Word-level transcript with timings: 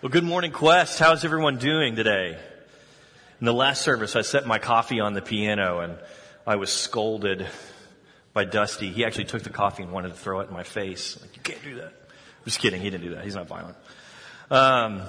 Well, 0.00 0.10
good 0.10 0.22
morning, 0.22 0.52
Quest. 0.52 1.00
How's 1.00 1.24
everyone 1.24 1.58
doing 1.58 1.96
today? 1.96 2.38
In 3.40 3.44
the 3.44 3.52
last 3.52 3.82
service, 3.82 4.14
I 4.14 4.22
set 4.22 4.46
my 4.46 4.60
coffee 4.60 5.00
on 5.00 5.12
the 5.12 5.20
piano 5.20 5.80
and 5.80 5.98
I 6.46 6.54
was 6.54 6.70
scolded 6.70 7.48
by 8.32 8.44
Dusty. 8.44 8.92
He 8.92 9.04
actually 9.04 9.24
took 9.24 9.42
the 9.42 9.50
coffee 9.50 9.82
and 9.82 9.90
wanted 9.90 10.10
to 10.10 10.14
throw 10.14 10.38
it 10.38 10.46
in 10.46 10.54
my 10.54 10.62
face. 10.62 11.20
Like, 11.20 11.34
you 11.34 11.42
can't 11.42 11.64
do 11.64 11.74
that. 11.78 11.86
I'm 11.86 12.44
just 12.44 12.60
kidding. 12.60 12.80
He 12.80 12.90
didn't 12.90 13.08
do 13.08 13.16
that. 13.16 13.24
He's 13.24 13.34
not 13.34 13.48
violent. 13.48 13.76
Um, 14.52 15.02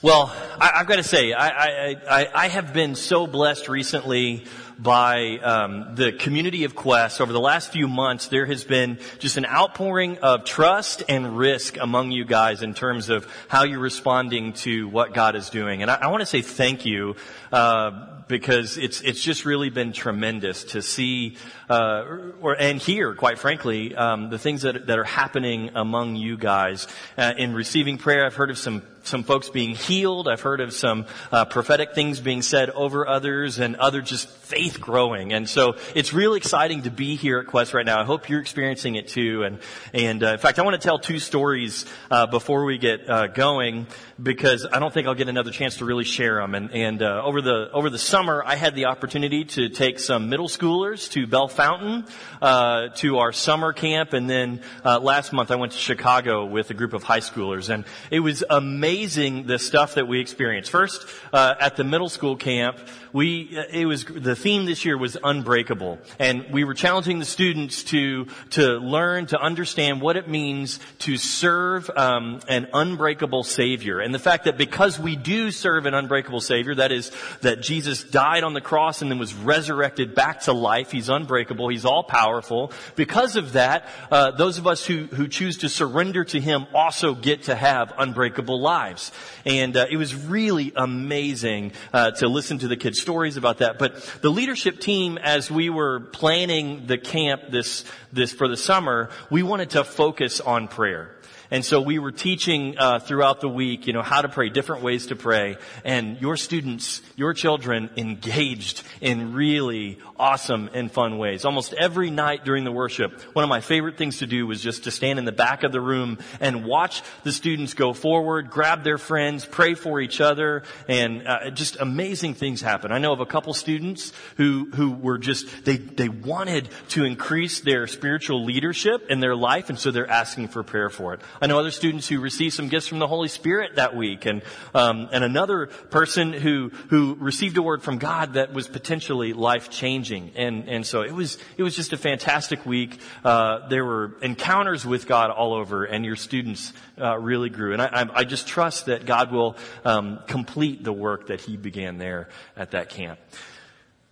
well, 0.00 0.34
I, 0.58 0.78
have 0.78 0.86
got 0.86 0.96
to 0.96 1.02
say, 1.02 1.34
I, 1.34 1.48
I, 1.48 1.96
I, 2.08 2.28
I 2.34 2.48
have 2.48 2.72
been 2.72 2.94
so 2.94 3.26
blessed 3.26 3.68
recently 3.68 4.46
by 4.78 5.38
um, 5.38 5.94
the 5.94 6.12
community 6.12 6.64
of 6.64 6.74
Quest 6.74 7.20
over 7.20 7.32
the 7.32 7.40
last 7.40 7.72
few 7.72 7.88
months. 7.88 8.28
There 8.28 8.46
has 8.46 8.64
been 8.64 8.98
just 9.18 9.36
an 9.36 9.46
outpouring 9.46 10.18
of 10.18 10.44
trust 10.44 11.02
and 11.08 11.38
risk 11.38 11.76
among 11.78 12.10
you 12.10 12.24
guys 12.24 12.62
in 12.62 12.74
terms 12.74 13.08
of 13.08 13.26
how 13.48 13.64
you're 13.64 13.78
responding 13.78 14.52
to 14.54 14.88
what 14.88 15.14
God 15.14 15.34
is 15.34 15.50
doing. 15.50 15.82
And 15.82 15.90
I, 15.90 15.94
I 16.02 16.06
want 16.08 16.20
to 16.20 16.26
say 16.26 16.42
thank 16.42 16.84
you. 16.84 17.16
Uh, 17.52 18.12
because 18.28 18.76
it's 18.76 19.00
it's 19.02 19.22
just 19.22 19.44
really 19.44 19.70
been 19.70 19.92
tremendous 19.92 20.64
to 20.64 20.82
see 20.82 21.36
uh, 21.70 22.04
or 22.40 22.60
and 22.60 22.80
hear, 22.80 23.14
quite 23.14 23.38
frankly, 23.38 23.94
um, 23.94 24.30
the 24.30 24.38
things 24.38 24.62
that 24.62 24.86
that 24.88 24.98
are 24.98 25.04
happening 25.04 25.70
among 25.74 26.16
you 26.16 26.36
guys 26.36 26.88
uh, 27.16 27.34
in 27.36 27.54
receiving 27.54 27.98
prayer. 27.98 28.26
I've 28.26 28.34
heard 28.34 28.50
of 28.50 28.58
some 28.58 28.82
some 29.06 29.22
folks 29.22 29.48
being 29.48 29.74
healed. 29.74 30.28
I've 30.28 30.40
heard 30.40 30.60
of 30.60 30.72
some 30.72 31.06
uh, 31.30 31.44
prophetic 31.44 31.94
things 31.94 32.20
being 32.20 32.42
said 32.42 32.70
over 32.70 33.06
others, 33.06 33.58
and 33.58 33.76
other 33.76 34.02
just 34.02 34.28
faith 34.28 34.80
growing. 34.80 35.32
And 35.32 35.48
so 35.48 35.76
it's 35.94 36.12
really 36.12 36.38
exciting 36.38 36.82
to 36.82 36.90
be 36.90 37.16
here 37.16 37.38
at 37.38 37.46
Quest 37.46 37.74
right 37.74 37.86
now. 37.86 38.00
I 38.00 38.04
hope 38.04 38.28
you're 38.28 38.40
experiencing 38.40 38.96
it 38.96 39.08
too. 39.08 39.44
And 39.44 39.58
and 39.92 40.22
uh, 40.22 40.32
in 40.32 40.38
fact, 40.38 40.58
I 40.58 40.62
want 40.62 40.80
to 40.80 40.84
tell 40.84 40.98
two 40.98 41.18
stories 41.18 41.86
uh, 42.10 42.26
before 42.26 42.64
we 42.64 42.78
get 42.78 43.08
uh, 43.08 43.28
going 43.28 43.86
because 44.20 44.66
I 44.70 44.78
don't 44.78 44.92
think 44.92 45.06
I'll 45.06 45.14
get 45.14 45.28
another 45.28 45.50
chance 45.50 45.78
to 45.78 45.84
really 45.84 46.04
share 46.04 46.40
them. 46.40 46.54
And 46.54 46.70
and 46.72 47.02
uh, 47.02 47.22
over 47.24 47.40
the 47.40 47.70
over 47.72 47.90
the 47.90 47.98
summer, 47.98 48.42
I 48.44 48.56
had 48.56 48.74
the 48.74 48.86
opportunity 48.86 49.44
to 49.44 49.68
take 49.68 49.98
some 49.98 50.28
middle 50.28 50.48
schoolers 50.48 51.10
to 51.12 51.26
Bellefontaine 51.26 52.08
uh, 52.42 52.88
to 52.96 53.18
our 53.18 53.32
summer 53.32 53.72
camp, 53.72 54.12
and 54.12 54.28
then 54.28 54.60
last 54.84 55.32
month 55.32 55.50
I 55.50 55.56
went 55.56 55.72
to 55.72 55.78
Chicago 55.78 56.44
with 56.44 56.70
a 56.70 56.74
group 56.74 56.92
of 56.92 57.02
high 57.02 57.20
schoolers, 57.20 57.68
and 57.68 57.84
it 58.10 58.20
was 58.20 58.42
amazing 58.48 58.95
amazing 58.96 59.46
the 59.46 59.58
stuff 59.58 59.94
that 59.96 60.08
we 60.08 60.20
experienced. 60.20 60.70
First, 60.70 61.06
uh, 61.30 61.54
at 61.60 61.76
the 61.76 61.84
middle 61.84 62.08
school 62.08 62.34
camp, 62.34 62.78
we 63.12 63.56
uh, 63.56 63.64
it 63.70 63.84
was 63.84 64.04
the 64.06 64.34
theme 64.34 64.64
this 64.64 64.86
year 64.86 64.96
was 64.96 65.18
unbreakable, 65.22 65.98
and 66.18 66.46
we 66.50 66.64
were 66.64 66.72
challenging 66.72 67.18
the 67.18 67.26
students 67.26 67.84
to 67.84 68.26
to 68.50 68.78
learn 68.78 69.26
to 69.26 69.38
understand 69.38 70.00
what 70.00 70.16
it 70.16 70.28
means 70.28 70.80
to 71.00 71.18
serve 71.18 71.90
um, 71.94 72.40
an 72.48 72.68
unbreakable 72.72 73.42
Savior, 73.42 74.00
and 74.00 74.14
the 74.14 74.18
fact 74.18 74.44
that 74.44 74.56
because 74.56 74.98
we 74.98 75.14
do 75.14 75.50
serve 75.50 75.84
an 75.84 75.92
unbreakable 75.92 76.40
Savior, 76.40 76.74
that 76.76 76.90
is 76.90 77.12
that 77.42 77.60
Jesus 77.60 78.02
died 78.02 78.44
on 78.44 78.54
the 78.54 78.62
cross 78.62 79.02
and 79.02 79.10
then 79.10 79.18
was 79.18 79.34
resurrected 79.34 80.14
back 80.14 80.40
to 80.42 80.54
life. 80.54 80.90
He's 80.90 81.10
unbreakable. 81.10 81.68
He's 81.68 81.84
all 81.84 82.02
powerful. 82.02 82.72
Because 82.94 83.36
of 83.36 83.52
that, 83.52 83.86
uh, 84.10 84.30
those 84.30 84.56
of 84.56 84.66
us 84.66 84.86
who 84.86 85.04
who 85.04 85.28
choose 85.28 85.58
to 85.58 85.68
surrender 85.68 86.24
to 86.24 86.40
Him 86.40 86.66
also 86.72 87.14
get 87.14 87.44
to 87.44 87.54
have 87.54 87.92
unbreakable 87.98 88.58
lives 88.58 88.85
lives. 88.86 89.10
And 89.44 89.76
uh, 89.76 89.86
it 89.90 89.96
was 89.96 90.14
really 90.14 90.72
amazing 90.76 91.72
uh, 91.92 92.12
to 92.12 92.28
listen 92.28 92.58
to 92.58 92.68
the 92.68 92.76
kids' 92.76 93.00
stories 93.00 93.36
about 93.36 93.58
that. 93.58 93.78
But 93.78 94.02
the 94.22 94.30
leadership 94.30 94.78
team, 94.80 95.18
as 95.18 95.50
we 95.50 95.70
were 95.70 96.00
planning 96.00 96.86
the 96.86 96.98
camp 96.98 97.42
this 97.50 97.84
this 98.12 98.32
for 98.32 98.48
the 98.48 98.56
summer, 98.56 99.10
we 99.30 99.42
wanted 99.42 99.70
to 99.70 99.82
focus 99.82 100.40
on 100.40 100.68
prayer. 100.68 101.10
And 101.50 101.64
so 101.64 101.80
we 101.80 101.98
were 102.00 102.12
teaching 102.12 102.76
uh, 102.76 102.98
throughout 102.98 103.40
the 103.40 103.48
week, 103.48 103.86
you 103.86 103.92
know, 103.92 104.02
how 104.02 104.20
to 104.20 104.28
pray, 104.28 104.48
different 104.48 104.82
ways 104.82 105.06
to 105.08 105.16
pray. 105.16 105.56
And 105.84 106.20
your 106.20 106.36
students, 106.36 107.02
your 107.14 107.34
children 107.34 107.90
engaged 107.96 108.82
in 109.00 109.32
really 109.32 109.98
awesome 110.18 110.70
and 110.72 110.90
fun 110.90 111.18
ways. 111.18 111.44
Almost 111.44 111.72
every 111.74 112.10
night 112.10 112.44
during 112.44 112.64
the 112.64 112.72
worship, 112.72 113.20
one 113.34 113.42
of 113.42 113.48
my 113.48 113.60
favorite 113.60 113.96
things 113.98 114.18
to 114.18 114.26
do 114.26 114.46
was 114.46 114.62
just 114.62 114.84
to 114.84 114.90
stand 114.90 115.18
in 115.18 115.24
the 115.24 115.32
back 115.32 115.62
of 115.62 115.72
the 115.72 115.80
room 115.80 116.18
and 116.40 116.64
watch 116.64 117.02
the 117.24 117.32
students 117.32 117.74
go 117.74 117.92
forward, 117.92 118.50
grab 118.50 118.82
their 118.82 118.98
friends, 118.98 119.44
pray 119.44 119.74
for 119.74 120.00
each 120.00 120.20
other, 120.20 120.62
and 120.88 121.26
uh, 121.26 121.50
just 121.50 121.76
amazing 121.80 122.34
things 122.34 122.60
happen. 122.60 122.92
I 122.92 122.98
know 122.98 123.12
of 123.12 123.20
a 123.20 123.26
couple 123.26 123.52
students 123.54 124.12
who 124.36 124.70
who 124.74 124.92
were 124.92 125.18
just 125.18 125.64
they 125.64 125.76
they 125.76 126.08
wanted 126.08 126.68
to 126.90 127.04
increase 127.04 127.60
their 127.60 127.86
spiritual 127.86 128.44
leadership 128.44 129.10
in 129.10 129.20
their 129.20 129.36
life, 129.36 129.68
and 129.68 129.78
so 129.78 129.90
they're 129.90 130.10
asking 130.10 130.48
for 130.48 130.62
prayer 130.62 130.90
for 130.90 131.14
it. 131.14 131.20
I 131.40 131.46
know 131.46 131.58
other 131.58 131.70
students 131.70 132.08
who 132.08 132.20
received 132.20 132.54
some 132.54 132.68
gifts 132.68 132.86
from 132.86 132.98
the 132.98 133.06
Holy 133.06 133.28
Spirit 133.28 133.76
that 133.76 133.94
week, 133.94 134.26
and 134.26 134.42
um, 134.74 135.08
and 135.12 135.24
another 135.24 135.66
person 135.66 136.32
who 136.32 136.70
who 136.88 137.16
received 137.18 137.56
a 137.56 137.62
word 137.62 137.82
from 137.82 137.98
God 137.98 138.34
that 138.34 138.52
was 138.52 138.68
potentially 138.68 139.32
life 139.32 139.70
changing. 139.70 140.05
And 140.10 140.68
and 140.68 140.86
so 140.86 141.02
it 141.02 141.12
was 141.12 141.38
it 141.56 141.62
was 141.62 141.74
just 141.74 141.92
a 141.92 141.96
fantastic 141.96 142.64
week. 142.64 143.00
Uh, 143.24 143.68
there 143.68 143.84
were 143.84 144.16
encounters 144.22 144.86
with 144.86 145.06
God 145.06 145.30
all 145.30 145.54
over, 145.54 145.84
and 145.84 146.04
your 146.04 146.16
students 146.16 146.72
uh, 147.00 147.18
really 147.18 147.50
grew. 147.50 147.72
And 147.72 147.82
I, 147.82 148.06
I 148.12 148.24
just 148.24 148.46
trust 148.46 148.86
that 148.86 149.06
God 149.06 149.32
will 149.32 149.56
um, 149.84 150.20
complete 150.26 150.84
the 150.84 150.92
work 150.92 151.28
that 151.28 151.40
He 151.40 151.56
began 151.56 151.98
there 151.98 152.28
at 152.56 152.72
that 152.72 152.90
camp. 152.90 153.18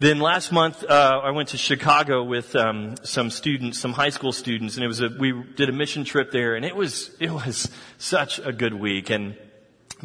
Then 0.01 0.19
last 0.19 0.51
month, 0.51 0.85
uh, 0.85 1.21
I 1.23 1.31
went 1.31 1.51
to 1.51 1.57
Chicago 1.57 2.25
with 2.25 2.57
um, 2.57 2.97
some 3.05 3.31
students, 3.31 3.79
some 3.79 3.93
high 3.93 4.11
school 4.11 4.33
students, 4.33 4.75
and 4.75 4.85
it 4.85 4.89
was 4.89 5.01
a, 5.01 5.09
we 5.09 5.33
did 5.57 5.69
a 5.69 5.73
mission 5.73 6.05
trip 6.05 6.33
there, 6.33 6.57
and 6.57 6.65
it 6.65 6.75
was 6.75 7.11
it 7.21 7.31
was 7.31 7.71
such 7.97 8.39
a 8.41 8.53
good 8.53 8.75
week. 8.75 9.11
And 9.11 9.37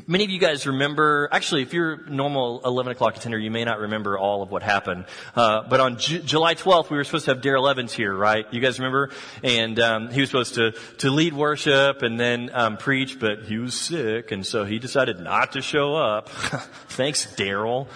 many 0.08 0.24
of 0.24 0.30
you 0.30 0.40
guys 0.40 0.68
remember, 0.68 1.30
actually, 1.32 1.62
if 1.62 1.74
you're 1.74 2.06
normal 2.08 2.62
11 2.64 2.92
o'clock 2.92 3.18
attender, 3.18 3.38
you 3.38 3.52
may 3.52 3.64
not 3.64 3.80
remember 3.80 4.18
all 4.18 4.42
of 4.42 4.52
what 4.52 4.64
happened. 4.64 5.06
Uh, 5.36 5.64
but 5.68 5.80
on 5.80 5.98
July 5.98 6.56
12th, 6.56 6.90
we 6.90 6.98
were 6.98 7.04
supposed 7.04 7.26
to 7.26 7.34
have 7.34 7.42
Daryl 7.42 7.70
Evans 7.70 7.94
here, 7.94 8.14
right? 8.14 8.46
You 8.52 8.60
guys 8.60 8.80
remember? 8.80 9.12
And 9.44 9.80
um, 9.80 10.10
he 10.10 10.22
was 10.22 10.30
supposed 10.30 10.56
to 10.56 10.72
to 11.00 11.10
lead 11.12 11.34
worship 11.34 12.02
and 12.02 12.20
then 12.20 12.50
um, 12.54 12.78
preach, 12.78 13.20
but 13.20 13.44
he 13.44 13.58
was 13.58 13.74
sick, 13.74 14.32
and 14.32 14.46
so 14.46 14.66
he 14.66 14.80
decided 14.80 15.20
not 15.20 15.54
to 15.54 15.62
show 15.62 15.96
up. 15.96 16.30
Thanks, 16.90 17.26
Daryl. 17.36 17.88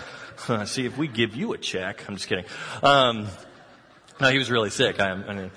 See 0.66 0.86
if 0.86 0.98
we 0.98 1.08
give 1.08 1.36
you 1.36 1.54
a 1.54 1.58
check. 1.58 2.04
I'm 2.08 2.16
just 2.16 2.28
kidding. 2.28 2.46
Um, 2.82 3.28
no, 4.20 4.30
he 4.30 4.38
was 4.38 4.52
really 4.52 4.70
sick. 4.70 5.00
I, 5.00 5.12
I 5.12 5.34
mean, 5.34 5.52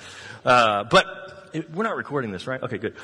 uh, 0.44 0.84
but 0.84 1.50
it, 1.52 1.70
we're 1.72 1.84
not 1.84 1.96
recording 1.96 2.30
this, 2.30 2.46
right? 2.46 2.62
Okay, 2.62 2.78
good. 2.78 2.94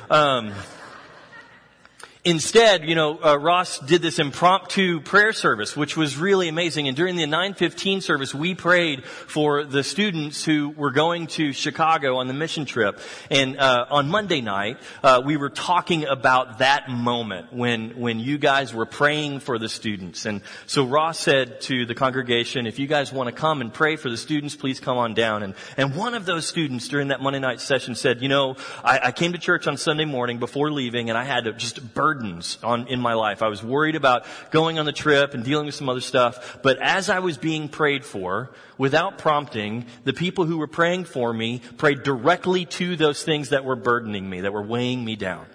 Instead, 2.25 2.85
you 2.89 2.95
know, 2.95 3.19
uh, 3.21 3.37
Ross 3.37 3.81
did 3.81 4.01
this 4.01 4.21
impromptu 4.21 5.01
prayer 5.01 5.33
service, 5.33 5.77
which 5.77 5.97
was 5.97 6.17
really 6.17 6.47
amazing. 6.47 6.87
And 6.87 6.97
during 6.97 7.17
the 7.17 7.27
915 7.27 8.01
service, 8.01 8.33
we 8.33 8.55
prayed 8.55 9.05
for 9.05 9.65
the 9.65 9.83
students 9.83 10.45
who 10.45 10.71
were 10.71 10.93
going 10.93 11.27
to 11.27 11.53
Chicago 11.53 12.19
on 12.19 12.29
the 12.29 12.33
mission 12.33 12.65
trip. 12.65 13.01
And 13.29 13.59
uh, 13.59 13.87
on 13.91 14.09
Monday 14.09 14.41
night, 14.41 14.79
uh, 15.03 15.21
we 15.25 15.37
were 15.37 15.51
talking 15.51 16.05
about 16.05 16.59
that 16.59 16.89
moment 16.89 17.53
when 17.53 17.99
when 17.99 18.21
you 18.21 18.39
guys 18.39 18.73
were 18.73 18.87
praying 18.87 19.41
for 19.41 19.59
the 19.59 19.69
students. 19.69 20.25
And 20.25 20.43
so 20.69 20.87
Ross 20.87 21.19
said 21.19 21.61
to 21.63 21.87
the 21.87 21.95
congregation, 21.97 22.69
"If 22.69 22.79
you 22.79 22.87
guys 22.87 23.13
want 23.13 23.31
to 23.31 23.33
come 23.33 23.61
and 23.61 23.75
pray 23.75 23.97
for 23.97 24.09
the 24.09 24.17
students, 24.17 24.55
please 24.55 24.79
come 24.79 24.97
on 24.97 25.15
down." 25.15 25.43
And 25.43 25.55
and 25.77 25.97
one 25.97 26.15
of 26.15 26.25
those 26.25 26.47
students 26.47 26.87
during 26.87 27.09
that 27.09 27.21
Monday 27.21 27.41
night 27.41 27.61
session 27.61 27.97
said, 27.97 28.23
"You 28.23 28.29
know, 28.29 28.55
I, 28.85 29.01
I 29.07 29.11
came 29.11 29.33
to 29.33 29.39
church 29.41 29.67
on 29.67 29.77
Sunday 29.77 30.05
morning 30.05 30.39
before 30.39 30.71
leaving, 30.71 31.09
and 31.09 31.19
I 31.19 31.25
had 31.25 31.47
to 31.47 31.53
just 31.53 31.95
burn." 31.95 32.12
Burdens 32.13 32.59
on, 32.63 32.87
in 32.89 33.01
my 33.01 33.15
life. 33.15 33.43
I 33.43 33.49
was 33.49 33.63
worried 33.63 33.97
about 33.97 34.27
going 34.51 34.79
on 34.79 34.85
the 34.85 34.93
trip 34.93 35.35
and 35.35 35.45
dealing 35.45 35.67
with 35.67 35.75
some 35.75 35.89
other 35.89 36.01
stuff. 36.01 36.59
But 36.63 36.79
as 36.81 37.09
I 37.09 37.21
was 37.21 37.39
being 37.39 37.69
prayed 37.69 38.05
for, 38.05 38.51
without 38.77 39.19
prompting, 39.19 39.87
the 40.05 40.13
people 40.13 40.45
who 40.45 40.59
were 40.59 40.67
praying 40.67 41.05
for 41.05 41.33
me 41.33 41.61
prayed 41.79 42.03
directly 42.03 42.67
to 42.67 42.97
those 42.97 43.23
things 43.23 43.49
that 43.51 43.65
were 43.65 43.77
burdening 43.77 44.29
me, 44.29 44.43
that 44.43 44.53
were 44.53 44.63
weighing 44.63 45.05
me 45.05 45.17
down. 45.17 45.47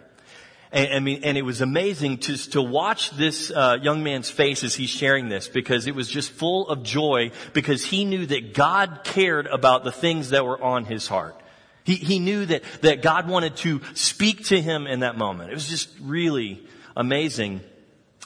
And, 0.71 0.94
I 0.94 1.00
mean, 1.00 1.21
and 1.24 1.38
it 1.38 1.44
was 1.44 1.62
amazing 1.62 2.18
to, 2.19 2.38
to 2.51 2.62
watch 2.62 3.12
this 3.12 3.51
uh, 3.51 3.77
young 3.81 4.03
man's 4.03 4.30
face 4.30 4.63
as 4.63 4.75
he's 4.75 4.89
sharing 4.89 5.30
this 5.30 5.48
because 5.48 5.88
it 5.88 5.95
was 5.95 6.10
just 6.10 6.31
full 6.31 6.68
of 6.68 6.83
joy 6.83 7.31
because 7.53 7.86
he 7.86 8.03
knew 8.03 8.25
that 8.25 8.53
God 8.53 9.01
cared 9.03 9.48
about 9.48 9.83
the 9.83 9.94
things 9.94 10.31
that 10.31 10.45
were 10.45 10.62
on 10.62 10.86
his 10.86 11.07
heart. 11.07 11.39
He, 11.88 11.95
he 11.95 12.19
knew 12.19 12.45
that, 12.48 12.63
that 12.81 13.01
God 13.01 13.30
wanted 13.30 13.56
to 13.57 13.80
speak 13.94 14.48
to 14.48 14.62
him 14.62 14.88
in 14.88 15.00
that 15.00 15.18
moment. 15.18 15.51
It 15.51 15.54
was 15.54 15.69
just 15.69 15.89
really 16.01 16.62
amazing. 16.98 17.62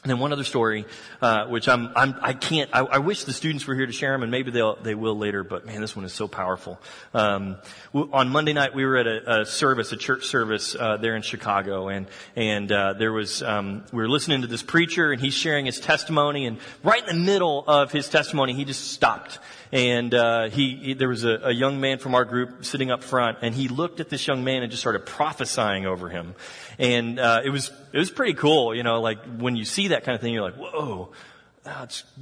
And 0.03 0.09
then 0.09 0.17
one 0.17 0.33
other 0.33 0.43
story, 0.43 0.85
uh, 1.21 1.45
which 1.45 1.69
I'm, 1.69 1.91
I'm, 1.95 2.15
I 2.23 2.33
can't, 2.33 2.71
I, 2.73 2.79
I, 2.79 2.97
wish 2.97 3.25
the 3.25 3.33
students 3.33 3.67
were 3.67 3.75
here 3.75 3.85
to 3.85 3.91
share 3.91 4.13
them, 4.13 4.23
and 4.23 4.31
maybe 4.31 4.49
they'll, 4.49 4.75
they 4.77 4.95
will 4.95 5.15
later, 5.15 5.43
but 5.43 5.67
man, 5.67 5.79
this 5.79 5.95
one 5.95 6.05
is 6.05 6.11
so 6.11 6.27
powerful. 6.27 6.79
Um, 7.13 7.57
on 7.93 8.29
Monday 8.29 8.53
night, 8.53 8.73
we 8.73 8.83
were 8.83 8.97
at 8.97 9.05
a, 9.05 9.41
a 9.41 9.45
service, 9.45 9.91
a 9.91 9.97
church 9.97 10.25
service, 10.25 10.73
uh, 10.73 10.97
there 10.97 11.15
in 11.15 11.21
Chicago, 11.21 11.89
and, 11.89 12.07
and, 12.35 12.71
uh, 12.71 12.93
there 12.93 13.13
was, 13.13 13.43
um, 13.43 13.83
we 13.91 14.01
were 14.01 14.09
listening 14.09 14.41
to 14.41 14.47
this 14.47 14.63
preacher, 14.63 15.11
and 15.11 15.21
he's 15.21 15.35
sharing 15.35 15.67
his 15.67 15.79
testimony, 15.79 16.47
and 16.47 16.57
right 16.83 17.07
in 17.07 17.19
the 17.19 17.23
middle 17.23 17.63
of 17.67 17.91
his 17.91 18.09
testimony, 18.09 18.55
he 18.55 18.65
just 18.65 18.91
stopped 18.93 19.37
and 19.71 20.13
uh, 20.13 20.49
he, 20.49 20.75
he, 20.75 20.93
there 20.93 21.07
was 21.07 21.23
a, 21.23 21.39
a, 21.43 21.51
young 21.51 21.79
man 21.79 21.97
from 21.97 22.13
our 22.13 22.25
group 22.25 22.65
sitting 22.65 22.91
up 22.91 23.03
front, 23.03 23.37
and 23.41 23.55
he 23.55 23.69
looked 23.69 23.99
at 23.99 24.09
this 24.09 24.27
young 24.27 24.43
man 24.43 24.63
and 24.63 24.71
just 24.71 24.81
started 24.81 25.05
prophesying 25.05 25.85
over 25.85 26.09
him, 26.09 26.35
and 26.81 27.19
uh, 27.19 27.41
it 27.45 27.51
was 27.51 27.71
it 27.93 27.97
was 27.97 28.09
pretty 28.09 28.33
cool, 28.33 28.75
you 28.75 28.81
know, 28.81 29.01
like 29.01 29.19
when 29.37 29.55
you 29.55 29.65
see 29.65 29.89
that 29.89 30.03
kind 30.03 30.15
of 30.15 30.21
thing, 30.21 30.33
you're 30.33 30.41
like, 30.41 30.55
whoa. 30.55 31.11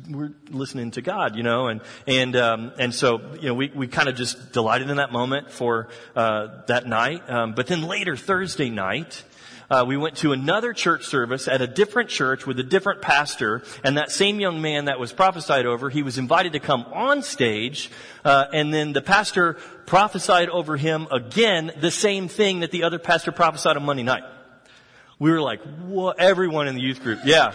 we're 0.10 0.34
listening 0.50 0.92
to 0.92 1.02
God, 1.02 1.38
you 1.38 1.44
know, 1.44 1.68
and 1.68 1.80
and 2.06 2.36
um, 2.36 2.74
and 2.78 2.94
so 2.94 3.22
you 3.36 3.48
know 3.48 3.54
we 3.54 3.72
we 3.74 3.88
kind 3.88 4.10
of 4.10 4.16
just 4.16 4.52
delighted 4.52 4.90
in 4.90 4.98
that 4.98 5.14
moment 5.14 5.50
for 5.50 5.88
uh, 6.14 6.64
that 6.68 6.86
night. 6.86 7.28
Um, 7.30 7.54
but 7.54 7.68
then 7.68 7.84
later 7.84 8.18
Thursday 8.18 8.70
night, 8.70 9.24
uh, 9.72 9.86
we 9.88 9.96
went 9.96 10.18
to 10.18 10.34
another 10.34 10.74
church 10.74 11.06
service 11.06 11.48
at 11.48 11.62
a 11.62 11.68
different 11.68 12.10
church 12.10 12.46
with 12.46 12.60
a 12.60 12.64
different 12.64 13.02
pastor, 13.02 13.64
and 13.86 13.96
that 13.96 14.12
same 14.12 14.42
young 14.42 14.62
man 14.62 14.86
that 14.86 15.00
was 15.00 15.14
prophesied 15.14 15.66
over, 15.66 15.90
he 15.90 16.04
was 16.04 16.18
invited 16.18 16.52
to 16.52 16.60
come 16.60 16.86
on 16.92 17.22
stage, 17.22 17.90
uh, 18.26 18.48
and 18.52 18.74
then 18.74 18.92
the 18.92 19.02
pastor 19.02 19.54
prophesied 19.86 20.50
over 20.50 20.76
him 20.76 21.08
again 21.12 21.72
the 21.80 21.92
same 21.92 22.28
thing 22.28 22.60
that 22.60 22.72
the 22.72 22.84
other 22.84 23.00
pastor 23.00 23.32
prophesied 23.32 23.78
on 23.78 23.84
Monday 23.84 24.04
night. 24.04 24.24
We 25.20 25.32
were 25.32 25.42
like, 25.42 25.62
what? 25.62 26.20
Everyone 26.20 26.68
in 26.68 26.76
the 26.76 26.82
youth 26.82 27.04
group, 27.04 27.20
yeah. 27.26 27.54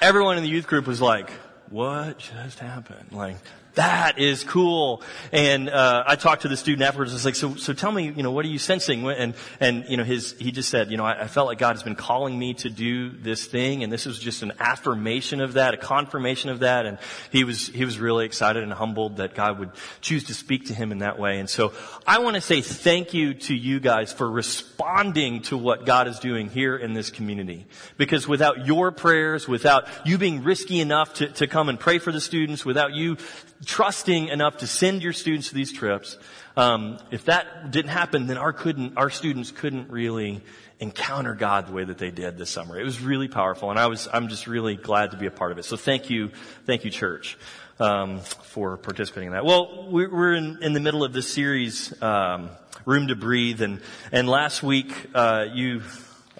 Everyone 0.00 0.36
in 0.36 0.44
the 0.44 0.48
youth 0.48 0.68
group 0.68 0.86
was 0.86 1.00
like, 1.00 1.30
what 1.68 2.18
just 2.18 2.60
happened? 2.60 3.08
Like, 3.10 3.36
that 3.74 4.18
is 4.18 4.44
cool. 4.44 5.02
And 5.32 5.68
uh, 5.68 6.04
I 6.06 6.16
talked 6.16 6.42
to 6.42 6.48
the 6.48 6.56
student 6.56 6.82
afterwards. 6.82 7.12
I 7.12 7.14
was 7.14 7.24
like, 7.24 7.34
so, 7.34 7.54
so 7.56 7.72
tell 7.72 7.90
me, 7.90 8.10
you 8.10 8.22
know, 8.22 8.30
what 8.30 8.44
are 8.44 8.48
you 8.48 8.58
sensing? 8.58 9.08
And 9.08 9.34
and 9.60 9.84
you 9.88 9.96
know, 9.96 10.04
his 10.04 10.32
he 10.38 10.52
just 10.52 10.70
said, 10.70 10.90
you 10.90 10.96
know, 10.96 11.04
I, 11.04 11.22
I 11.22 11.26
felt 11.26 11.46
like 11.46 11.58
God 11.58 11.74
has 11.74 11.82
been 11.82 11.96
calling 11.96 12.38
me 12.38 12.54
to 12.54 12.70
do 12.70 13.10
this 13.10 13.46
thing, 13.46 13.82
and 13.82 13.92
this 13.92 14.06
was 14.06 14.18
just 14.18 14.42
an 14.42 14.52
affirmation 14.60 15.40
of 15.40 15.54
that, 15.54 15.74
a 15.74 15.76
confirmation 15.76 16.50
of 16.50 16.60
that. 16.60 16.86
And 16.86 16.98
he 17.30 17.44
was 17.44 17.66
he 17.68 17.84
was 17.84 17.98
really 17.98 18.26
excited 18.26 18.62
and 18.62 18.72
humbled 18.72 19.16
that 19.16 19.34
God 19.34 19.58
would 19.58 19.70
choose 20.00 20.24
to 20.24 20.34
speak 20.34 20.66
to 20.66 20.74
him 20.74 20.92
in 20.92 20.98
that 20.98 21.18
way. 21.18 21.40
And 21.40 21.50
so 21.50 21.72
I 22.06 22.18
want 22.18 22.36
to 22.36 22.40
say 22.40 22.60
thank 22.60 23.14
you 23.14 23.34
to 23.34 23.54
you 23.54 23.80
guys 23.80 24.12
for 24.12 24.30
responding 24.30 25.42
to 25.42 25.56
what 25.56 25.84
God 25.84 26.08
is 26.08 26.18
doing 26.18 26.48
here 26.48 26.76
in 26.76 26.92
this 26.92 27.10
community. 27.10 27.66
Because 27.96 28.28
without 28.28 28.66
your 28.66 28.92
prayers, 28.92 29.48
without 29.48 29.88
you 30.04 30.18
being 30.18 30.44
risky 30.44 30.80
enough 30.80 31.14
to, 31.14 31.28
to 31.28 31.46
come 31.46 31.68
and 31.68 31.78
pray 31.78 31.98
for 31.98 32.12
the 32.12 32.20
students, 32.20 32.64
without 32.64 32.92
you 32.92 33.16
trusting 33.64 34.28
enough 34.28 34.58
to 34.58 34.66
send 34.66 35.02
your 35.02 35.12
students 35.12 35.48
to 35.48 35.54
these 35.54 35.72
trips. 35.72 36.18
Um, 36.56 36.98
if 37.10 37.24
that 37.24 37.70
didn't 37.70 37.90
happen, 37.90 38.26
then 38.26 38.38
our 38.38 38.52
couldn't, 38.52 38.96
our 38.96 39.10
students 39.10 39.50
couldn't 39.50 39.90
really 39.90 40.42
encounter 40.80 41.34
God 41.34 41.68
the 41.68 41.72
way 41.72 41.84
that 41.84 41.98
they 41.98 42.10
did 42.10 42.38
this 42.38 42.50
summer. 42.50 42.78
It 42.78 42.84
was 42.84 43.00
really 43.00 43.28
powerful, 43.28 43.70
and 43.70 43.78
I 43.78 43.86
was, 43.86 44.08
I'm 44.12 44.28
just 44.28 44.46
really 44.46 44.76
glad 44.76 45.12
to 45.12 45.16
be 45.16 45.26
a 45.26 45.30
part 45.30 45.52
of 45.52 45.58
it. 45.58 45.64
So 45.64 45.76
thank 45.76 46.10
you, 46.10 46.30
thank 46.66 46.84
you, 46.84 46.90
church, 46.90 47.38
um, 47.80 48.20
for 48.20 48.76
participating 48.76 49.28
in 49.28 49.32
that. 49.32 49.44
Well, 49.44 49.88
we're 49.90 50.34
in, 50.34 50.62
in 50.62 50.72
the 50.72 50.80
middle 50.80 51.02
of 51.04 51.12
this 51.12 51.32
series, 51.32 52.00
um, 52.02 52.50
Room 52.84 53.08
to 53.08 53.16
Breathe, 53.16 53.62
and 53.62 53.80
and 54.12 54.28
last 54.28 54.62
week 54.62 54.92
uh, 55.14 55.46
you 55.52 55.80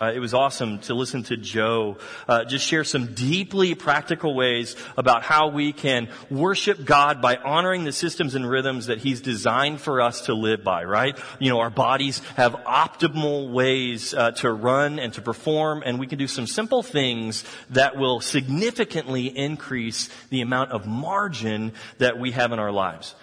uh, 0.05 0.13
it 0.13 0.19
was 0.19 0.35
awesome 0.35 0.79
to 0.81 0.95
listen 0.95 1.23
to 1.25 1.37
Joe 1.37 1.97
uh, 2.29 2.45
just 2.45 2.67
share 2.67 2.85
some 2.85 3.15
deeply 3.15 3.75
practical 3.75 4.35
ways 4.35 4.77
about 4.99 5.23
how 5.23 5.49
we 5.49 5.73
can 5.73 6.09
worship 6.31 6.85
God 6.85 7.23
by 7.23 7.37
honoring 7.37 7.85
the 7.85 7.93
systems 7.93 8.35
and 8.35 8.49
rhythms 8.49 8.87
that 8.87 8.99
He's 8.99 9.21
designed 9.21 9.81
for 9.81 10.03
us 10.03 10.23
to 10.27 10.35
live 10.35 10.63
by. 10.63 10.85
Right? 10.85 11.19
You 11.39 11.51
know, 11.51 11.61
our 11.61 11.71
bodies 11.71 12.19
have 12.37 12.53
optimal 12.53 13.51
ways 13.51 14.13
uh, 14.13 14.33
to 14.33 14.53
run 14.53 14.99
and 14.99 15.13
to 15.15 15.23
perform, 15.23 15.83
and 15.85 15.99
we 15.99 16.07
can 16.07 16.19
do 16.19 16.29
some 16.29 16.47
simple 16.47 16.83
things 16.83 17.45
that 17.71 17.97
will 17.97 18.21
significantly 18.21 19.27
increase 19.27 20.11
the 20.31 20.43
amount 20.43 20.73
of 20.73 20.87
margin 20.87 21.73
that 21.99 22.19
we 22.19 22.33
have 22.33 22.53
in 22.53 22.59
our 22.59 22.73
lives. 22.73 23.15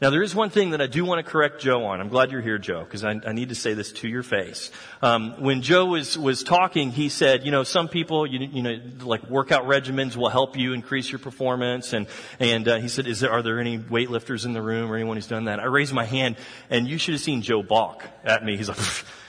Now, 0.00 0.10
there 0.10 0.22
is 0.22 0.32
one 0.32 0.50
thing 0.50 0.70
that 0.70 0.80
I 0.80 0.86
do 0.86 1.04
want 1.04 1.24
to 1.24 1.28
correct 1.28 1.60
Joe 1.60 1.84
on. 1.86 2.00
I'm 2.00 2.08
glad 2.08 2.30
you're 2.30 2.40
here, 2.40 2.58
Joe, 2.58 2.84
because 2.84 3.02
I, 3.02 3.20
I, 3.26 3.32
need 3.32 3.48
to 3.48 3.56
say 3.56 3.74
this 3.74 3.90
to 3.94 4.08
your 4.08 4.22
face. 4.22 4.70
Um, 5.02 5.42
when 5.42 5.60
Joe 5.60 5.86
was 5.86 6.16
was 6.16 6.44
talking, 6.44 6.92
he 6.92 7.08
said, 7.08 7.44
you 7.44 7.50
know, 7.50 7.64
some 7.64 7.88
people, 7.88 8.24
you, 8.24 8.38
you 8.38 8.62
know, 8.62 8.80
like 9.00 9.28
workout 9.28 9.64
regimens 9.64 10.14
will 10.14 10.28
help 10.28 10.56
you 10.56 10.72
increase 10.72 11.10
your 11.10 11.18
performance, 11.18 11.92
and 11.94 12.06
and 12.38 12.68
uh, 12.68 12.76
he 12.78 12.86
said, 12.86 13.08
is 13.08 13.18
there 13.18 13.32
are 13.32 13.42
there 13.42 13.58
any 13.58 13.76
weightlifters 13.76 14.44
in 14.44 14.52
the 14.52 14.62
room 14.62 14.92
or 14.92 14.94
anyone 14.94 15.16
who's 15.16 15.26
done 15.26 15.46
that? 15.46 15.58
I 15.58 15.64
raised 15.64 15.92
my 15.92 16.04
hand, 16.04 16.36
and 16.70 16.86
you 16.86 16.96
should 16.96 17.14
have 17.14 17.22
seen 17.22 17.42
Joe 17.42 17.64
balk 17.64 18.04
at 18.22 18.44
me. 18.44 18.56
He's 18.56 18.68
like, 18.68 18.78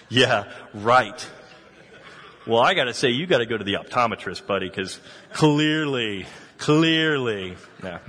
yeah, 0.09 0.51
right. 0.75 1.27
Well, 2.45 2.59
I 2.61 2.75
got 2.75 2.85
to 2.85 2.93
say, 2.93 3.09
you 3.09 3.25
got 3.25 3.39
to 3.39 3.47
go 3.47 3.57
to 3.57 3.63
the 3.63 3.73
optometrist, 3.73 4.45
buddy, 4.45 4.69
because 4.69 4.99
clearly, 5.33 6.27
clearly, 6.59 7.57
yeah. 7.83 7.99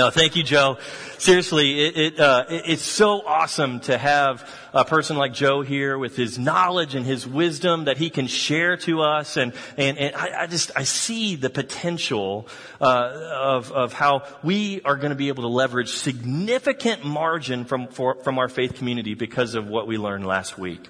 No, 0.00 0.08
thank 0.08 0.34
you, 0.34 0.42
Joe. 0.42 0.78
Seriously, 1.18 1.84
it, 1.84 1.96
it, 1.98 2.20
uh, 2.20 2.46
it, 2.48 2.62
it's 2.68 2.82
so 2.82 3.20
awesome 3.20 3.80
to 3.80 3.98
have 3.98 4.50
a 4.72 4.82
person 4.82 5.18
like 5.18 5.34
Joe 5.34 5.60
here 5.60 5.98
with 5.98 6.16
his 6.16 6.38
knowledge 6.38 6.94
and 6.94 7.04
his 7.04 7.26
wisdom 7.26 7.84
that 7.84 7.98
he 7.98 8.08
can 8.08 8.26
share 8.26 8.78
to 8.78 9.02
us. 9.02 9.36
And, 9.36 9.52
and, 9.76 9.98
and 9.98 10.16
I, 10.16 10.44
I 10.44 10.46
just, 10.46 10.70
I 10.74 10.84
see 10.84 11.36
the 11.36 11.50
potential, 11.50 12.48
uh, 12.80 13.10
of, 13.42 13.72
of 13.72 13.92
how 13.92 14.26
we 14.42 14.80
are 14.86 14.96
going 14.96 15.10
to 15.10 15.16
be 15.16 15.28
able 15.28 15.42
to 15.42 15.50
leverage 15.50 15.90
significant 15.90 17.04
margin 17.04 17.66
from, 17.66 17.88
for, 17.88 18.14
from 18.22 18.38
our 18.38 18.48
faith 18.48 18.76
community 18.76 19.12
because 19.12 19.54
of 19.54 19.68
what 19.68 19.86
we 19.86 19.98
learned 19.98 20.26
last 20.26 20.56
week. 20.56 20.88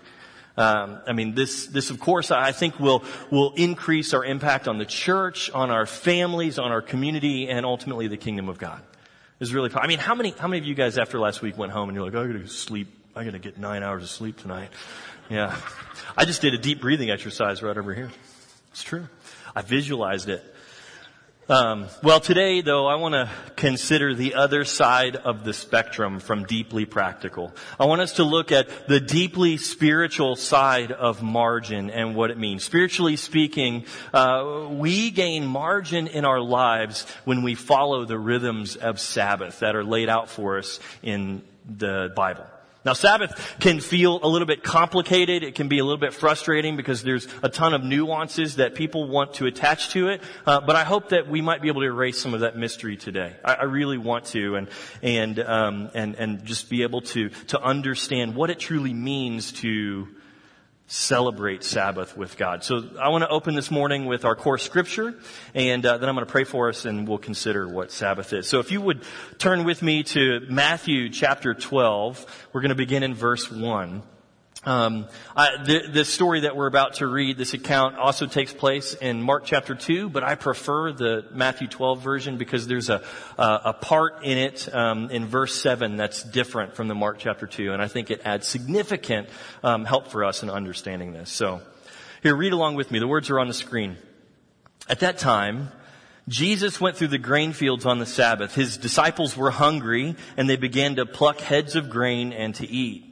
Um, 0.57 1.01
I 1.07 1.15
mean, 1.15 1.35
this, 1.35 1.67
this 1.67 1.91
of 1.91 1.99
course, 1.99 2.31
I 2.31 2.53
think 2.53 2.79
will, 2.79 3.03
will 3.31 3.55
increase 3.55 4.15
our 4.15 4.25
impact 4.25 4.69
on 4.69 4.79
the 4.79 4.85
church, 4.85 5.51
on 5.51 5.71
our 5.71 5.87
families, 5.87 6.61
on 6.61 6.71
our 6.71 6.83
community, 6.83 7.49
and 7.49 7.67
ultimately 7.67 8.07
the 8.07 8.17
kingdom 8.17 8.49
of 8.49 8.59
God. 8.59 8.83
Is 9.41 9.55
really, 9.55 9.71
I 9.75 9.87
mean, 9.87 9.99
how 9.99 10.15
many, 10.15 10.31
how 10.31 10.49
many 10.49 10.59
of 10.59 10.67
you 10.67 10.75
guys 10.75 10.99
after 10.99 11.19
last 11.19 11.41
week 11.41 11.57
went 11.57 11.73
home 11.73 11.89
and 11.89 11.97
you're 11.97 12.05
like, 12.05 12.15
I 12.15 12.27
gotta 12.27 12.47
sleep, 12.47 12.89
I 13.17 13.25
gotta 13.25 13.39
get 13.39 13.59
nine 13.59 13.83
hours 13.83 14.03
of 14.03 14.11
sleep 14.11 14.37
tonight. 14.37 14.69
Yeah. 15.31 15.57
I 16.17 16.27
just 16.27 16.43
did 16.43 16.53
a 16.53 16.59
deep 16.59 16.81
breathing 16.81 17.11
exercise 17.11 17.63
right 17.63 17.77
over 17.77 17.95
here. 17.95 18.11
It's 18.71 18.83
true. 18.83 19.09
I 19.57 19.63
visualized 19.63 20.29
it. 20.29 20.45
Um, 21.51 21.89
well, 22.05 22.21
today, 22.21 22.61
though, 22.61 22.87
I 22.87 22.95
want 22.95 23.15
to 23.15 23.29
consider 23.57 24.15
the 24.15 24.37
other 24.37 24.65
side 24.65 25.17
of 25.17 25.43
the 25.43 25.53
spectrum 25.53 26.21
from 26.21 26.45
deeply 26.45 26.85
practical. 26.85 27.53
I 27.77 27.87
want 27.87 28.03
us 28.03 28.13
to 28.15 28.23
look 28.23 28.53
at 28.53 28.87
the 28.87 29.01
deeply 29.01 29.57
spiritual 29.57 30.37
side 30.37 30.93
of 30.93 31.25
margin 31.25 31.91
and 31.91 32.15
what 32.15 32.31
it 32.31 32.39
means. 32.39 32.63
Spiritually 32.63 33.17
speaking, 33.17 33.85
uh, 34.15 34.69
we 34.71 35.11
gain 35.11 35.45
margin 35.45 36.07
in 36.07 36.25
our 36.25 36.41
lives 36.41 37.05
when 37.25 37.43
we 37.43 37.57
follow 37.57 38.05
the 38.05 38.17
rhythms 38.17 38.77
of 38.77 39.01
Sabbath 39.01 39.59
that 39.59 39.75
are 39.75 39.83
laid 39.83 40.09
out 40.09 40.31
for 40.31 40.57
us 40.57 40.79
in 41.03 41.43
the 41.69 42.13
Bible. 42.15 42.47
Now 42.85 42.95
Sabbath 42.95 43.57
can 43.61 43.81
feel 43.81 44.21
a 44.23 44.29
little 44.29 44.47
bit 44.47 44.63
complicated. 44.63 45.43
It 45.43 45.55
can 45.55 45.69
be 45.69 45.79
a 45.79 45.85
little 45.85 45.99
bit 45.99 46.15
frustrating 46.15 46.77
because 46.77 47.03
there's 47.03 47.29
a 47.43 47.49
ton 47.49 47.75
of 47.75 47.85
nuances 47.85 48.57
that 48.57 48.75
people 48.75 49.07
want 49.07 49.35
to 49.35 49.47
attach 49.47 49.91
to 49.91 50.09
it. 50.09 50.23
Uh, 50.47 50.61
but 50.61 50.77
I 50.77 50.85
hope 50.85 51.11
that 51.11 51.29
we 51.29 51.43
might 51.43 51.61
be 51.61 51.69
able 51.69 51.83
to 51.83 51.87
erase 51.87 52.19
some 52.19 52.33
of 52.33 52.41
that 52.41 52.57
mystery 52.57 52.97
today. 52.97 53.37
I, 53.45 53.55
I 53.55 53.65
really 53.65 53.99
want 53.99 54.27
to, 54.27 54.57
and 54.57 54.69
and 55.03 55.39
um, 55.41 55.91
and 55.95 56.15
and 56.15 56.45
just 56.45 56.71
be 56.71 56.83
able 56.83 57.03
to 57.03 57.29
to 57.49 57.61
understand 57.61 58.35
what 58.35 58.51
it 58.51 58.59
truly 58.59 58.95
means 58.95 59.53
to 59.53 60.09
celebrate 60.91 61.63
Sabbath 61.63 62.17
with 62.17 62.37
God. 62.37 62.65
So 62.65 62.83
I 63.01 63.11
want 63.11 63.23
to 63.23 63.29
open 63.29 63.55
this 63.55 63.71
morning 63.71 64.07
with 64.07 64.25
our 64.25 64.35
core 64.35 64.59
scripture, 64.59 65.15
and 65.55 65.87
uh, 65.87 65.99
then 65.99 66.09
I'm 66.09 66.17
going 66.17 66.27
to 66.27 66.31
pray 66.31 66.43
for 66.43 66.69
us, 66.69 66.85
and 66.85 67.07
we'll 67.07 67.19
consider 67.19 67.69
what 67.69 67.93
Sabbath 67.93 68.33
is. 68.33 68.49
So 68.49 68.59
if 68.59 68.73
you 68.73 68.81
would 68.81 69.03
turn 69.39 69.63
with 69.63 69.83
me 69.83 70.03
to 70.03 70.41
Matthew 70.49 71.09
chapter 71.09 71.55
12, 71.55 72.49
we're 72.53 72.61
going 72.61 72.71
to 72.71 72.75
begin 72.75 73.05
in 73.05 73.15
verse 73.15 73.49
1. 73.49 74.03
Um, 74.63 75.07
I, 75.35 75.63
the, 75.65 75.89
the, 75.91 76.05
story 76.05 76.41
that 76.41 76.55
we're 76.55 76.67
about 76.67 76.95
to 76.97 77.07
read, 77.07 77.39
this 77.39 77.55
account 77.55 77.97
also 77.97 78.27
takes 78.27 78.53
place 78.53 78.93
in 78.93 79.23
Mark 79.23 79.45
chapter 79.47 79.75
2, 79.75 80.11
but 80.11 80.23
I 80.23 80.35
prefer 80.35 80.93
the 80.93 81.25
Matthew 81.33 81.67
12 81.67 82.03
version 82.03 82.37
because 82.37 82.67
there's 82.67 82.91
a, 82.91 83.03
a, 83.39 83.61
a 83.65 83.73
part 83.73 84.23
in 84.23 84.37
it 84.37 84.69
um, 84.75 85.11
in 85.11 85.25
verse 85.27 85.59
7 85.63 85.97
that's 85.97 86.23
different 86.23 86.75
from 86.75 86.89
the 86.89 86.95
Mark 86.95 87.19
chapter 87.19 87.47
2, 87.47 87.73
and 87.73 87.81
I 87.81 87.89
think 87.89 88.11
it 88.11 88.21
adds 88.27 88.47
significant 88.47 89.31
um, 89.63 89.87
help 89.87 90.09
for 90.09 90.25
us 90.25 90.43
in 90.43 90.51
understanding 90.51 91.15
this. 91.15 91.31
So, 91.31 91.63
here, 92.23 92.37
read 92.37 92.53
along 92.53 92.75
with 92.75 92.91
me. 92.91 92.99
The 92.99 93.09
words 93.09 93.31
are 93.31 93.41
on 93.41 93.49
the 93.49 93.55
screen. 93.55 93.97
At 94.91 95.01
that 95.01 95.17
time, 95.17 95.73
Jesus 96.29 96.79
went 96.79 96.99
through 96.99 97.09
the 97.09 97.19
grain 97.19 97.55
fields 97.55 97.87
on 97.87 97.99
the 97.99 98.05
Sabbath. 98.05 98.55
His 98.55 98.77
disciples 98.77 99.39
were 99.39 99.51
hungry, 99.51 100.17
and 100.37 100.51
they 100.51 100.57
began 100.57 100.97
to 100.97 101.07
pluck 101.07 101.41
heads 101.41 101.77
of 101.77 101.89
grain 101.89 102.35
and 102.35 102.55
to 102.57 102.69
eat. 102.69 103.10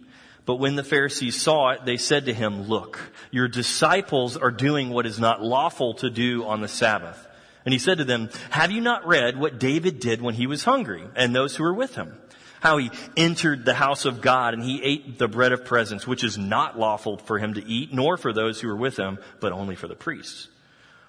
But 0.48 0.60
when 0.60 0.76
the 0.76 0.82
Pharisees 0.82 1.38
saw 1.38 1.72
it, 1.72 1.84
they 1.84 1.98
said 1.98 2.24
to 2.24 2.32
him, 2.32 2.68
Look, 2.68 2.98
your 3.30 3.48
disciples 3.48 4.34
are 4.34 4.50
doing 4.50 4.88
what 4.88 5.04
is 5.04 5.20
not 5.20 5.42
lawful 5.42 5.92
to 5.96 6.08
do 6.08 6.46
on 6.46 6.62
the 6.62 6.68
Sabbath. 6.68 7.22
And 7.66 7.74
he 7.74 7.78
said 7.78 7.98
to 7.98 8.04
them, 8.06 8.30
Have 8.48 8.70
you 8.70 8.80
not 8.80 9.06
read 9.06 9.38
what 9.38 9.60
David 9.60 10.00
did 10.00 10.22
when 10.22 10.32
he 10.32 10.46
was 10.46 10.64
hungry 10.64 11.04
and 11.14 11.36
those 11.36 11.54
who 11.54 11.64
were 11.64 11.74
with 11.74 11.96
him? 11.96 12.16
How 12.60 12.78
he 12.78 12.90
entered 13.14 13.66
the 13.66 13.74
house 13.74 14.06
of 14.06 14.22
God 14.22 14.54
and 14.54 14.62
he 14.62 14.82
ate 14.82 15.18
the 15.18 15.28
bread 15.28 15.52
of 15.52 15.66
presence, 15.66 16.06
which 16.06 16.24
is 16.24 16.38
not 16.38 16.78
lawful 16.78 17.18
for 17.18 17.38
him 17.38 17.52
to 17.52 17.66
eat, 17.66 17.92
nor 17.92 18.16
for 18.16 18.32
those 18.32 18.58
who 18.58 18.68
were 18.68 18.76
with 18.76 18.96
him, 18.96 19.18
but 19.40 19.52
only 19.52 19.74
for 19.74 19.86
the 19.86 19.94
priests. 19.94 20.48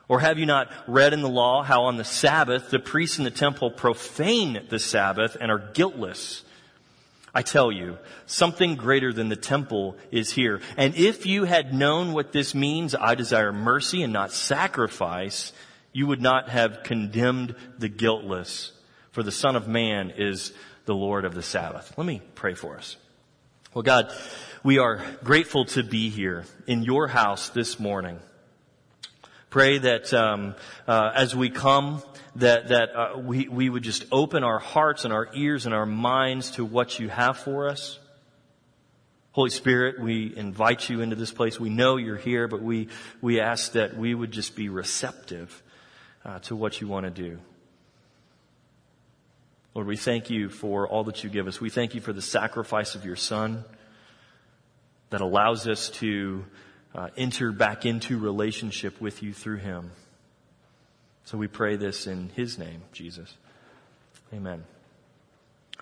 Or 0.09 0.19
have 0.19 0.37
you 0.37 0.47
not 0.47 0.69
read 0.85 1.13
in 1.13 1.21
the 1.21 1.29
law 1.29 1.63
how 1.63 1.83
on 1.83 1.95
the 1.95 2.03
Sabbath 2.03 2.71
the 2.71 2.79
priests 2.79 3.17
in 3.17 3.23
the 3.23 3.31
temple 3.31 3.71
profane 3.71 4.65
the 4.67 4.79
Sabbath 4.79 5.37
and 5.39 5.49
are 5.49 5.59
guiltless? 5.59 6.43
I 7.33 7.41
tell 7.41 7.71
you, 7.71 7.97
something 8.25 8.75
greater 8.75 9.13
than 9.13 9.29
the 9.29 9.35
temple 9.35 9.97
is 10.11 10.31
here. 10.31 10.61
And 10.77 10.95
if 10.95 11.25
you 11.25 11.43
had 11.43 11.73
known 11.73 12.13
what 12.13 12.31
this 12.31 12.55
means, 12.55 12.95
I 12.95 13.15
desire 13.15 13.53
mercy 13.53 14.01
and 14.03 14.11
not 14.11 14.31
sacrifice, 14.31 15.53
you 15.93 16.07
would 16.07 16.21
not 16.21 16.49
have 16.49 16.83
condemned 16.83 17.55
the 17.77 17.89
guiltless. 17.89 18.71
For 19.11 19.23
the 19.23 19.31
Son 19.31 19.55
of 19.55 19.67
Man 19.67 20.11
is 20.15 20.53
the 20.85 20.95
Lord 20.95 21.25
of 21.25 21.35
the 21.35 21.43
Sabbath. 21.43 21.93
Let 21.97 22.07
me 22.07 22.21
pray 22.35 22.55
for 22.55 22.77
us. 22.77 22.97
Well, 23.73 23.83
God, 23.83 24.11
we 24.63 24.79
are 24.79 25.03
grateful 25.23 25.65
to 25.65 25.83
be 25.83 26.09
here 26.09 26.45
in 26.65 26.83
your 26.83 27.07
house 27.07 27.49
this 27.49 27.79
morning. 27.79 28.19
Pray 29.51 29.77
that 29.79 30.13
um, 30.13 30.55
uh, 30.87 31.11
as 31.13 31.35
we 31.35 31.49
come, 31.49 32.03
that 32.35 32.69
that 32.69 32.95
uh, 32.95 33.17
we 33.17 33.47
we 33.47 33.69
would 33.69 33.83
just 33.83 34.05
open 34.11 34.43
our 34.43 34.59
hearts 34.59 35.05
and 35.05 35.13
our 35.13 35.29
ears 35.33 35.65
and 35.65 35.73
our 35.73 35.85
minds 35.85 36.51
to 36.51 36.65
what 36.65 36.99
you 36.99 37.09
have 37.09 37.37
for 37.37 37.67
us. 37.69 37.99
Holy 39.31 39.49
Spirit, 39.49 39.99
we 39.99 40.35
invite 40.35 40.89
you 40.89 41.01
into 41.01 41.15
this 41.15 41.31
place. 41.31 41.59
We 41.59 41.69
know 41.69 41.97
you're 41.97 42.17
here, 42.17 42.47
but 42.47 42.61
we 42.61 42.89
we 43.21 43.39
ask 43.39 43.73
that 43.73 43.97
we 43.97 44.13
would 44.13 44.31
just 44.31 44.55
be 44.55 44.69
receptive 44.69 45.63
uh, 46.25 46.39
to 46.39 46.55
what 46.55 46.81
you 46.81 46.87
want 46.87 47.05
to 47.05 47.11
do. 47.11 47.39
Lord, 49.75 49.87
we 49.87 49.97
thank 49.97 50.29
you 50.29 50.49
for 50.49 50.87
all 50.87 51.03
that 51.05 51.23
you 51.23 51.29
give 51.29 51.47
us. 51.47 51.61
We 51.61 51.69
thank 51.69 51.93
you 51.95 52.01
for 52.01 52.11
the 52.11 52.21
sacrifice 52.21 52.95
of 52.95 53.05
your 53.05 53.15
Son 53.15 53.63
that 55.09 55.21
allows 55.21 55.67
us 55.67 55.89
to 55.89 56.43
uh, 56.93 57.09
enter 57.15 57.51
back 57.51 57.85
into 57.85 58.17
relationship 58.17 58.99
with 58.99 59.21
you 59.23 59.31
through 59.31 59.57
him. 59.57 59.91
So 61.29 61.37
we 61.37 61.45
pray 61.45 61.75
this 61.75 62.07
in 62.07 62.31
his 62.35 62.57
name, 62.57 62.81
Jesus. 62.91 63.31
Amen. 64.33 64.63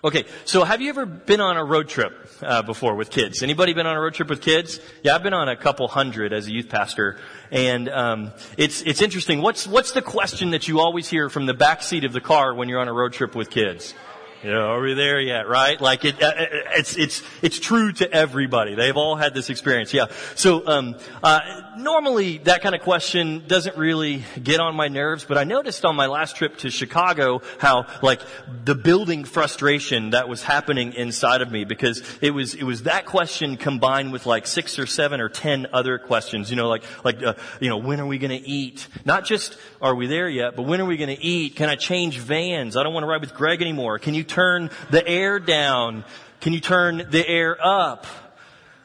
Okay, 0.04 0.26
so 0.44 0.62
have 0.62 0.82
you 0.82 0.90
ever 0.90 1.06
been 1.06 1.40
on 1.40 1.56
a 1.56 1.64
road 1.64 1.88
trip 1.88 2.28
uh, 2.42 2.60
before 2.60 2.96
with 2.96 3.08
kids? 3.08 3.42
Anybody 3.42 3.72
been 3.72 3.86
on 3.86 3.96
a 3.96 4.00
road 4.00 4.12
trip 4.12 4.28
with 4.28 4.42
kids? 4.42 4.78
Yeah, 5.02 5.14
I've 5.14 5.22
been 5.22 5.32
on 5.32 5.48
a 5.48 5.56
couple 5.56 5.88
hundred 5.88 6.34
as 6.34 6.48
a 6.48 6.52
youth 6.52 6.68
pastor, 6.68 7.16
and 7.50 7.88
um, 7.88 8.32
it's 8.58 8.82
it's 8.82 9.00
interesting. 9.00 9.40
What's 9.40 9.66
what's 9.66 9.92
the 9.92 10.02
question 10.02 10.50
that 10.50 10.68
you 10.68 10.80
always 10.80 11.08
hear 11.08 11.30
from 11.30 11.46
the 11.46 11.54
back 11.54 11.82
seat 11.82 12.04
of 12.04 12.12
the 12.12 12.20
car 12.20 12.54
when 12.54 12.68
you're 12.68 12.80
on 12.80 12.88
a 12.88 12.92
road 12.92 13.14
trip 13.14 13.34
with 13.34 13.48
kids? 13.48 13.94
You 14.42 14.52
know, 14.52 14.68
are 14.68 14.80
we 14.80 14.94
there 14.94 15.20
yet? 15.20 15.48
Right? 15.48 15.80
Like 15.80 16.04
it, 16.04 16.22
uh, 16.22 16.32
it's 16.76 16.96
it's 16.96 17.22
it's 17.42 17.58
true 17.58 17.90
to 17.94 18.12
everybody. 18.12 18.76
They've 18.76 18.96
all 18.96 19.16
had 19.16 19.34
this 19.34 19.50
experience. 19.50 19.92
Yeah. 19.92 20.06
So 20.36 20.64
um, 20.64 20.94
uh, 21.24 21.40
normally 21.76 22.38
that 22.38 22.62
kind 22.62 22.76
of 22.76 22.82
question 22.82 23.44
doesn't 23.48 23.76
really 23.76 24.22
get 24.40 24.60
on 24.60 24.76
my 24.76 24.86
nerves, 24.86 25.24
but 25.24 25.38
I 25.38 25.44
noticed 25.44 25.84
on 25.84 25.96
my 25.96 26.06
last 26.06 26.36
trip 26.36 26.56
to 26.58 26.70
Chicago 26.70 27.42
how 27.58 27.86
like 28.00 28.20
the 28.64 28.76
building 28.76 29.24
frustration 29.24 30.10
that 30.10 30.28
was 30.28 30.44
happening 30.44 30.92
inside 30.92 31.42
of 31.42 31.50
me 31.50 31.64
because 31.64 32.04
it 32.20 32.30
was 32.30 32.54
it 32.54 32.62
was 32.62 32.84
that 32.84 33.06
question 33.06 33.56
combined 33.56 34.12
with 34.12 34.24
like 34.24 34.46
six 34.46 34.78
or 34.78 34.86
seven 34.86 35.20
or 35.20 35.28
ten 35.28 35.66
other 35.72 35.98
questions. 35.98 36.48
You 36.48 36.54
know, 36.54 36.68
like 36.68 36.84
like 37.02 37.20
uh, 37.24 37.34
you 37.58 37.68
know, 37.68 37.78
when 37.78 37.98
are 37.98 38.06
we 38.06 38.18
going 38.18 38.40
to 38.40 38.48
eat? 38.48 38.86
Not 39.04 39.24
just 39.24 39.58
are 39.82 39.96
we 39.96 40.06
there 40.06 40.28
yet, 40.28 40.54
but 40.54 40.62
when 40.62 40.80
are 40.80 40.86
we 40.86 40.96
going 40.96 41.14
to 41.14 41.20
eat? 41.20 41.56
Can 41.56 41.68
I 41.68 41.74
change 41.74 42.18
vans? 42.18 42.76
I 42.76 42.84
don't 42.84 42.94
want 42.94 43.02
to 43.02 43.08
ride 43.08 43.20
with 43.20 43.34
Greg 43.34 43.62
anymore. 43.62 43.98
Can 43.98 44.14
you 44.14 44.27
turn 44.28 44.70
the 44.90 45.06
air 45.06 45.38
down? 45.40 46.04
Can 46.40 46.52
you 46.52 46.60
turn 46.60 47.08
the 47.10 47.26
air 47.26 47.56
up? 47.60 48.06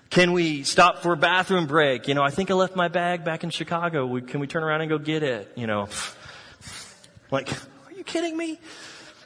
Can 0.09 0.31
we 0.31 0.63
stop 0.63 0.99
for 0.99 1.13
a 1.13 1.17
bathroom 1.17 1.65
break? 1.65 2.07
You 2.07 2.13
know, 2.13 2.21
I 2.21 2.29
think 2.29 2.51
I 2.51 2.53
left 2.53 2.75
my 2.75 2.87
bag 2.87 3.23
back 3.23 3.43
in 3.43 3.49
Chicago. 3.49 4.19
Can 4.21 4.39
we 4.39 4.47
turn 4.47 4.63
around 4.63 4.81
and 4.81 4.89
go 4.89 4.99
get 4.99 5.23
it? 5.23 5.51
You 5.55 5.65
know, 5.65 5.89
like, 7.31 7.51
are 7.51 7.93
you 7.95 8.03
kidding 8.03 8.37
me? 8.37 8.59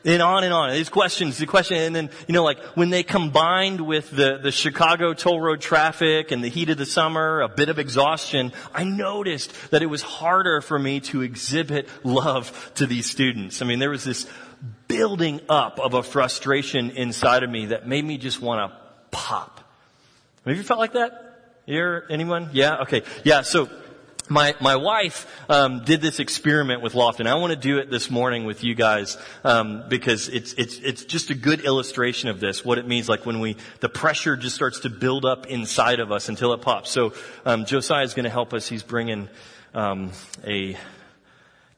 And 0.05 0.21
on 0.21 0.45
and 0.45 0.53
on. 0.53 0.71
These 0.71 0.87
questions, 0.87 1.37
the 1.37 1.45
question, 1.45 1.75
and 1.77 1.93
then, 1.93 2.09
you 2.27 2.33
know, 2.33 2.43
like, 2.45 2.59
when 2.77 2.89
they 2.89 3.03
combined 3.03 3.81
with 3.81 4.09
the, 4.11 4.39
the 4.41 4.51
Chicago 4.53 5.13
toll 5.13 5.41
road 5.41 5.59
traffic 5.59 6.31
and 6.31 6.41
the 6.41 6.47
heat 6.47 6.69
of 6.69 6.77
the 6.77 6.85
summer, 6.85 7.41
a 7.41 7.49
bit 7.49 7.67
of 7.67 7.79
exhaustion, 7.79 8.53
I 8.73 8.85
noticed 8.85 9.71
that 9.71 9.81
it 9.81 9.87
was 9.87 10.01
harder 10.01 10.61
for 10.61 10.79
me 10.79 11.01
to 11.01 11.21
exhibit 11.21 11.89
love 12.05 12.71
to 12.75 12.85
these 12.85 13.09
students. 13.09 13.61
I 13.61 13.65
mean, 13.65 13.79
there 13.79 13.89
was 13.89 14.05
this 14.05 14.25
building 14.87 15.41
up 15.49 15.79
of 15.79 15.93
a 15.93 16.03
frustration 16.03 16.91
inside 16.91 17.43
of 17.43 17.49
me 17.49 17.67
that 17.67 17.87
made 17.87 18.03
me 18.03 18.17
just 18.17 18.41
want 18.41 18.71
to 18.71 18.77
pop. 19.11 19.61
Have 20.45 20.57
you 20.57 20.63
felt 20.63 20.79
like 20.79 20.93
that? 20.93 21.23
Here, 21.65 22.05
anyone? 22.09 22.49
Yeah? 22.53 22.77
Okay. 22.83 23.03
Yeah, 23.23 23.41
so, 23.41 23.69
my 24.29 24.55
my 24.59 24.75
wife 24.75 25.25
um, 25.49 25.83
did 25.85 26.01
this 26.01 26.19
experiment 26.19 26.81
with 26.81 26.93
Lofton. 26.93 27.27
I 27.27 27.35
want 27.35 27.51
to 27.51 27.59
do 27.59 27.77
it 27.77 27.89
this 27.89 28.09
morning 28.09 28.45
with 28.45 28.63
you 28.63 28.75
guys 28.75 29.17
um, 29.43 29.85
because 29.87 30.27
it's 30.29 30.53
it's 30.53 30.77
it's 30.79 31.05
just 31.05 31.29
a 31.29 31.35
good 31.35 31.61
illustration 31.61 32.29
of 32.29 32.39
this. 32.39 32.63
What 32.65 32.77
it 32.77 32.87
means, 32.87 33.07
like 33.07 33.25
when 33.25 33.39
we 33.39 33.57
the 33.79 33.89
pressure 33.89 34.35
just 34.35 34.55
starts 34.55 34.81
to 34.81 34.89
build 34.89 35.25
up 35.25 35.47
inside 35.47 35.99
of 35.99 36.11
us 36.11 36.29
until 36.29 36.53
it 36.53 36.61
pops. 36.61 36.89
So 36.89 37.13
um, 37.45 37.65
Josiah 37.65 38.03
is 38.03 38.13
going 38.13 38.25
to 38.25 38.29
help 38.29 38.53
us. 38.53 38.67
He's 38.67 38.83
bringing 38.83 39.29
um, 39.73 40.11
a 40.45 40.77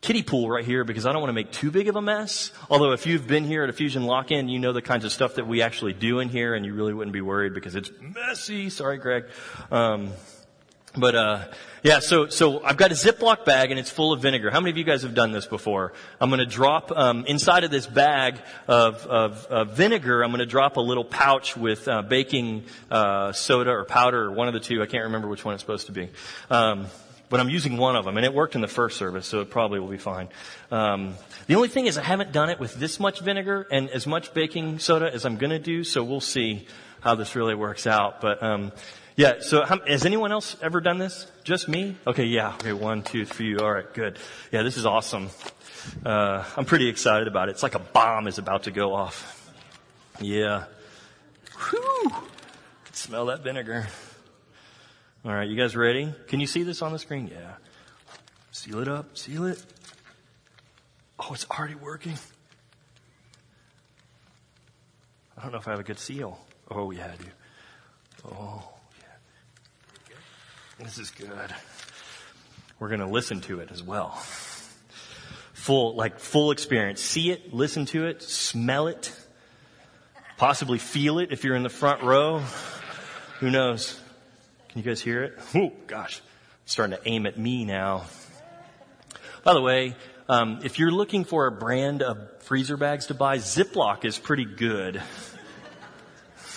kiddie 0.02 0.24
pool 0.24 0.50
right 0.50 0.64
here 0.64 0.84
because 0.84 1.06
I 1.06 1.12
don't 1.12 1.22
want 1.22 1.30
to 1.30 1.34
make 1.34 1.52
too 1.52 1.72
big 1.72 1.90
of 1.90 1.96
a 1.96 2.02
mess. 2.02 2.52
Although 2.70 2.94
if 2.94 3.06
you've 3.06 3.28
been 3.28 3.44
here 3.44 3.64
at 3.64 3.70
a 3.70 3.74
Fusion 3.74 4.04
Lock-In, 4.04 4.48
you 4.48 4.60
know 4.60 4.72
the 4.72 4.82
kinds 4.82 5.04
of 5.06 5.12
stuff 5.12 5.36
that 5.36 5.48
we 5.48 5.62
actually 5.62 5.94
do 5.94 6.20
in 6.20 6.30
here 6.30 6.56
and 6.56 6.66
you 6.66 6.74
really 6.74 6.94
wouldn't 6.94 7.14
be 7.14 7.22
worried 7.22 7.54
because 7.54 7.76
it's 7.76 7.92
messy. 8.00 8.70
Sorry, 8.70 8.98
Greg. 8.98 9.26
Um, 9.72 10.12
but, 10.98 11.16
uh, 11.16 11.44
yeah, 11.84 12.00
so, 12.00 12.28
so 12.28 12.64
I've 12.64 12.78
got 12.78 12.92
a 12.92 12.96
Ziploc 12.96 13.46
bag 13.46 13.72
and 13.72 13.80
it's 13.80 13.92
full 13.92 14.12
of 14.12 14.22
vinegar. 14.22 14.50
How 14.50 14.60
many 14.60 14.72
of 14.72 14.78
you 14.78 14.84
guys 14.84 15.04
have 15.04 15.14
done 15.14 15.32
this 15.32 15.46
before? 15.46 15.94
I'm 16.20 16.30
gonna 16.30 16.46
drop, 16.46 16.92
um, 16.92 17.26
inside 17.26 17.64
of 17.64 17.70
this 17.70 17.86
bag 17.86 18.42
of, 18.68 19.06
of, 19.06 19.46
of 19.46 19.76
vinegar, 19.76 20.24
I'm 20.24 20.32
gonna 20.32 20.46
drop 20.46 20.78
a 20.78 20.82
little 20.82 21.06
pouch 21.06 21.56
with, 21.56 21.88
uh, 21.88 22.02
baking, 22.02 22.64
uh, 22.90 23.34
soda 23.34 23.72
or 23.72 23.86
powder 23.86 24.26
or 24.26 24.32
one 24.32 24.48
of 24.48 24.54
the 24.54 24.60
two. 24.60 24.82
I 24.82 24.88
can't 24.88 25.04
remember 25.04 25.28
which 25.28 25.46
one 25.46 25.54
it's 25.54 25.62
supposed 25.62 25.86
to 25.88 25.92
be. 25.92 26.10
Um, 26.50 26.88
but 27.30 27.40
I'm 27.40 27.50
using 27.50 27.78
one 27.78 27.96
of 27.96 28.06
them, 28.06 28.18
and 28.18 28.26
it 28.26 28.34
worked 28.34 28.56
in 28.56 28.62
the 28.62 28.68
first 28.68 28.98
service, 28.98 29.28
so 29.28 29.42
it 29.42 29.50
probably 29.50 29.80
will 29.80 29.88
be 29.88 29.98
fine. 29.98 30.30
Um, 30.72 31.16
the 31.48 31.56
only 31.56 31.70
thing 31.70 31.86
is, 31.86 31.98
I 31.98 32.04
haven't 32.04 32.32
done 32.32 32.50
it 32.50 32.60
with 32.60 32.76
this 32.76 33.00
much 33.00 33.20
vinegar 33.22 33.68
and 33.72 33.90
as 33.90 34.08
much 34.08 34.34
baking 34.34 34.80
soda 34.80 35.14
as 35.14 35.26
I'm 35.26 35.38
going 35.38 35.52
to 35.52 35.60
do, 35.60 35.84
so 35.84 36.04
we'll 36.04 36.22
see 36.22 36.68
how 37.02 37.16
this 37.16 37.36
really 37.36 37.56
works 37.56 37.88
out. 37.88 38.22
But 38.22 38.42
um, 38.44 38.72
yeah, 39.16 39.42
so 39.42 39.64
how, 39.64 39.80
has 39.86 40.06
anyone 40.06 40.32
else 40.32 40.56
ever 40.62 40.82
done 40.82 40.98
this? 40.98 41.28
Just 41.44 41.68
me? 41.68 41.96
Okay, 42.08 42.26
yeah. 42.26 42.54
Okay, 42.56 42.74
one, 42.74 43.04
two, 43.04 43.26
three. 43.26 43.58
All 43.58 43.72
right, 43.72 43.94
good. 43.94 44.18
Yeah, 44.52 44.64
this 44.64 44.78
is 44.78 44.86
awesome. 44.86 45.30
Uh, 46.06 46.44
I'm 46.58 46.66
pretty 46.66 46.90
excited 46.90 47.28
about 47.28 47.50
it. 47.50 47.52
It's 47.52 47.64
like 47.64 47.76
a 47.76 47.80
bomb 47.80 48.28
is 48.28 48.38
about 48.38 48.64
to 48.64 48.72
go 48.72 48.94
off. 48.94 49.52
Yeah. 50.20 50.66
Whew. 51.70 52.12
Smell 52.92 53.28
that 53.28 53.44
vinegar. 53.44 53.88
All 55.26 55.34
right, 55.34 55.50
you 55.50 55.58
guys 55.58 55.76
ready? 55.76 56.14
Can 56.28 56.40
you 56.40 56.48
see 56.48 56.64
this 56.64 56.82
on 56.82 56.94
the 56.94 57.00
screen? 57.00 57.28
Yeah. 57.28 57.56
Seal 58.52 58.80
it 58.80 58.88
up. 58.88 59.18
Seal 59.18 59.48
it. 59.48 59.62
Oh, 61.20 61.34
it's 61.34 61.46
already 61.50 61.76
working. 61.76 62.14
I 65.38 65.42
don't 65.42 65.52
know 65.52 65.58
if 65.58 65.68
I 65.68 65.72
have 65.72 65.80
a 65.82 65.84
good 65.84 66.00
seal. 66.00 66.40
Oh, 66.72 66.92
yeah, 66.92 67.12
I 67.14 67.22
do. 67.22 67.30
Oh, 68.34 68.64
yeah. 70.10 70.16
This 70.86 70.98
is 70.98 71.12
good. 71.12 71.54
We're 72.80 72.88
going 72.88 73.02
to 73.02 73.08
listen 73.08 73.42
to 73.42 73.60
it 73.60 73.72
as 73.72 73.84
well. 73.84 74.12
Full, 75.52 75.96
like 75.96 76.20
full 76.20 76.52
experience. 76.52 77.02
See 77.02 77.30
it, 77.30 77.54
listen 77.54 77.86
to 77.88 78.06
it, 78.06 78.24
smell 78.24 78.88
it, 78.88 79.14
possibly 80.38 80.78
feel 80.78 81.20
it 81.20 81.34
if 81.34 81.44
you're 81.44 81.58
in 81.58 81.64
the 81.64 81.70
front 81.70 82.04
row. 82.04 82.42
Who 83.42 83.52
knows? 83.52 84.00
Can 84.70 84.82
you 84.82 84.84
guys 84.84 85.02
hear 85.02 85.24
it? 85.24 85.40
Oh, 85.56 85.72
gosh. 85.88 86.22
Starting 86.66 86.96
to 86.96 87.08
aim 87.08 87.26
at 87.26 87.40
me 87.40 87.66
now. 87.66 88.06
By 89.44 89.54
the 89.54 89.62
way, 89.62 89.96
um, 90.28 90.60
if 90.64 90.78
you're 90.78 90.92
looking 90.92 91.26
for 91.26 91.48
a 91.48 91.52
brand 91.52 92.04
of 92.04 92.44
freezer 92.44 92.78
bags 92.78 93.08
to 93.08 93.16
buy, 93.16 93.38
Ziploc 93.38 94.06
is 94.06 94.20
pretty 94.20 94.46
good. 94.46 95.02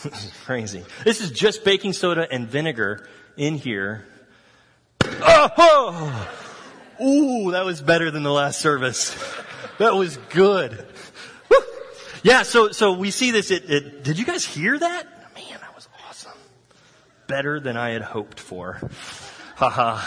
this 0.04 0.24
is 0.24 0.32
crazy. 0.44 0.84
This 1.04 1.22
is 1.22 1.30
just 1.30 1.64
baking 1.64 1.94
soda 1.94 2.28
and 2.30 2.46
vinegar 2.48 3.08
in 3.38 3.54
here. 3.54 4.06
Oh! 5.04 6.28
Ooh, 7.02 7.52
that 7.52 7.64
was 7.64 7.80
better 7.80 8.10
than 8.10 8.22
the 8.22 8.30
last 8.30 8.60
service. 8.60 9.16
That 9.78 9.94
was 9.94 10.18
good. 10.28 10.86
Woo! 11.50 11.56
Yeah, 12.22 12.42
so 12.42 12.70
so 12.72 12.92
we 12.92 13.10
see 13.10 13.30
this. 13.30 13.50
It, 13.50 13.70
it, 13.70 14.04
did 14.04 14.18
you 14.18 14.26
guys 14.26 14.44
hear 14.44 14.78
that? 14.78 15.21
Better 17.32 17.58
than 17.58 17.78
I 17.78 17.92
had 17.92 18.02
hoped 18.02 18.38
for. 18.38 18.78
Haha. 19.56 20.06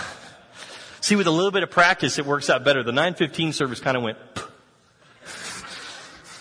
See, 1.02 1.16
with 1.16 1.26
a 1.26 1.32
little 1.32 1.50
bit 1.50 1.64
of 1.64 1.72
practice, 1.72 2.20
it 2.20 2.26
works 2.28 2.52
out 2.52 2.64
better. 2.64 2.84
The 2.84 2.92
915 2.92 3.52
service 3.52 3.80
kind 3.80 3.98
of 3.98 4.04
went, 4.04 4.20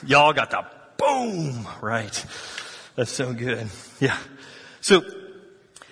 y'all 0.07 0.35
got 0.35 0.51
the 0.51 0.63
boom, 0.99 1.67
right? 1.81 2.27
That's 2.97 3.11
so 3.11 3.33
good. 3.33 3.71
Yeah. 3.99 4.19
So, 4.83 5.03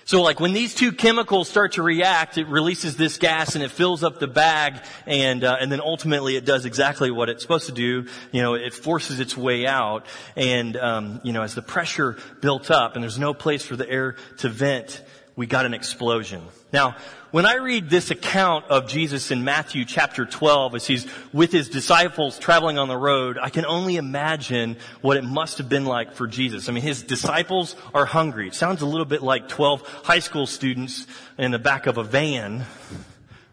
so 0.04 0.22
like 0.22 0.40
when 0.40 0.52
these 0.52 0.74
two 0.74 0.92
chemicals 0.92 1.48
start 1.48 1.72
to 1.72 1.82
react, 1.82 2.38
it 2.38 2.48
releases 2.48 2.96
this 2.96 3.18
gas 3.18 3.54
and 3.54 3.62
it 3.62 3.70
fills 3.70 4.02
up 4.02 4.18
the 4.18 4.26
bag 4.26 4.82
and, 5.06 5.44
uh, 5.44 5.56
and 5.60 5.70
then 5.70 5.80
ultimately 5.80 6.36
it 6.36 6.44
does 6.44 6.64
exactly 6.64 7.10
what 7.10 7.28
it's 7.28 7.42
supposed 7.42 7.66
to 7.66 7.72
do. 7.72 8.06
You 8.32 8.42
know, 8.42 8.54
it 8.54 8.74
forces 8.74 9.20
its 9.20 9.36
way 9.36 9.66
out 9.66 10.06
and, 10.36 10.76
um, 10.76 11.20
you 11.22 11.32
know, 11.32 11.42
as 11.42 11.54
the 11.54 11.62
pressure 11.62 12.16
built 12.40 12.70
up 12.70 12.94
and 12.94 13.02
there's 13.02 13.18
no 13.18 13.34
place 13.34 13.64
for 13.64 13.76
the 13.76 13.88
air 13.88 14.16
to 14.38 14.48
vent, 14.48 15.02
we 15.34 15.46
got 15.46 15.64
an 15.64 15.74
explosion. 15.74 16.42
Now, 16.72 16.96
when 17.30 17.46
I 17.46 17.54
read 17.54 17.88
this 17.88 18.10
account 18.10 18.66
of 18.66 18.86
Jesus 18.86 19.30
in 19.30 19.44
Matthew 19.44 19.86
chapter 19.86 20.26
12 20.26 20.74
as 20.74 20.86
he's 20.86 21.06
with 21.32 21.50
his 21.50 21.70
disciples 21.70 22.38
traveling 22.38 22.78
on 22.78 22.88
the 22.88 22.96
road, 22.96 23.38
I 23.40 23.48
can 23.48 23.64
only 23.64 23.96
imagine 23.96 24.76
what 25.00 25.16
it 25.16 25.24
must 25.24 25.56
have 25.58 25.68
been 25.70 25.86
like 25.86 26.12
for 26.12 26.26
Jesus. 26.26 26.68
I 26.68 26.72
mean, 26.72 26.82
his 26.82 27.02
disciples 27.02 27.74
are 27.94 28.04
hungry. 28.04 28.48
It 28.48 28.54
sounds 28.54 28.82
a 28.82 28.86
little 28.86 29.06
bit 29.06 29.22
like 29.22 29.48
12 29.48 29.80
high 30.04 30.18
school 30.18 30.46
students 30.46 31.06
in 31.38 31.50
the 31.50 31.58
back 31.58 31.86
of 31.86 31.96
a 31.96 32.04
van 32.04 32.66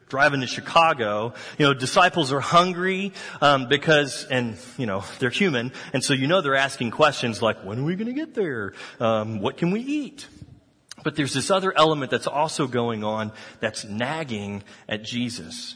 driving 0.09 0.41
to 0.41 0.47
Chicago, 0.47 1.33
you 1.59 1.65
know, 1.65 1.73
disciples 1.73 2.33
are 2.33 2.39
hungry 2.39 3.13
um, 3.41 3.67
because, 3.67 4.25
and 4.25 4.57
you 4.75 4.87
know, 4.87 5.03
they're 5.19 5.29
human, 5.29 5.71
and 5.93 6.03
so 6.03 6.13
you 6.13 6.25
know 6.25 6.41
they're 6.41 6.55
asking 6.55 6.89
questions 6.89 7.43
like, 7.43 7.63
"When 7.63 7.79
are 7.79 7.83
we 7.83 7.95
going 7.95 8.07
to 8.07 8.13
get 8.13 8.33
there? 8.33 8.73
Um, 8.99 9.39
what 9.39 9.57
can 9.57 9.69
we 9.69 9.81
eat?" 9.81 10.27
But 11.03 11.15
there's 11.15 11.33
this 11.33 11.49
other 11.49 11.75
element 11.77 12.11
that's 12.11 12.27
also 12.27 12.67
going 12.67 13.03
on 13.03 13.31
that's 13.59 13.85
nagging 13.85 14.63
at 14.87 15.03
Jesus. 15.03 15.75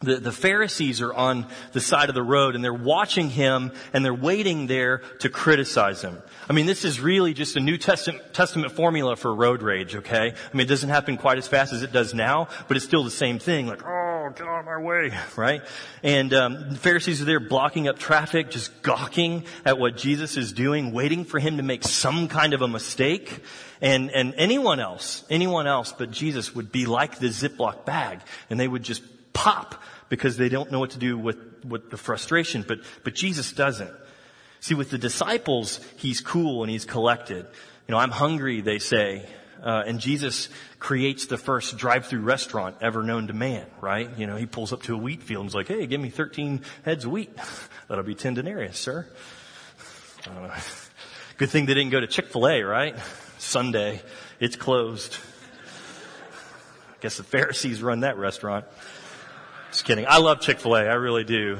The, 0.00 0.16
the 0.16 0.32
Pharisees 0.32 1.00
are 1.00 1.14
on 1.14 1.46
the 1.72 1.80
side 1.80 2.08
of 2.08 2.16
the 2.16 2.24
road 2.24 2.56
and 2.56 2.64
they're 2.64 2.74
watching 2.74 3.30
him 3.30 3.72
and 3.92 4.04
they're 4.04 4.12
waiting 4.12 4.66
there 4.66 4.98
to 5.20 5.28
criticize 5.28 6.02
him. 6.02 6.20
I 6.48 6.52
mean, 6.52 6.66
this 6.66 6.84
is 6.84 7.00
really 7.00 7.34
just 7.34 7.56
a 7.56 7.60
New 7.60 7.78
Testament, 7.78 8.34
Testament 8.34 8.72
formula 8.72 9.14
for 9.14 9.32
road 9.32 9.62
rage, 9.62 9.94
okay? 9.94 10.32
I 10.32 10.56
mean, 10.56 10.66
it 10.66 10.68
doesn't 10.68 10.88
happen 10.88 11.16
quite 11.16 11.38
as 11.38 11.46
fast 11.46 11.72
as 11.72 11.82
it 11.82 11.92
does 11.92 12.14
now, 12.14 12.48
but 12.66 12.76
it's 12.76 12.84
still 12.84 13.04
the 13.04 13.12
same 13.12 13.38
thing. 13.38 13.68
Like, 13.68 13.84
oh, 13.84 14.01
get 14.36 14.46
out 14.46 14.60
of 14.60 14.66
my 14.66 14.78
way, 14.78 15.12
right? 15.36 15.62
And 16.02 16.32
um, 16.34 16.74
Pharisees 16.76 17.22
are 17.22 17.24
there 17.24 17.40
blocking 17.40 17.88
up 17.88 17.98
traffic, 17.98 18.50
just 18.50 18.82
gawking 18.82 19.44
at 19.64 19.78
what 19.78 19.96
Jesus 19.96 20.36
is 20.36 20.52
doing, 20.52 20.92
waiting 20.92 21.24
for 21.24 21.38
him 21.38 21.56
to 21.58 21.62
make 21.62 21.84
some 21.84 22.28
kind 22.28 22.54
of 22.54 22.62
a 22.62 22.68
mistake. 22.68 23.40
And, 23.80 24.10
and 24.10 24.34
anyone 24.36 24.80
else, 24.80 25.24
anyone 25.30 25.66
else 25.66 25.92
but 25.92 26.10
Jesus 26.10 26.54
would 26.54 26.72
be 26.72 26.86
like 26.86 27.18
the 27.18 27.28
Ziploc 27.28 27.84
bag, 27.84 28.20
and 28.50 28.58
they 28.58 28.68
would 28.68 28.82
just 28.82 29.02
pop 29.32 29.82
because 30.08 30.36
they 30.36 30.48
don't 30.48 30.70
know 30.70 30.78
what 30.78 30.90
to 30.90 30.98
do 30.98 31.16
with, 31.16 31.38
with 31.64 31.90
the 31.90 31.96
frustration, 31.96 32.64
but, 32.66 32.80
but 33.04 33.14
Jesus 33.14 33.52
doesn't. 33.52 33.90
See, 34.60 34.74
with 34.74 34.90
the 34.90 34.98
disciples, 34.98 35.80
he's 35.96 36.20
cool 36.20 36.62
and 36.62 36.70
he's 36.70 36.84
collected. 36.84 37.46
You 37.88 37.92
know, 37.92 37.98
I'm 37.98 38.10
hungry, 38.10 38.60
they 38.60 38.78
say. 38.78 39.26
Uh, 39.62 39.84
and 39.86 40.00
Jesus 40.00 40.48
creates 40.80 41.26
the 41.26 41.38
first 41.38 41.76
drive-through 41.76 42.20
restaurant 42.20 42.76
ever 42.80 43.04
known 43.04 43.28
to 43.28 43.32
man, 43.32 43.64
right? 43.80 44.10
You 44.18 44.26
know, 44.26 44.34
he 44.36 44.44
pulls 44.44 44.72
up 44.72 44.82
to 44.84 44.94
a 44.94 44.98
wheat 44.98 45.22
field 45.22 45.42
and 45.42 45.48
is 45.48 45.54
like, 45.54 45.68
hey, 45.68 45.86
give 45.86 46.00
me 46.00 46.10
13 46.10 46.62
heads 46.84 47.04
of 47.04 47.12
wheat. 47.12 47.30
That'll 47.88 48.02
be 48.02 48.16
10 48.16 48.34
denarius, 48.34 48.76
sir. 48.76 49.06
Uh, 50.28 50.58
good 51.36 51.50
thing 51.50 51.66
they 51.66 51.74
didn't 51.74 51.90
go 51.90 52.00
to 52.00 52.08
Chick-fil-A, 52.08 52.62
right? 52.62 52.96
Sunday. 53.38 54.02
It's 54.40 54.56
closed. 54.56 55.16
I 56.90 56.96
guess 57.00 57.16
the 57.16 57.24
Pharisees 57.24 57.82
run 57.82 58.00
that 58.00 58.18
restaurant. 58.18 58.64
Just 59.70 59.84
kidding. 59.84 60.06
I 60.08 60.18
love 60.18 60.40
Chick-fil-A. 60.40 60.80
I 60.80 60.94
really 60.94 61.24
do. 61.24 61.58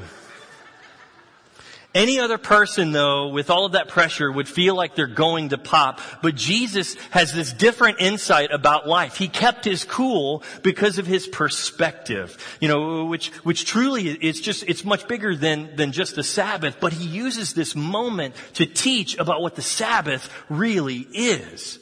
Any 1.93 2.19
other 2.19 2.39
person 2.39 2.91
though, 2.91 3.27
with 3.27 3.51
all 3.51 3.65
of 3.65 3.73
that 3.73 3.87
pressure 3.87 4.31
would 4.31 4.47
feel 4.47 4.75
like 4.75 4.95
they're 4.95 5.05
going 5.05 5.49
to 5.49 5.59
pop. 5.59 6.01
But 6.23 6.33
Jesus 6.35 6.95
has 7.11 7.33
this 7.33 7.53
different 7.53 8.01
insight 8.01 8.51
about 8.51 8.87
life. 8.87 9.15
He 9.15 9.27
kept 9.27 9.63
his 9.65 9.83
cool 9.83 10.43
because 10.63 10.97
of 10.97 11.05
his 11.05 11.27
perspective. 11.27 12.37
You 12.59 12.67
know, 12.67 13.05
which, 13.05 13.29
which 13.43 13.65
truly 13.65 14.07
is 14.07 14.41
just, 14.41 14.63
it's 14.67 14.83
much 14.83 15.07
bigger 15.07 15.35
than, 15.35 15.75
than 15.75 15.91
just 15.91 16.15
the 16.15 16.23
Sabbath. 16.23 16.77
But 16.79 16.93
he 16.93 17.05
uses 17.05 17.53
this 17.53 17.75
moment 17.75 18.33
to 18.53 18.65
teach 18.65 19.17
about 19.19 19.41
what 19.43 19.55
the 19.55 19.61
Sabbath 19.61 20.31
really 20.49 21.07
is. 21.13 21.77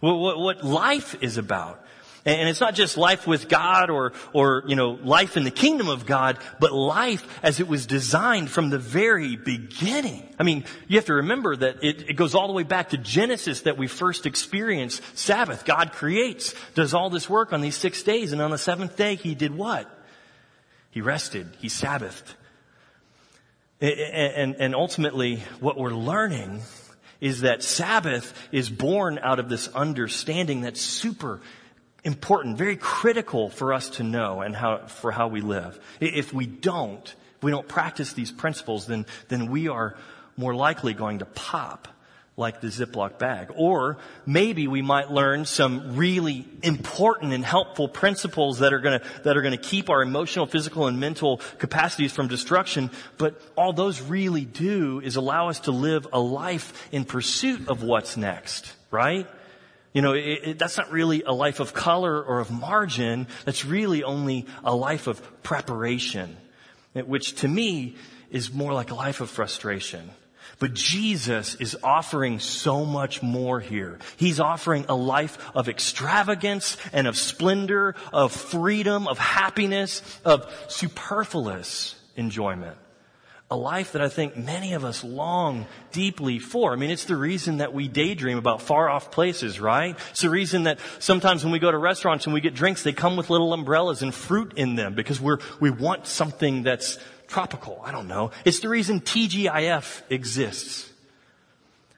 What, 0.00 0.18
what, 0.18 0.38
what 0.38 0.64
life 0.64 1.16
is 1.22 1.38
about. 1.38 1.83
And 2.26 2.48
it's 2.48 2.60
not 2.60 2.74
just 2.74 2.96
life 2.96 3.26
with 3.26 3.50
God 3.50 3.90
or, 3.90 4.14
or, 4.32 4.64
you 4.66 4.76
know, 4.76 4.92
life 5.02 5.36
in 5.36 5.44
the 5.44 5.50
kingdom 5.50 5.88
of 5.88 6.06
God, 6.06 6.38
but 6.58 6.72
life 6.72 7.22
as 7.42 7.60
it 7.60 7.68
was 7.68 7.86
designed 7.86 8.50
from 8.50 8.70
the 8.70 8.78
very 8.78 9.36
beginning. 9.36 10.26
I 10.38 10.42
mean, 10.42 10.64
you 10.88 10.96
have 10.96 11.04
to 11.06 11.14
remember 11.14 11.54
that 11.54 11.84
it, 11.84 12.08
it 12.08 12.14
goes 12.14 12.34
all 12.34 12.46
the 12.46 12.54
way 12.54 12.62
back 12.62 12.90
to 12.90 12.96
Genesis 12.96 13.62
that 13.62 13.76
we 13.76 13.88
first 13.88 14.24
experience 14.24 15.02
Sabbath. 15.12 15.66
God 15.66 15.92
creates, 15.92 16.54
does 16.74 16.94
all 16.94 17.10
this 17.10 17.28
work 17.28 17.52
on 17.52 17.60
these 17.60 17.76
six 17.76 18.02
days, 18.02 18.32
and 18.32 18.40
on 18.40 18.50
the 18.50 18.58
seventh 18.58 18.96
day, 18.96 19.16
He 19.16 19.34
did 19.34 19.54
what? 19.54 19.86
He 20.90 21.02
rested. 21.02 21.48
He 21.58 21.68
Sabbathed. 21.68 22.34
And, 23.82 24.56
and 24.56 24.74
ultimately, 24.74 25.42
what 25.60 25.76
we're 25.76 25.90
learning 25.90 26.62
is 27.20 27.42
that 27.42 27.62
Sabbath 27.62 28.32
is 28.50 28.70
born 28.70 29.18
out 29.22 29.38
of 29.38 29.50
this 29.50 29.68
understanding 29.68 30.62
that's 30.62 30.80
super 30.80 31.40
important, 32.04 32.58
very 32.58 32.76
critical 32.76 33.48
for 33.48 33.72
us 33.72 33.90
to 33.90 34.02
know 34.02 34.42
and 34.42 34.54
how, 34.54 34.86
for 34.86 35.10
how 35.10 35.28
we 35.28 35.40
live. 35.40 35.78
If 36.00 36.32
we 36.32 36.46
don't, 36.46 37.06
if 37.36 37.42
we 37.42 37.50
don't 37.50 37.66
practice 37.66 38.12
these 38.12 38.30
principles, 38.30 38.86
then, 38.86 39.06
then 39.28 39.50
we 39.50 39.68
are 39.68 39.96
more 40.36 40.54
likely 40.54 40.94
going 40.94 41.20
to 41.20 41.24
pop 41.24 41.88
like 42.36 42.60
the 42.60 42.66
Ziploc 42.66 43.18
bag. 43.18 43.52
Or 43.54 43.98
maybe 44.26 44.66
we 44.66 44.82
might 44.82 45.10
learn 45.10 45.44
some 45.44 45.96
really 45.96 46.46
important 46.62 47.32
and 47.32 47.44
helpful 47.44 47.88
principles 47.88 48.58
that 48.58 48.72
are 48.72 48.80
gonna, 48.80 49.02
that 49.22 49.36
are 49.36 49.42
gonna 49.42 49.56
keep 49.56 49.88
our 49.88 50.02
emotional, 50.02 50.46
physical, 50.46 50.86
and 50.88 50.98
mental 50.98 51.40
capacities 51.58 52.12
from 52.12 52.28
destruction. 52.28 52.90
But 53.18 53.40
all 53.56 53.72
those 53.72 54.00
really 54.00 54.44
do 54.44 55.00
is 55.00 55.16
allow 55.16 55.48
us 55.48 55.60
to 55.60 55.70
live 55.70 56.08
a 56.12 56.20
life 56.20 56.88
in 56.92 57.04
pursuit 57.04 57.68
of 57.68 57.82
what's 57.82 58.16
next, 58.16 58.72
right? 58.90 59.28
You 59.94 60.02
know, 60.02 60.12
it, 60.12 60.40
it, 60.42 60.58
that's 60.58 60.76
not 60.76 60.90
really 60.90 61.22
a 61.22 61.32
life 61.32 61.60
of 61.60 61.72
color 61.72 62.20
or 62.22 62.40
of 62.40 62.50
margin. 62.50 63.28
That's 63.44 63.64
really 63.64 64.02
only 64.02 64.46
a 64.64 64.74
life 64.74 65.06
of 65.06 65.42
preparation, 65.42 66.36
which 66.92 67.36
to 67.36 67.48
me 67.48 67.94
is 68.30 68.52
more 68.52 68.74
like 68.74 68.90
a 68.90 68.96
life 68.96 69.20
of 69.20 69.30
frustration. 69.30 70.10
But 70.58 70.74
Jesus 70.74 71.54
is 71.54 71.76
offering 71.82 72.40
so 72.40 72.84
much 72.84 73.22
more 73.22 73.60
here. 73.60 73.98
He's 74.16 74.40
offering 74.40 74.84
a 74.88 74.94
life 74.94 75.38
of 75.54 75.68
extravagance 75.68 76.76
and 76.92 77.06
of 77.06 77.16
splendor, 77.16 77.94
of 78.12 78.32
freedom, 78.32 79.06
of 79.06 79.18
happiness, 79.18 80.02
of 80.24 80.52
superfluous 80.68 81.94
enjoyment 82.16 82.76
a 83.50 83.56
life 83.56 83.92
that 83.92 84.02
I 84.02 84.08
think 84.08 84.36
many 84.36 84.72
of 84.72 84.84
us 84.84 85.04
long 85.04 85.66
deeply 85.92 86.38
for. 86.38 86.72
I 86.72 86.76
mean, 86.76 86.90
it's 86.90 87.04
the 87.04 87.16
reason 87.16 87.58
that 87.58 87.74
we 87.74 87.88
daydream 87.88 88.38
about 88.38 88.62
far 88.62 88.88
off 88.88 89.10
places, 89.10 89.60
right? 89.60 89.96
It's 90.10 90.22
the 90.22 90.30
reason 90.30 90.64
that 90.64 90.78
sometimes 90.98 91.44
when 91.44 91.52
we 91.52 91.58
go 91.58 91.70
to 91.70 91.78
restaurants 91.78 92.24
and 92.24 92.32
we 92.32 92.40
get 92.40 92.54
drinks, 92.54 92.82
they 92.82 92.92
come 92.92 93.16
with 93.16 93.28
little 93.28 93.52
umbrellas 93.52 94.02
and 94.02 94.14
fruit 94.14 94.54
in 94.56 94.76
them 94.76 94.94
because 94.94 95.20
we're, 95.20 95.38
we 95.60 95.70
want 95.70 96.06
something 96.06 96.62
that's 96.62 96.98
tropical. 97.28 97.82
I 97.84 97.92
don't 97.92 98.08
know. 98.08 98.30
It's 98.44 98.60
the 98.60 98.70
reason 98.70 99.00
TGIF 99.00 100.02
exists. 100.08 100.90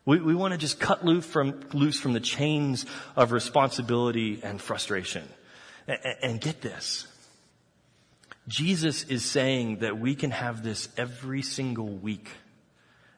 We, 0.05 0.21
we 0.21 0.35
want 0.35 0.53
to 0.53 0.59
just 0.59 0.81
cut 0.81 1.05
loose 1.05 1.27
from, 1.27 1.61
loose 1.73 1.99
from 1.99 2.13
the 2.13 2.21
chains 2.21 2.87
of 3.15 3.33
responsibility 3.33 4.41
and 4.43 4.61
frustration. 4.61 5.29
and, 5.87 6.17
and 6.23 6.41
get 6.41 6.61
this. 6.61 7.07
Jesus 8.49 9.05
is 9.05 9.25
saying 9.25 9.79
that 9.79 9.99
we 9.99 10.15
can 10.15 10.31
have 10.31 10.63
this 10.63 10.89
every 10.97 11.43
single 11.43 11.89
week. 11.89 12.29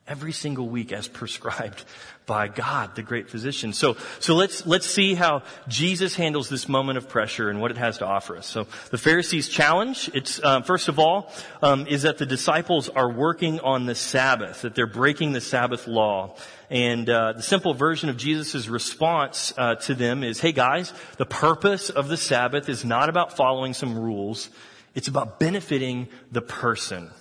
Every 0.06 0.32
single 0.32 0.66
week 0.68 0.90
as 0.90 1.06
prescribed 1.20 1.84
by 2.24 2.48
God, 2.48 2.94
the 2.94 3.02
great 3.02 3.28
physician. 3.28 3.72
So, 3.72 3.96
so 4.20 4.34
let's, 4.34 4.66
let's 4.66 4.86
see 4.86 5.14
how 5.14 5.42
Jesus 5.66 6.14
handles 6.14 6.48
this 6.48 6.68
moment 6.68 6.98
of 6.98 7.08
pressure 7.08 7.50
and 7.50 7.60
what 7.60 7.70
it 7.70 7.78
has 7.78 7.98
to 7.98 8.06
offer 8.06 8.36
us. 8.36 8.46
So 8.46 8.66
the 8.90 8.98
Pharisees' 8.98 9.48
challenge, 9.48 10.10
it's, 10.14 10.40
uh, 10.42 10.60
first 10.62 10.88
of 10.88 10.98
all, 10.98 11.32
um, 11.62 11.86
is 11.86 12.02
that 12.02 12.18
the 12.18 12.26
disciples 12.26 12.88
are 12.90 13.10
working 13.10 13.60
on 13.60 13.86
the 13.86 13.94
Sabbath, 13.94 14.62
that 14.62 14.74
they're 14.74 14.86
breaking 14.86 15.32
the 15.32 15.40
Sabbath 15.40 15.86
law. 15.86 16.36
And 16.70 17.08
uh, 17.08 17.32
the 17.32 17.42
simple 17.42 17.72
version 17.72 18.10
of 18.10 18.18
Jesus' 18.18 18.68
response 18.68 19.54
uh, 19.56 19.76
to 19.76 19.94
them 19.94 20.22
is, 20.22 20.40
hey 20.40 20.52
guys, 20.52 20.92
the 21.16 21.26
purpose 21.26 21.88
of 21.88 22.08
the 22.08 22.18
Sabbath 22.18 22.68
is 22.68 22.84
not 22.84 23.08
about 23.08 23.36
following 23.36 23.72
some 23.72 23.98
rules. 23.98 24.50
It's 24.98 25.06
about 25.06 25.38
benefiting 25.38 26.08
the 26.32 26.42
person. 26.42 27.12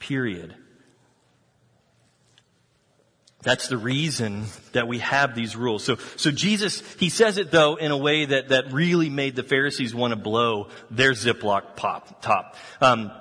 Period. 0.00 0.56
That's 3.44 3.68
the 3.68 3.78
reason 3.78 4.46
that 4.72 4.88
we 4.88 4.98
have 4.98 5.36
these 5.36 5.54
rules. 5.54 5.84
So, 5.84 5.98
so 6.16 6.32
Jesus, 6.32 6.82
he 6.98 7.10
says 7.10 7.38
it 7.38 7.52
though 7.52 7.76
in 7.76 7.92
a 7.92 7.96
way 7.96 8.24
that, 8.24 8.48
that 8.48 8.72
really 8.72 9.08
made 9.08 9.36
the 9.36 9.44
Pharisees 9.44 9.94
want 9.94 10.10
to 10.10 10.16
blow 10.16 10.66
their 10.90 11.12
Ziploc 11.12 11.76
pop, 11.76 12.22
top. 12.22 12.56
Um, 12.80 13.12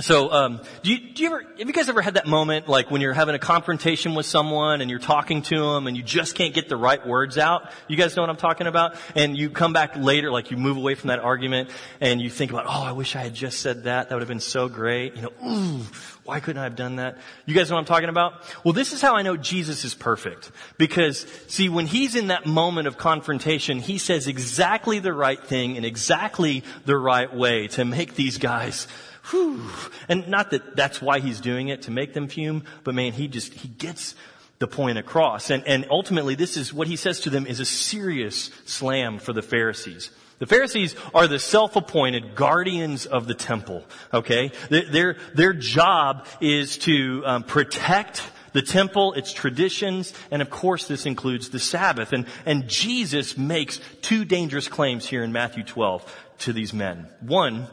so, 0.00 0.32
um, 0.32 0.60
do 0.82 0.92
you, 0.92 1.12
do 1.14 1.22
you 1.22 1.28
ever, 1.28 1.42
have 1.56 1.68
you 1.68 1.72
guys 1.72 1.88
ever 1.88 2.02
had 2.02 2.14
that 2.14 2.26
moment, 2.26 2.68
like 2.68 2.90
when 2.90 3.00
you're 3.00 3.12
having 3.12 3.36
a 3.36 3.38
confrontation 3.38 4.16
with 4.16 4.26
someone 4.26 4.80
and 4.80 4.90
you're 4.90 4.98
talking 4.98 5.42
to 5.42 5.56
them 5.56 5.86
and 5.86 5.96
you 5.96 6.02
just 6.02 6.34
can't 6.34 6.52
get 6.52 6.68
the 6.68 6.76
right 6.76 7.06
words 7.06 7.38
out? 7.38 7.70
You 7.86 7.96
guys 7.96 8.16
know 8.16 8.22
what 8.22 8.30
I'm 8.30 8.36
talking 8.36 8.66
about? 8.66 8.96
And 9.14 9.36
you 9.36 9.50
come 9.50 9.72
back 9.72 9.94
later, 9.96 10.32
like 10.32 10.50
you 10.50 10.56
move 10.56 10.76
away 10.76 10.96
from 10.96 11.08
that 11.08 11.20
argument 11.20 11.70
and 12.00 12.20
you 12.20 12.28
think 12.28 12.50
about, 12.50 12.66
oh, 12.66 12.82
I 12.82 12.90
wish 12.90 13.14
I 13.14 13.20
had 13.20 13.34
just 13.34 13.60
said 13.60 13.84
that. 13.84 14.08
That 14.08 14.16
would 14.16 14.22
have 14.22 14.28
been 14.28 14.40
so 14.40 14.68
great. 14.68 15.14
You 15.14 15.22
know, 15.22 15.32
ooh, 15.46 15.84
why 16.24 16.40
couldn't 16.40 16.58
I 16.58 16.64
have 16.64 16.74
done 16.74 16.96
that? 16.96 17.18
You 17.46 17.54
guys 17.54 17.70
know 17.70 17.76
what 17.76 17.82
I'm 17.82 17.86
talking 17.86 18.08
about? 18.08 18.42
Well, 18.64 18.72
this 18.72 18.92
is 18.92 19.00
how 19.00 19.14
I 19.14 19.22
know 19.22 19.36
Jesus 19.36 19.84
is 19.84 19.94
perfect. 19.94 20.50
Because, 20.76 21.24
see, 21.46 21.68
when 21.68 21.86
he's 21.86 22.16
in 22.16 22.28
that 22.28 22.46
moment 22.46 22.88
of 22.88 22.98
confrontation, 22.98 23.78
he 23.78 23.98
says 23.98 24.26
exactly 24.26 24.98
the 24.98 25.12
right 25.12 25.40
thing 25.40 25.76
in 25.76 25.84
exactly 25.84 26.64
the 26.84 26.96
right 26.96 27.32
way 27.32 27.68
to 27.68 27.84
make 27.84 28.16
these 28.16 28.38
guys 28.38 28.88
whew. 29.30 29.62
And 30.08 30.28
not 30.28 30.50
that 30.50 30.76
that's 30.76 31.00
why 31.00 31.20
he's 31.20 31.40
doing 31.40 31.68
it, 31.68 31.82
to 31.82 31.90
make 31.90 32.14
them 32.14 32.28
fume, 32.28 32.64
but 32.82 32.94
man, 32.94 33.12
he 33.12 33.28
just, 33.28 33.52
he 33.54 33.68
gets 33.68 34.14
the 34.58 34.66
point 34.68 34.98
across. 34.98 35.50
And, 35.50 35.66
and 35.66 35.86
ultimately, 35.90 36.34
this 36.34 36.56
is 36.56 36.72
what 36.72 36.88
he 36.88 36.96
says 36.96 37.20
to 37.20 37.30
them 37.30 37.46
is 37.46 37.60
a 37.60 37.64
serious 37.64 38.50
slam 38.64 39.18
for 39.18 39.32
the 39.32 39.42
Pharisees. 39.42 40.10
The 40.38 40.46
Pharisees 40.46 40.96
are 41.14 41.26
the 41.26 41.38
self-appointed 41.38 42.34
guardians 42.34 43.06
of 43.06 43.26
the 43.26 43.34
temple. 43.34 43.84
Okay, 44.12 44.50
their 44.68 45.16
their 45.32 45.52
job 45.52 46.26
is 46.40 46.76
to 46.78 47.22
um, 47.24 47.42
protect 47.44 48.20
the 48.52 48.62
temple, 48.62 49.12
its 49.14 49.32
traditions, 49.32 50.12
and 50.30 50.42
of 50.42 50.50
course, 50.50 50.86
this 50.88 51.06
includes 51.06 51.50
the 51.50 51.60
Sabbath. 51.60 52.12
And 52.12 52.26
and 52.46 52.68
Jesus 52.68 53.38
makes 53.38 53.80
two 54.02 54.24
dangerous 54.24 54.68
claims 54.68 55.06
here 55.06 55.22
in 55.22 55.32
Matthew 55.32 55.62
12 55.62 56.04
to 56.40 56.52
these 56.52 56.72
men. 56.72 57.08
One 57.20 57.68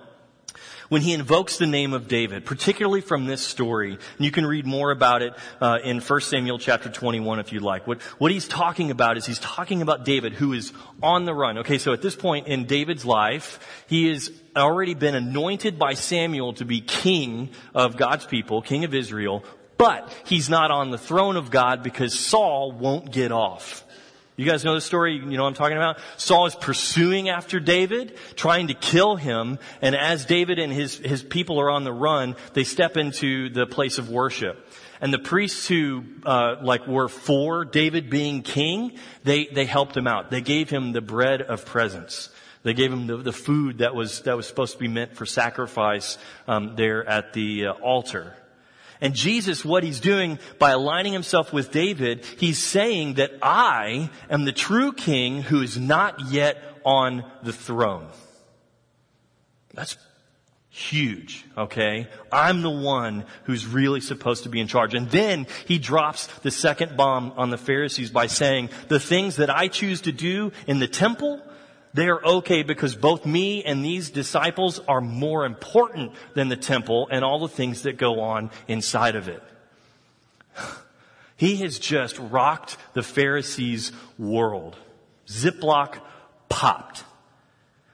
when 0.92 1.02
he 1.02 1.14
invokes 1.14 1.58
the 1.58 1.66
name 1.66 1.94
of 1.94 2.10
David, 2.10 2.44
particularly 2.44 3.00
from 3.00 3.26
this 3.26 3.40
story. 3.40 3.92
And 3.92 4.26
you 4.26 4.30
can 4.30 4.46
read 4.46 4.66
more 4.66 4.92
about 4.92 5.22
it 5.22 5.34
uh, 5.62 5.80
in 5.82 6.02
1 6.02 6.20
Samuel 6.20 6.60
chapter 6.60 6.90
21 6.90 7.40
if 7.40 7.54
you'd 7.54 7.64
like. 7.64 7.88
What, 7.88 8.02
what 8.18 8.30
he's 8.30 8.46
talking 8.46 8.92
about 8.92 9.16
is 9.16 9.26
he's 9.26 9.40
talking 9.40 9.82
about 9.82 10.04
David 10.04 10.34
who 10.34 10.52
is 10.52 10.74
on 11.02 11.24
the 11.24 11.34
run. 11.34 11.60
Okay, 11.60 11.78
so 11.78 11.94
at 11.94 12.02
this 12.02 12.18
point 12.18 12.48
in 12.48 12.66
David's 12.66 13.06
life, 13.06 13.86
he 13.88 14.10
has 14.10 14.34
already 14.54 14.94
been 14.94 15.16
anointed 15.16 15.80
by 15.80 15.94
Samuel 15.94 16.52
to 16.56 16.66
be 16.66 16.82
king 16.82 17.52
of 17.74 17.96
God's 17.96 18.26
people, 18.26 18.62
king 18.62 18.84
of 18.84 18.94
Israel, 18.94 19.46
but 19.78 20.14
he's 20.26 20.50
not 20.50 20.72
on 20.72 20.92
the 20.92 20.98
throne 20.98 21.38
of 21.38 21.52
God 21.52 21.84
because 21.84 22.20
Saul 22.20 22.74
won't 22.74 23.14
get 23.14 23.32
off. 23.32 23.86
You 24.38 24.46
guys 24.46 24.64
know 24.64 24.74
the 24.74 24.82
story? 24.82 25.16
You 25.16 25.38
know 25.38 25.44
what 25.44 25.50
I'm 25.50 25.56
talking 25.56 25.78
about? 25.78 26.00
Saul 26.18 26.46
is 26.46 26.56
pursuing 26.56 27.30
after 27.30 27.60
David, 27.60 28.18
trying 28.36 28.68
to 28.68 28.74
kill 28.74 29.16
him, 29.16 29.60
and 29.82 29.96
as 29.96 30.26
David 30.26 30.58
and 30.58 30.72
his, 30.72 30.98
his 30.98 31.22
people 31.22 31.60
are 31.60 31.70
on 31.70 31.84
the 31.84 31.92
run, 31.92 32.36
they 32.54 32.64
step 32.64 32.98
into 32.98 33.50
the 33.50 33.66
place 33.66 33.98
of 33.98 34.10
worship. 34.10 34.66
And 35.02 35.12
the 35.12 35.20
priests 35.20 35.68
who, 35.68 36.04
uh, 36.26 36.58
like 36.62 36.88
were 36.88 37.10
for 37.10 37.66
David 37.66 38.10
being 38.10 38.42
king, 38.42 38.98
they, 39.24 39.48
they 39.48 39.66
helped 39.66 39.98
him 39.98 40.08
out. 40.08 40.32
They 40.32 40.42
gave 40.42 40.70
him 40.70 40.94
the 40.94 41.02
bread 41.02 41.42
of 41.42 41.66
presence. 41.66 42.30
They 42.64 42.74
gave 42.74 42.94
him 42.94 43.08
the, 43.08 43.18
the 43.18 43.34
food 43.34 43.80
that 43.80 43.96
was, 43.96 44.22
that 44.22 44.38
was 44.38 44.48
supposed 44.48 44.74
to 44.74 44.80
be 44.80 44.88
meant 44.88 45.16
for 45.16 45.26
sacrifice, 45.26 46.18
um, 46.48 46.76
there 46.76 47.08
at 47.08 47.34
the 47.34 47.68
uh, 47.68 47.72
altar. 47.74 48.36
And 49.02 49.16
Jesus, 49.16 49.66
what 49.66 49.84
he's 49.84 50.00
doing 50.00 50.38
by 50.60 50.72
aligning 50.72 51.12
himself 51.12 51.52
with 51.52 51.72
David, 51.72 52.24
he's 52.38 52.60
saying 52.60 53.16
that 53.16 53.32
I 53.42 54.12
am 54.30 54.46
the 54.46 54.52
true 54.52 54.94
king 54.94 55.42
who 55.42 55.62
is 55.62 55.78
not 55.78 56.32
yet 56.32 56.64
on 56.86 57.26
the 57.42 57.52
throne. 57.52 58.08
That's 59.74 59.98
huge, 60.70 61.46
okay? 61.58 62.08
I'm 62.32 62.62
the 62.62 62.70
one 62.70 63.26
who's 63.44 63.66
really 63.66 64.02
supposed 64.02 64.44
to 64.44 64.50
be 64.50 64.60
in 64.60 64.68
charge. 64.68 64.94
And 64.94 65.10
then 65.10 65.48
he 65.68 65.80
drops 65.80 66.28
the 66.44 66.52
second 66.52 66.96
bomb 66.96 67.34
on 67.36 67.50
the 67.50 67.58
Pharisees 67.58 68.12
by 68.12 68.28
saying, 68.28 68.70
the 68.88 69.00
things 69.00 69.36
that 69.36 69.50
I 69.50 69.68
choose 69.68 70.02
to 70.02 70.12
do 70.12 70.52
in 70.68 70.80
the 70.80 70.88
temple, 70.88 71.42
they 71.94 72.08
are 72.08 72.24
okay 72.24 72.64
because 72.64 72.96
both 72.96 73.26
me 73.26 73.64
and 73.64 73.84
these 73.84 74.10
disciples 74.10 74.80
are 74.88 75.02
more 75.02 75.46
important 75.46 76.14
than 76.36 76.48
the 76.48 76.56
temple 76.56 77.08
and 77.12 77.24
all 77.24 77.40
the 77.40 77.48
things 77.48 77.84
that 77.84 77.98
go 77.98 78.22
on 78.22 78.52
inside 78.68 79.16
of 79.16 79.28
it. 79.28 79.44
He 81.38 81.56
has 81.56 81.80
just 81.80 82.20
rocked 82.20 82.78
the 82.94 83.02
Pharisees' 83.02 83.92
world. 84.20 84.78
Ziploc 85.26 86.00
popped. 86.50 87.04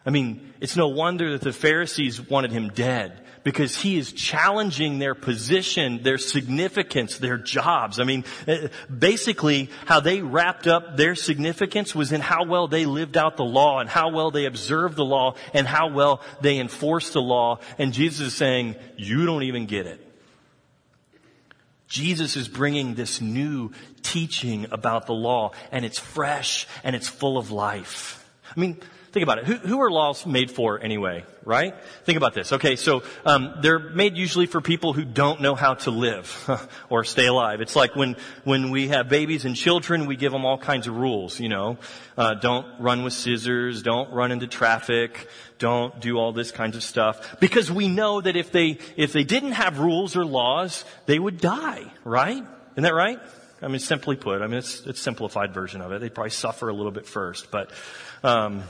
I 0.06 0.10
mean, 0.10 0.54
it's 0.60 0.76
no 0.76 0.90
wonder 0.90 1.32
that 1.32 1.40
the 1.40 1.54
Pharisees 1.54 2.20
wanted 2.20 2.52
him 2.52 2.68
dead 2.68 3.24
because 3.48 3.78
he 3.78 3.98
is 3.98 4.12
challenging 4.12 5.00
their 5.00 5.16
position, 5.16 6.04
their 6.04 6.18
significance, 6.18 7.18
their 7.18 7.38
jobs. 7.38 7.98
I 7.98 8.04
mean, 8.04 8.26
uh, 8.46 8.68
basically 8.94 9.70
how 9.86 10.02
they 10.02 10.22
wrapped 10.22 10.68
up 10.68 10.98
their 10.98 11.16
significance 11.16 11.96
was 11.96 12.12
in 12.12 12.20
how 12.20 12.44
well 12.44 12.68
they 12.68 12.86
lived 12.86 13.16
out 13.16 13.38
the 13.38 13.46
law 13.46 13.80
and 13.80 13.90
how 13.90 14.10
well 14.10 14.32
they 14.32 14.48
observed 14.48 14.98
the 14.98 15.06
law 15.06 15.36
and 15.54 15.66
how 15.66 15.88
well 15.88 16.22
they 16.42 16.60
enforced 16.60 17.14
the 17.14 17.22
law. 17.22 17.62
And 17.78 17.94
Jesus 17.94 18.28
is 18.28 18.34
saying, 18.34 18.76
you 18.98 19.26
don't 19.26 19.44
even 19.44 19.66
get 19.66 19.88
it. 19.88 20.06
Jesus 21.88 22.36
is 22.36 22.50
bringing 22.50 22.96
this 22.96 23.22
new 23.22 23.72
teaching 24.04 24.68
about 24.72 25.06
the 25.06 25.14
law 25.14 25.52
and 25.72 25.86
it's 25.86 26.00
fresh 26.00 26.68
and 26.84 26.98
it's 26.98 27.08
full 27.08 27.38
of 27.38 27.50
life. 27.50 28.30
I 28.54 28.60
mean, 28.60 28.78
Think 29.18 29.24
about 29.24 29.40
it. 29.40 29.46
Who, 29.46 29.56
who, 29.56 29.82
are 29.82 29.90
laws 29.90 30.28
made 30.28 30.52
for 30.52 30.80
anyway, 30.80 31.26
right? 31.44 31.74
Think 32.04 32.18
about 32.18 32.36
this. 32.36 32.54
Okay, 32.54 32.76
so 32.76 33.02
um, 33.26 33.56
they're 33.64 33.80
made 33.80 34.16
usually 34.16 34.46
for 34.46 34.62
people 34.62 34.94
who 34.94 35.04
don't 35.04 35.42
know 35.42 35.56
how 35.56 35.74
to 35.74 35.90
live 35.90 36.70
or 36.92 37.04
stay 37.04 37.26
alive. 37.26 37.60
It's 37.60 37.76
like 37.76 37.96
when 37.96 38.16
when 38.44 38.70
we 38.70 38.90
have 38.90 39.10
babies 39.10 39.44
and 39.44 39.56
children, 39.56 40.06
we 40.06 40.18
give 40.18 40.32
them 40.32 40.46
all 40.46 40.60
kinds 40.60 40.86
of 40.86 40.96
rules. 40.96 41.40
You 41.40 41.50
know, 41.50 41.80
uh, 42.16 42.36
don't 42.36 42.68
run 42.80 43.04
with 43.04 43.14
scissors, 43.14 43.82
don't 43.82 44.14
run 44.14 44.32
into 44.32 44.46
traffic, 44.46 45.28
don't 45.58 46.00
do 46.00 46.20
all 46.20 46.32
this 46.32 46.52
kinds 46.52 46.76
of 46.76 46.84
stuff, 46.84 47.40
because 47.40 47.72
we 47.72 47.88
know 47.88 48.22
that 48.22 48.36
if 48.36 48.52
they 48.52 48.78
if 48.98 49.14
they 49.14 49.24
didn't 49.24 49.54
have 49.54 49.80
rules 49.80 50.16
or 50.16 50.26
laws, 50.26 50.86
they 51.08 51.18
would 51.18 51.42
die. 51.42 51.92
Right? 52.04 52.44
Isn't 52.74 52.84
that 52.84 52.94
right? 52.94 53.20
I 53.62 53.68
mean, 53.68 53.80
simply 53.80 54.16
put, 54.16 54.44
I 54.44 54.48
mean, 54.48 54.60
it's, 54.60 54.86
it's 54.86 55.00
simplified 55.00 55.54
version 55.54 55.82
of 55.82 55.92
it. 55.92 56.00
They 56.00 56.10
probably 56.10 56.30
suffer 56.30 56.70
a 56.70 56.74
little 56.74 56.92
bit 56.92 57.08
first, 57.08 57.50
but, 57.50 57.72
um, 58.24 58.62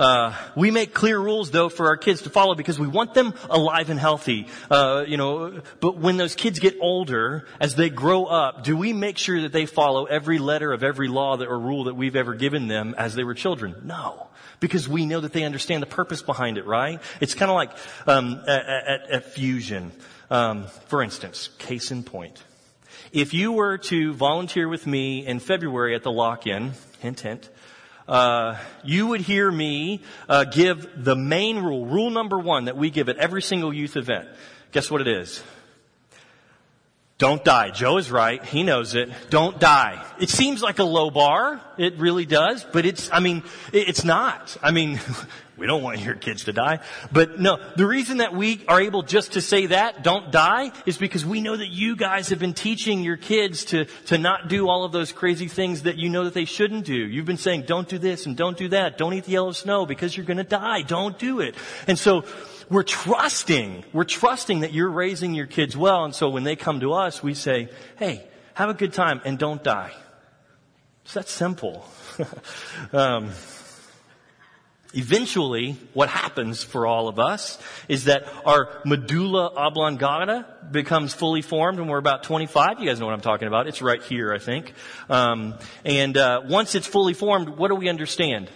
uh, 0.00 0.34
we 0.56 0.70
make 0.70 0.94
clear 0.94 1.18
rules 1.18 1.50
though 1.50 1.68
for 1.68 1.88
our 1.88 1.96
kids 1.98 2.22
to 2.22 2.30
follow 2.30 2.54
because 2.54 2.78
we 2.78 2.88
want 2.88 3.12
them 3.12 3.34
alive 3.50 3.90
and 3.90 4.00
healthy. 4.00 4.46
Uh, 4.70 5.04
you 5.06 5.18
know, 5.18 5.60
but 5.80 5.98
when 5.98 6.16
those 6.16 6.34
kids 6.34 6.58
get 6.58 6.74
older, 6.80 7.46
as 7.60 7.74
they 7.74 7.90
grow 7.90 8.24
up, 8.24 8.64
do 8.64 8.78
we 8.78 8.94
make 8.94 9.18
sure 9.18 9.42
that 9.42 9.52
they 9.52 9.66
follow 9.66 10.06
every 10.06 10.38
letter 10.38 10.72
of 10.72 10.82
every 10.82 11.06
law 11.06 11.36
that, 11.36 11.48
or 11.48 11.58
rule 11.58 11.84
that 11.84 11.96
we've 11.96 12.16
ever 12.16 12.32
given 12.32 12.66
them 12.66 12.94
as 12.96 13.14
they 13.14 13.24
were 13.24 13.34
children? 13.34 13.76
No, 13.84 14.28
because 14.58 14.88
we 14.88 15.04
know 15.04 15.20
that 15.20 15.34
they 15.34 15.44
understand 15.44 15.82
the 15.82 15.86
purpose 15.86 16.22
behind 16.22 16.56
it. 16.56 16.64
Right? 16.64 16.98
It's 17.20 17.34
kind 17.34 17.50
of 17.50 17.56
like 17.56 17.72
um, 18.06 18.40
at, 18.48 18.66
at, 18.66 19.10
at, 19.10 19.24
Fusion, 19.34 19.92
um, 20.30 20.66
for 20.86 21.02
instance. 21.02 21.50
Case 21.58 21.90
in 21.90 22.04
point. 22.04 22.42
If 23.12 23.34
you 23.34 23.52
were 23.52 23.76
to 23.76 24.14
volunteer 24.14 24.66
with 24.66 24.86
me 24.86 25.26
in 25.26 25.40
February 25.40 25.94
at 25.94 26.04
the 26.04 26.12
lock-in, 26.12 26.72
hint, 27.00 27.20
hint, 27.20 27.50
uh, 28.10 28.58
you 28.82 29.06
would 29.06 29.20
hear 29.20 29.50
me 29.50 30.02
uh, 30.28 30.44
give 30.44 31.04
the 31.04 31.14
main 31.14 31.60
rule, 31.60 31.86
rule 31.86 32.10
number 32.10 32.38
one 32.38 32.64
that 32.64 32.76
we 32.76 32.90
give 32.90 33.08
at 33.08 33.16
every 33.16 33.40
single 33.40 33.72
youth 33.72 33.96
event. 33.96 34.28
Guess 34.72 34.90
what 34.90 35.00
it 35.00 35.08
is? 35.08 35.42
Don't 37.20 37.44
die. 37.44 37.68
Joe 37.68 37.98
is 37.98 38.10
right. 38.10 38.42
He 38.42 38.62
knows 38.62 38.94
it. 38.94 39.10
Don't 39.28 39.60
die. 39.60 40.02
It 40.18 40.30
seems 40.30 40.62
like 40.62 40.78
a 40.78 40.84
low 40.84 41.10
bar. 41.10 41.60
It 41.76 41.98
really 41.98 42.24
does. 42.24 42.64
But 42.64 42.86
it's, 42.86 43.12
I 43.12 43.20
mean, 43.20 43.42
it's 43.74 44.04
not. 44.04 44.56
I 44.62 44.70
mean, 44.70 44.98
We 45.60 45.66
don't 45.66 45.82
want 45.82 46.00
your 46.00 46.14
kids 46.14 46.44
to 46.44 46.54
die. 46.54 46.78
But 47.12 47.38
no, 47.38 47.58
the 47.76 47.86
reason 47.86 48.16
that 48.18 48.34
we 48.34 48.64
are 48.66 48.80
able 48.80 49.02
just 49.02 49.32
to 49.32 49.42
say 49.42 49.66
that, 49.66 50.02
don't 50.02 50.32
die, 50.32 50.72
is 50.86 50.96
because 50.96 51.26
we 51.26 51.42
know 51.42 51.54
that 51.54 51.68
you 51.68 51.96
guys 51.96 52.30
have 52.30 52.38
been 52.38 52.54
teaching 52.54 53.02
your 53.02 53.18
kids 53.18 53.66
to, 53.66 53.84
to 54.06 54.16
not 54.16 54.48
do 54.48 54.70
all 54.70 54.84
of 54.84 54.92
those 54.92 55.12
crazy 55.12 55.48
things 55.48 55.82
that 55.82 55.98
you 55.98 56.08
know 56.08 56.24
that 56.24 56.32
they 56.32 56.46
shouldn't 56.46 56.86
do. 56.86 56.94
You've 56.94 57.26
been 57.26 57.36
saying, 57.36 57.64
don't 57.66 57.86
do 57.86 57.98
this 57.98 58.24
and 58.24 58.38
don't 58.38 58.56
do 58.56 58.68
that. 58.68 58.96
Don't 58.96 59.12
eat 59.12 59.24
the 59.24 59.32
yellow 59.32 59.52
snow 59.52 59.84
because 59.84 60.16
you're 60.16 60.24
gonna 60.24 60.44
die. 60.44 60.80
Don't 60.80 61.18
do 61.18 61.40
it. 61.40 61.56
And 61.86 61.98
so, 61.98 62.24
we're 62.70 62.84
trusting, 62.84 63.84
we're 63.92 64.04
trusting 64.04 64.60
that 64.60 64.72
you're 64.72 64.90
raising 64.90 65.34
your 65.34 65.46
kids 65.46 65.76
well. 65.76 66.04
And 66.04 66.14
so 66.14 66.30
when 66.30 66.44
they 66.44 66.56
come 66.56 66.80
to 66.80 66.92
us, 66.92 67.22
we 67.22 67.34
say, 67.34 67.68
hey, 67.98 68.24
have 68.54 68.70
a 68.70 68.74
good 68.74 68.92
time 68.92 69.20
and 69.24 69.38
don't 69.38 69.62
die. 69.62 69.92
It's 71.04 71.14
that 71.14 71.28
simple. 71.28 71.84
um, 72.92 73.30
Eventually, 74.92 75.76
what 75.92 76.08
happens 76.08 76.64
for 76.64 76.84
all 76.84 77.06
of 77.06 77.20
us 77.20 77.58
is 77.86 78.06
that 78.06 78.24
our 78.44 78.80
medulla 78.84 79.52
oblongata 79.54 80.46
becomes 80.68 81.14
fully 81.14 81.42
formed 81.42 81.78
when 81.78 81.86
we're 81.86 81.98
about 81.98 82.24
25. 82.24 82.80
You 82.80 82.86
guys 82.86 82.98
know 82.98 83.06
what 83.06 83.14
I'm 83.14 83.20
talking 83.20 83.46
about. 83.46 83.68
It's 83.68 83.82
right 83.82 84.02
here, 84.02 84.32
I 84.32 84.38
think. 84.38 84.72
Um, 85.08 85.54
and 85.84 86.16
uh, 86.16 86.42
once 86.44 86.74
it's 86.74 86.88
fully 86.88 87.14
formed, 87.14 87.50
what 87.50 87.68
do 87.68 87.76
we 87.76 87.88
understand? 87.88 88.50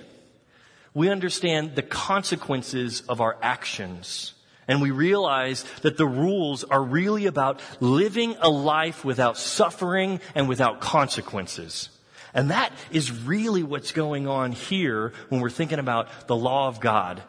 We 0.95 1.11
understand 1.11 1.75
the 1.75 1.83
consequences 1.83 3.03
of 3.09 3.21
our 3.21 3.37
actions. 3.43 4.33
And 4.67 4.81
we 4.81 4.93
realize 4.93 5.65
that 5.83 5.99
the 5.99 6.07
rules 6.07 6.65
are 6.65 6.83
really 6.83 7.27
about 7.27 7.61
living 7.81 8.37
a 8.41 8.49
life 8.49 9.05
without 9.05 9.37
suffering 9.37 10.21
and 10.35 10.49
without 10.49 10.81
consequences. 10.81 11.91
And 12.33 12.51
that 12.51 12.73
is 12.91 13.13
really 13.13 13.63
what's 13.63 13.93
going 13.93 14.27
on 14.27 14.53
here 14.53 15.13
when 15.29 15.41
we're 15.41 15.51
thinking 15.51 15.79
about 15.79 16.09
the 16.27 16.37
law 16.37 16.69
of 16.69 16.81
God 16.81 17.23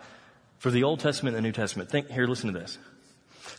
for 0.57 0.71
the 0.71 0.83
Old 0.83 0.99
Testament 0.99 1.35
and 1.35 1.43
the 1.43 1.47
New 1.47 1.53
Testament. 1.53 1.89
Think, 1.89 2.09
here, 2.09 2.27
listen 2.27 2.53
to 2.53 2.59
this. 2.59 2.77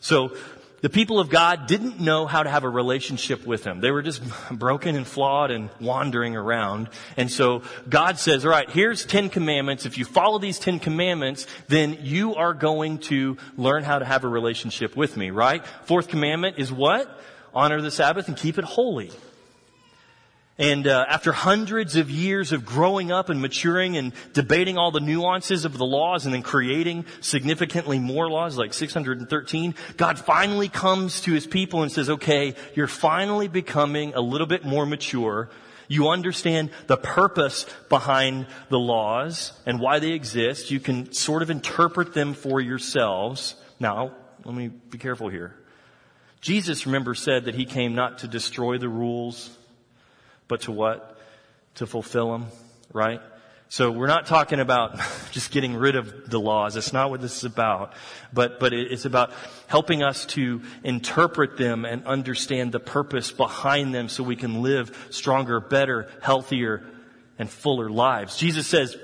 So, 0.01 0.37
the 0.83 0.91
people 0.91 1.19
of 1.19 1.31
God 1.31 1.67
didn't 1.67 2.01
know 2.01 2.27
how 2.27 2.43
to 2.43 2.51
have 2.51 2.65
a 2.65 2.69
relationship 2.69 3.47
with 3.47 3.65
Him. 3.65 3.81
They 3.81 3.91
were 3.91 4.03
just 4.03 4.23
broken 4.51 4.95
and 4.95 5.07
flawed 5.07 5.51
and 5.51 5.71
wandering 5.81 6.37
around. 6.37 6.89
And 7.17 7.31
so 7.31 7.63
God 7.89 8.19
says, 8.19 8.45
all 8.45 8.51
right, 8.51 8.69
here's 8.69 9.05
Ten 9.05 9.29
Commandments. 9.29 9.87
If 9.87 9.99
you 9.99 10.05
follow 10.05 10.39
these 10.39 10.59
Ten 10.59 10.79
Commandments, 10.79 11.47
then 11.69 11.99
you 12.03 12.35
are 12.35 12.55
going 12.55 12.99
to 12.99 13.37
learn 13.57 13.85
how 13.85 13.99
to 13.99 14.05
have 14.05 14.25
a 14.25 14.29
relationship 14.29 14.97
with 14.97 15.17
me, 15.17 15.31
right? 15.31 15.65
Fourth 15.85 16.09
commandment 16.09 16.59
is 16.59 16.73
what? 16.73 17.21
Honor 17.55 17.81
the 17.81 17.91
Sabbath 17.91 18.29
and 18.29 18.37
keep 18.37 18.59
it 18.59 18.65
holy. 18.65 19.11
And 20.59 20.87
uh, 20.87 21.05
after 21.07 21.33
hundreds 21.33 21.97
of 21.97 22.11
years 22.11 22.51
of 22.51 22.65
growing 22.65 23.13
up 23.13 23.29
and 23.29 23.43
maturing 23.43 23.99
and 23.99 24.13
debating 24.33 24.79
all 24.79 24.91
the 24.91 25.01
nuances 25.01 25.67
of 25.67 25.77
the 25.77 25.85
laws 25.85 26.25
and 26.25 26.35
then 26.35 26.43
creating 26.43 27.05
significantly 27.21 27.99
more 27.99 28.31
laws, 28.31 28.57
like 28.57 28.73
613, 28.73 29.75
God 29.99 30.19
finally 30.19 30.71
comes 30.71 31.21
to 31.23 31.35
his 31.35 31.47
people 31.47 31.83
and 31.83 31.93
says, 31.93 32.09
okay, 32.09 32.55
you're 32.75 32.87
finally 32.87 33.49
becoming 33.49 34.15
a 34.15 34.21
little 34.23 34.47
bit 34.47 34.65
more 34.65 34.87
mature. 34.87 35.51
You 35.89 36.09
understand 36.09 36.71
the 36.87 36.97
purpose 36.97 37.67
behind 37.91 38.47
the 38.71 38.79
laws 38.79 39.53
and 39.67 39.79
why 39.79 39.99
they 39.99 40.13
exist. 40.13 40.71
You 40.71 40.81
can 40.81 41.13
sort 41.13 41.43
of 41.43 41.51
interpret 41.51 42.15
them 42.15 42.33
for 42.33 42.63
yourselves. 42.63 43.57
Now, 43.79 44.13
let 44.45 44.55
me 44.55 44.69
be 44.69 44.97
careful 44.97 45.29
here. 45.29 45.55
Jesus, 46.41 46.87
remember, 46.87 47.15
said 47.15 47.45
that 47.45 47.55
he 47.55 47.67
came 47.67 47.95
not 47.95 48.19
to 48.19 48.29
destroy 48.29 48.79
the 48.79 48.89
rules, 48.89 49.56
but 50.49 50.63
to 50.63 50.73
what? 50.73 51.19
To 51.77 51.87
fulfill 51.87 52.33
them, 52.33 52.47
right? 52.93 53.21
So 53.69 53.91
we're 53.91 54.07
not 54.07 54.27
talking 54.27 54.61
about 54.61 54.99
just 55.33 55.51
getting 55.51 55.75
rid 55.75 55.97
of 55.97 56.31
the 56.31 56.39
laws. 56.39 56.75
That's 56.75 56.93
not 56.93 57.11
what 57.11 57.21
this 57.21 57.39
is 57.39 57.45
about. 57.45 57.95
But, 58.33 58.61
but 58.61 58.73
it's 58.73 59.05
about 59.05 59.33
helping 59.67 60.03
us 60.03 60.25
to 60.27 60.63
interpret 60.85 61.57
them 61.57 61.85
and 61.85 62.07
understand 62.07 62.73
the 62.73 62.81
purpose 62.81 63.33
behind 63.33 63.95
them 63.95 64.09
so 64.09 64.23
we 64.23 64.37
can 64.37 64.63
live 64.63 65.09
stronger, 65.11 65.61
better, 65.61 66.09
healthier, 66.23 66.85
and 67.39 67.51
fuller 67.51 67.91
lives. 67.91 68.37
Jesus 68.37 68.67
says, 68.67 68.97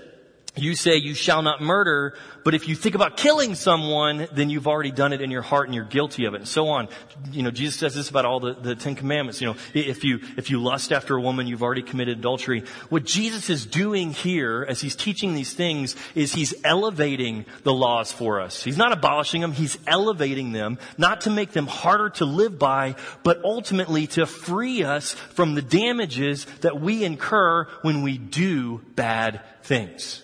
you 0.54 0.74
say 0.74 0.96
you 0.96 1.14
shall 1.14 1.40
not 1.40 1.62
murder, 1.62 2.14
but 2.44 2.54
if 2.54 2.68
you 2.68 2.74
think 2.74 2.94
about 2.94 3.16
killing 3.16 3.54
someone, 3.54 4.28
then 4.32 4.50
you've 4.50 4.66
already 4.66 4.90
done 4.90 5.14
it 5.14 5.22
in 5.22 5.30
your 5.30 5.40
heart 5.40 5.66
and 5.66 5.74
you're 5.74 5.84
guilty 5.84 6.26
of 6.26 6.34
it 6.34 6.38
and 6.38 6.48
so 6.48 6.68
on. 6.68 6.88
You 7.30 7.42
know, 7.42 7.50
Jesus 7.50 7.76
says 7.76 7.94
this 7.94 8.10
about 8.10 8.26
all 8.26 8.38
the, 8.38 8.52
the 8.52 8.74
Ten 8.74 8.94
Commandments. 8.94 9.40
You 9.40 9.48
know, 9.48 9.56
if 9.72 10.04
you, 10.04 10.20
if 10.36 10.50
you 10.50 10.60
lust 10.62 10.92
after 10.92 11.16
a 11.16 11.20
woman, 11.22 11.46
you've 11.46 11.62
already 11.62 11.80
committed 11.82 12.18
adultery. 12.18 12.64
What 12.90 13.04
Jesus 13.04 13.48
is 13.48 13.64
doing 13.64 14.10
here 14.10 14.66
as 14.68 14.78
he's 14.82 14.94
teaching 14.94 15.32
these 15.32 15.54
things 15.54 15.96
is 16.14 16.34
he's 16.34 16.52
elevating 16.64 17.46
the 17.62 17.72
laws 17.72 18.12
for 18.12 18.38
us. 18.38 18.62
He's 18.62 18.76
not 18.76 18.92
abolishing 18.92 19.40
them, 19.40 19.52
he's 19.52 19.78
elevating 19.86 20.52
them, 20.52 20.78
not 20.98 21.22
to 21.22 21.30
make 21.30 21.52
them 21.52 21.66
harder 21.66 22.10
to 22.10 22.26
live 22.26 22.58
by, 22.58 22.96
but 23.22 23.42
ultimately 23.42 24.06
to 24.08 24.26
free 24.26 24.84
us 24.84 25.14
from 25.14 25.54
the 25.54 25.62
damages 25.62 26.44
that 26.60 26.78
we 26.78 27.04
incur 27.04 27.64
when 27.80 28.02
we 28.02 28.18
do 28.18 28.82
bad 28.94 29.40
things. 29.62 30.22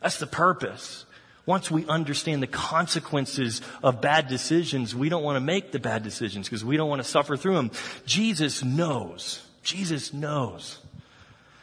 That's 0.00 0.18
the 0.18 0.26
purpose. 0.26 1.04
Once 1.46 1.70
we 1.70 1.86
understand 1.86 2.42
the 2.42 2.46
consequences 2.46 3.62
of 3.82 4.02
bad 4.02 4.28
decisions, 4.28 4.94
we 4.94 5.08
don't 5.08 5.22
want 5.22 5.36
to 5.36 5.40
make 5.40 5.72
the 5.72 5.78
bad 5.78 6.02
decisions 6.02 6.46
because 6.46 6.64
we 6.64 6.76
don't 6.76 6.90
want 6.90 7.02
to 7.02 7.08
suffer 7.08 7.36
through 7.36 7.54
them. 7.54 7.70
Jesus 8.04 8.62
knows, 8.62 9.42
Jesus 9.62 10.12
knows 10.12 10.78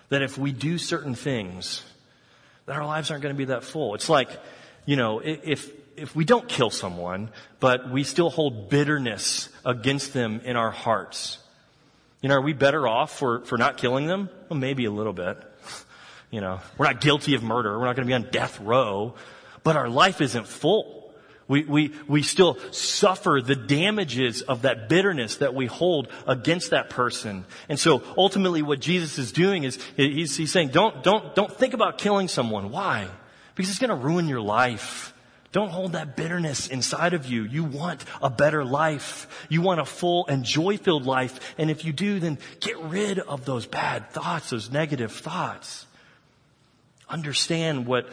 that 0.09 0.23
if 0.23 0.37
we 0.37 0.51
do 0.51 0.77
certain 0.77 1.13
things, 1.13 1.83
that 2.65 2.75
our 2.75 2.85
lives 2.85 3.11
aren't 3.11 3.21
going 3.21 3.35
to 3.35 3.37
be 3.37 3.45
that 3.45 3.63
full. 3.63 3.93
It's 3.93 4.09
like, 4.09 4.29
you 4.85 4.95
know, 4.95 5.19
if, 5.19 5.71
if 5.95 6.15
we 6.15 6.25
don't 6.25 6.47
kill 6.47 6.71
someone, 6.71 7.29
but 7.59 7.89
we 7.89 8.03
still 8.03 8.31
hold 8.31 8.69
bitterness 8.69 9.49
against 9.63 10.13
them 10.13 10.41
in 10.43 10.55
our 10.55 10.71
hearts, 10.71 11.37
you 12.21 12.29
know, 12.29 12.35
are 12.35 12.41
we 12.41 12.53
better 12.53 12.87
off 12.87 13.15
for, 13.15 13.41
for 13.45 13.57
not 13.57 13.77
killing 13.77 14.07
them? 14.07 14.29
Well, 14.49 14.57
maybe 14.57 14.85
a 14.85 14.91
little 14.91 15.13
bit. 15.13 15.37
You 16.35 16.41
know, 16.41 16.59
we're 16.77 16.87
not 16.87 16.99
guilty 16.99 17.35
of 17.35 17.43
murder. 17.43 17.79
We're 17.79 17.85
not 17.85 17.95
going 17.95 18.05
to 18.05 18.11
be 18.11 18.13
on 18.13 18.29
death 18.29 18.59
row, 18.59 19.13
but 19.63 19.77
our 19.77 19.87
life 19.87 20.19
isn't 20.19 20.45
full. 20.45 21.13
We, 21.47 21.63
we, 21.63 21.93
we 22.09 22.23
still 22.23 22.57
suffer 22.71 23.39
the 23.41 23.55
damages 23.55 24.41
of 24.41 24.63
that 24.63 24.89
bitterness 24.89 25.37
that 25.37 25.53
we 25.53 25.67
hold 25.67 26.09
against 26.27 26.71
that 26.71 26.89
person. 26.89 27.45
And 27.69 27.79
so 27.79 28.03
ultimately 28.17 28.61
what 28.61 28.81
Jesus 28.81 29.17
is 29.17 29.31
doing 29.31 29.63
is 29.63 29.79
he's, 29.95 30.35
he's 30.35 30.51
saying, 30.51 30.69
don't, 30.69 31.05
don't, 31.05 31.33
don't 31.35 31.53
think 31.53 31.73
about 31.73 31.99
killing 31.99 32.27
someone. 32.27 32.69
Why? 32.69 33.07
Because 33.55 33.69
it's 33.69 33.79
going 33.79 33.91
to 33.91 33.95
ruin 33.95 34.27
your 34.27 34.41
life. 34.41 35.13
Don't 35.53 35.69
hold 35.69 35.93
that 35.93 36.17
bitterness 36.17 36.67
inside 36.67 37.13
of 37.13 37.27
you. 37.27 37.43
You 37.43 37.63
want 37.63 38.03
a 38.21 38.29
better 38.29 38.65
life. 38.65 39.45
You 39.47 39.61
want 39.61 39.79
a 39.79 39.85
full 39.85 40.27
and 40.27 40.43
joy 40.43 40.75
filled 40.75 41.05
life. 41.05 41.55
And 41.57 41.71
if 41.71 41.85
you 41.85 41.93
do, 41.93 42.19
then 42.19 42.39
get 42.59 42.77
rid 42.77 43.19
of 43.19 43.45
those 43.45 43.65
bad 43.65 44.09
thoughts, 44.09 44.49
those 44.49 44.69
negative 44.69 45.13
thoughts 45.13 45.84
understand 47.09 47.85
what 47.85 48.09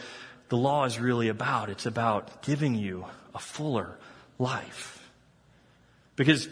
the 0.48 0.56
law 0.56 0.84
is 0.84 0.98
really 0.98 1.28
about. 1.28 1.70
It's 1.70 1.86
about 1.86 2.42
giving 2.42 2.74
you 2.74 3.06
a 3.34 3.38
fuller 3.38 3.96
life. 4.38 4.98
Because, 6.16 6.48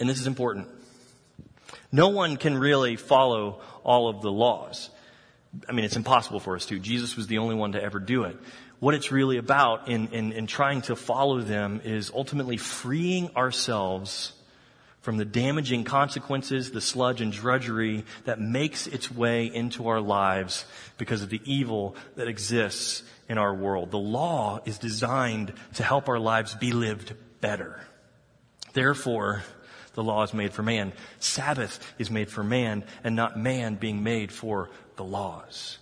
and 0.00 0.08
this 0.08 0.20
is 0.20 0.26
important, 0.26 0.68
no 1.92 2.08
one 2.08 2.36
can 2.36 2.56
really 2.56 2.96
follow 2.96 3.60
all 3.84 4.08
of 4.08 4.22
the 4.22 4.32
laws. 4.32 4.90
I 5.68 5.72
mean, 5.72 5.84
it's 5.84 5.96
impossible 5.96 6.40
for 6.40 6.56
us 6.56 6.66
to. 6.66 6.78
Jesus 6.78 7.16
was 7.16 7.26
the 7.26 7.38
only 7.38 7.54
one 7.54 7.72
to 7.72 7.82
ever 7.82 8.00
do 8.00 8.24
it. 8.24 8.36
What 8.80 8.94
it's 8.94 9.12
really 9.12 9.36
about 9.36 9.88
in, 9.88 10.08
in, 10.08 10.32
in 10.32 10.46
trying 10.46 10.82
to 10.82 10.96
follow 10.96 11.40
them 11.40 11.80
is 11.84 12.10
ultimately 12.12 12.56
freeing 12.56 13.34
ourselves 13.36 14.32
from 15.04 15.18
the 15.18 15.24
damaging 15.26 15.84
consequences, 15.84 16.70
the 16.70 16.80
sludge 16.80 17.20
and 17.20 17.30
drudgery 17.30 18.06
that 18.24 18.40
makes 18.40 18.86
its 18.86 19.10
way 19.10 19.44
into 19.44 19.86
our 19.86 20.00
lives 20.00 20.64
because 20.96 21.22
of 21.22 21.28
the 21.28 21.42
evil 21.44 21.94
that 22.16 22.26
exists 22.26 23.02
in 23.28 23.36
our 23.36 23.54
world. 23.54 23.90
The 23.90 23.98
law 23.98 24.60
is 24.64 24.78
designed 24.78 25.52
to 25.74 25.82
help 25.82 26.08
our 26.08 26.18
lives 26.18 26.54
be 26.54 26.72
lived 26.72 27.14
better. 27.42 27.82
Therefore, 28.72 29.42
the 29.92 30.02
law 30.02 30.22
is 30.22 30.32
made 30.32 30.54
for 30.54 30.62
man. 30.62 30.94
Sabbath 31.18 31.80
is 31.98 32.10
made 32.10 32.30
for 32.30 32.42
man 32.42 32.82
and 33.04 33.14
not 33.14 33.38
man 33.38 33.74
being 33.74 34.02
made 34.02 34.32
for 34.32 34.70
the 34.96 35.04
laws. 35.04 35.76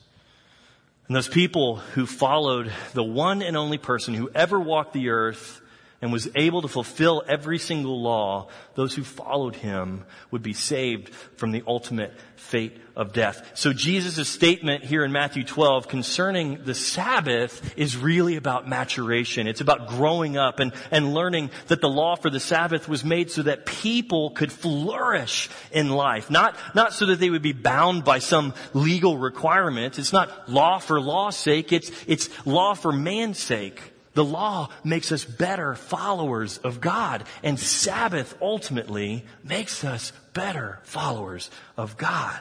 And 1.06 1.14
those 1.14 1.28
people 1.28 1.76
who 1.76 2.06
followed 2.06 2.72
the 2.92 3.04
one 3.04 3.40
and 3.40 3.56
only 3.56 3.78
person 3.78 4.14
who 4.14 4.32
ever 4.34 4.58
walked 4.58 4.94
the 4.94 5.10
earth 5.10 5.61
and 6.02 6.12
was 6.12 6.28
able 6.34 6.60
to 6.62 6.68
fulfill 6.68 7.22
every 7.28 7.58
single 7.58 8.02
law, 8.02 8.48
those 8.74 8.92
who 8.92 9.04
followed 9.04 9.54
him 9.54 10.04
would 10.32 10.42
be 10.42 10.52
saved 10.52 11.08
from 11.36 11.52
the 11.52 11.62
ultimate 11.64 12.12
fate 12.34 12.76
of 12.96 13.12
death. 13.12 13.52
So 13.54 13.72
Jesus' 13.72 14.28
statement 14.28 14.84
here 14.84 15.04
in 15.04 15.12
Matthew 15.12 15.44
12 15.44 15.86
concerning 15.86 16.64
the 16.64 16.74
Sabbath 16.74 17.74
is 17.78 17.96
really 17.96 18.34
about 18.34 18.68
maturation. 18.68 19.46
It's 19.46 19.60
about 19.60 19.86
growing 19.86 20.36
up 20.36 20.58
and, 20.58 20.72
and 20.90 21.14
learning 21.14 21.50
that 21.68 21.80
the 21.80 21.88
law 21.88 22.16
for 22.16 22.30
the 22.30 22.40
Sabbath 22.40 22.88
was 22.88 23.04
made 23.04 23.30
so 23.30 23.42
that 23.42 23.64
people 23.64 24.30
could 24.30 24.50
flourish 24.50 25.48
in 25.70 25.88
life. 25.88 26.30
Not, 26.30 26.56
not 26.74 26.92
so 26.92 27.06
that 27.06 27.20
they 27.20 27.30
would 27.30 27.42
be 27.42 27.52
bound 27.52 28.04
by 28.04 28.18
some 28.18 28.54
legal 28.74 29.16
requirement. 29.16 30.00
It's 30.00 30.12
not 30.12 30.50
law 30.50 30.80
for 30.80 31.00
law's 31.00 31.36
sake. 31.36 31.72
It's, 31.72 31.92
it's 32.08 32.28
law 32.44 32.74
for 32.74 32.90
man's 32.90 33.38
sake. 33.38 33.91
The 34.14 34.24
law 34.24 34.68
makes 34.84 35.10
us 35.10 35.24
better 35.24 35.74
followers 35.74 36.58
of 36.58 36.80
God, 36.80 37.24
and 37.42 37.58
Sabbath 37.58 38.36
ultimately 38.42 39.24
makes 39.42 39.84
us 39.84 40.12
better 40.34 40.80
followers 40.82 41.50
of 41.76 41.96
God. 41.96 42.40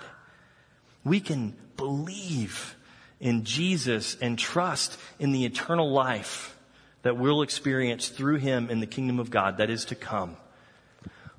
We 1.04 1.22
can 1.22 1.56
believe 1.78 2.76
in 3.20 3.46
Jesus 3.46 4.18
and 4.22 4.38
trust 4.38 4.98
in 5.20 5.32
the 5.32 5.46
eternal 5.46 5.92
life 5.92 6.58
that 7.04 7.18
we'll 7.18 7.42
experience 7.42 8.10
through 8.10 8.38
Him 8.38 8.70
in 8.70 8.80
the 8.80 8.88
kingdom 8.88 9.20
of 9.20 9.30
God 9.30 9.58
that 9.58 9.70
is 9.70 9.86
to 9.86 9.96
come, 9.96 10.36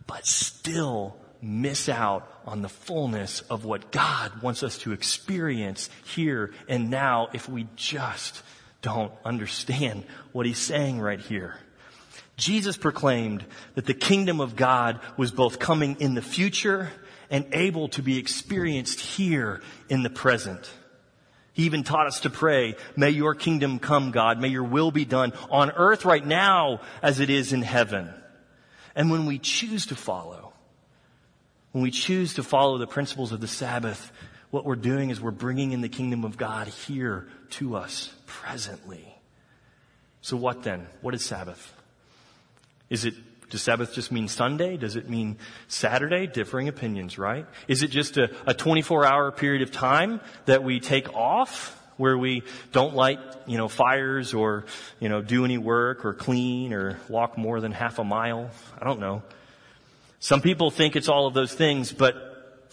but 0.06 0.26
still 0.26 1.16
miss 1.42 1.88
out 1.88 2.28
on 2.46 2.62
the 2.62 2.68
fullness 2.68 3.40
of 3.42 3.64
what 3.64 3.90
God 3.90 4.42
wants 4.42 4.62
us 4.62 4.78
to 4.78 4.92
experience 4.92 5.90
here 6.04 6.52
and 6.68 6.88
now 6.88 7.28
if 7.32 7.48
we 7.48 7.66
just 7.74 8.42
don't 8.82 9.12
understand 9.24 10.04
what 10.32 10.44
he's 10.44 10.58
saying 10.58 11.00
right 11.00 11.20
here. 11.20 11.56
Jesus 12.36 12.76
proclaimed 12.76 13.44
that 13.74 13.86
the 13.86 13.94
kingdom 13.94 14.40
of 14.40 14.56
God 14.56 15.00
was 15.16 15.30
both 15.30 15.58
coming 15.58 15.96
in 16.00 16.14
the 16.14 16.22
future 16.22 16.90
and 17.30 17.46
able 17.52 17.88
to 17.88 18.02
be 18.02 18.18
experienced 18.18 19.00
here 19.00 19.62
in 19.88 20.02
the 20.02 20.10
present. 20.10 20.70
He 21.52 21.64
even 21.64 21.84
taught 21.84 22.06
us 22.06 22.20
to 22.20 22.30
pray, 22.30 22.76
may 22.96 23.10
your 23.10 23.34
kingdom 23.34 23.78
come, 23.78 24.10
God. 24.10 24.40
May 24.40 24.48
your 24.48 24.64
will 24.64 24.90
be 24.90 25.04
done 25.04 25.32
on 25.50 25.70
earth 25.70 26.04
right 26.04 26.24
now 26.24 26.80
as 27.02 27.20
it 27.20 27.30
is 27.30 27.52
in 27.52 27.62
heaven. 27.62 28.12
And 28.94 29.10
when 29.10 29.26
we 29.26 29.38
choose 29.38 29.86
to 29.86 29.94
follow, 29.94 30.52
when 31.72 31.82
we 31.82 31.90
choose 31.90 32.34
to 32.34 32.42
follow 32.42 32.78
the 32.78 32.86
principles 32.86 33.32
of 33.32 33.40
the 33.40 33.48
Sabbath, 33.48 34.12
what 34.50 34.64
we're 34.64 34.76
doing 34.76 35.10
is 35.10 35.20
we're 35.20 35.30
bringing 35.30 35.72
in 35.72 35.80
the 35.80 35.88
kingdom 35.88 36.24
of 36.24 36.36
God 36.36 36.68
here 36.68 37.28
to 37.52 37.76
us 37.76 38.12
presently. 38.26 39.14
So 40.20 40.36
what 40.36 40.62
then? 40.62 40.86
What 41.00 41.14
is 41.14 41.24
Sabbath? 41.24 41.74
Is 42.88 43.04
it, 43.04 43.14
does 43.50 43.62
Sabbath 43.62 43.92
just 43.92 44.12
mean 44.12 44.28
Sunday? 44.28 44.76
Does 44.76 44.96
it 44.96 45.08
mean 45.08 45.38
Saturday? 45.68 46.26
Differing 46.26 46.68
opinions, 46.68 47.18
right? 47.18 47.46
Is 47.68 47.82
it 47.82 47.88
just 47.88 48.16
a, 48.16 48.30
a 48.46 48.54
24 48.54 49.04
hour 49.04 49.32
period 49.32 49.62
of 49.62 49.72
time 49.72 50.20
that 50.46 50.62
we 50.62 50.80
take 50.80 51.14
off? 51.14 51.78
Where 51.98 52.16
we 52.16 52.42
don't 52.72 52.96
light, 52.96 53.20
you 53.46 53.58
know, 53.58 53.68
fires 53.68 54.32
or, 54.32 54.64
you 54.98 55.10
know, 55.10 55.20
do 55.20 55.44
any 55.44 55.58
work 55.58 56.06
or 56.06 56.14
clean 56.14 56.72
or 56.72 56.98
walk 57.08 57.36
more 57.36 57.60
than 57.60 57.70
half 57.70 57.98
a 57.98 58.04
mile. 58.04 58.50
I 58.80 58.84
don't 58.84 58.98
know. 58.98 59.22
Some 60.18 60.40
people 60.40 60.70
think 60.70 60.96
it's 60.96 61.08
all 61.08 61.26
of 61.26 61.34
those 61.34 61.52
things, 61.52 61.92
but 61.92 62.31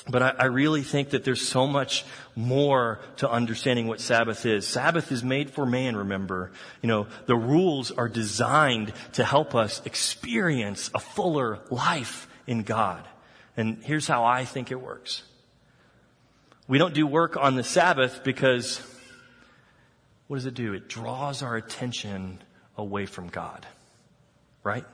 but 0.09 0.23
I, 0.23 0.29
I, 0.39 0.45
really 0.45 0.81
think 0.81 1.11
that 1.11 1.23
there's 1.23 1.47
so 1.47 1.67
much 1.67 2.05
more 2.35 2.99
to 3.17 3.29
understanding 3.29 3.87
what 3.87 4.01
Sabbath 4.01 4.45
is. 4.45 4.67
Sabbath 4.67 5.11
is 5.11 5.23
made 5.23 5.51
for 5.51 5.65
man, 5.65 5.95
remember. 5.95 6.51
You 6.81 6.87
know, 6.87 7.07
the 7.27 7.35
rules 7.35 7.91
are 7.91 8.09
designed 8.09 8.93
to 9.13 9.23
help 9.23 9.55
us 9.55 9.81
experience 9.85 10.89
a 10.95 10.99
fuller 10.99 11.59
life 11.69 12.27
in 12.47 12.63
God. 12.63 13.07
And 13.55 13.83
here's 13.83 14.07
how 14.07 14.25
I 14.25 14.45
think 14.45 14.71
it 14.71 14.81
works. 14.81 15.23
We 16.67 16.77
don't 16.77 16.93
do 16.93 17.05
work 17.05 17.37
on 17.37 17.55
the 17.55 17.63
Sabbath 17.63 18.23
because 18.23 18.81
what 20.27 20.37
does 20.37 20.45
it 20.45 20.53
do? 20.53 20.73
It 20.73 20.87
draws 20.87 21.43
our 21.43 21.55
attention 21.55 22.41
away 22.77 23.05
from 23.05 23.27
God. 23.27 23.65
Right? 24.63 24.85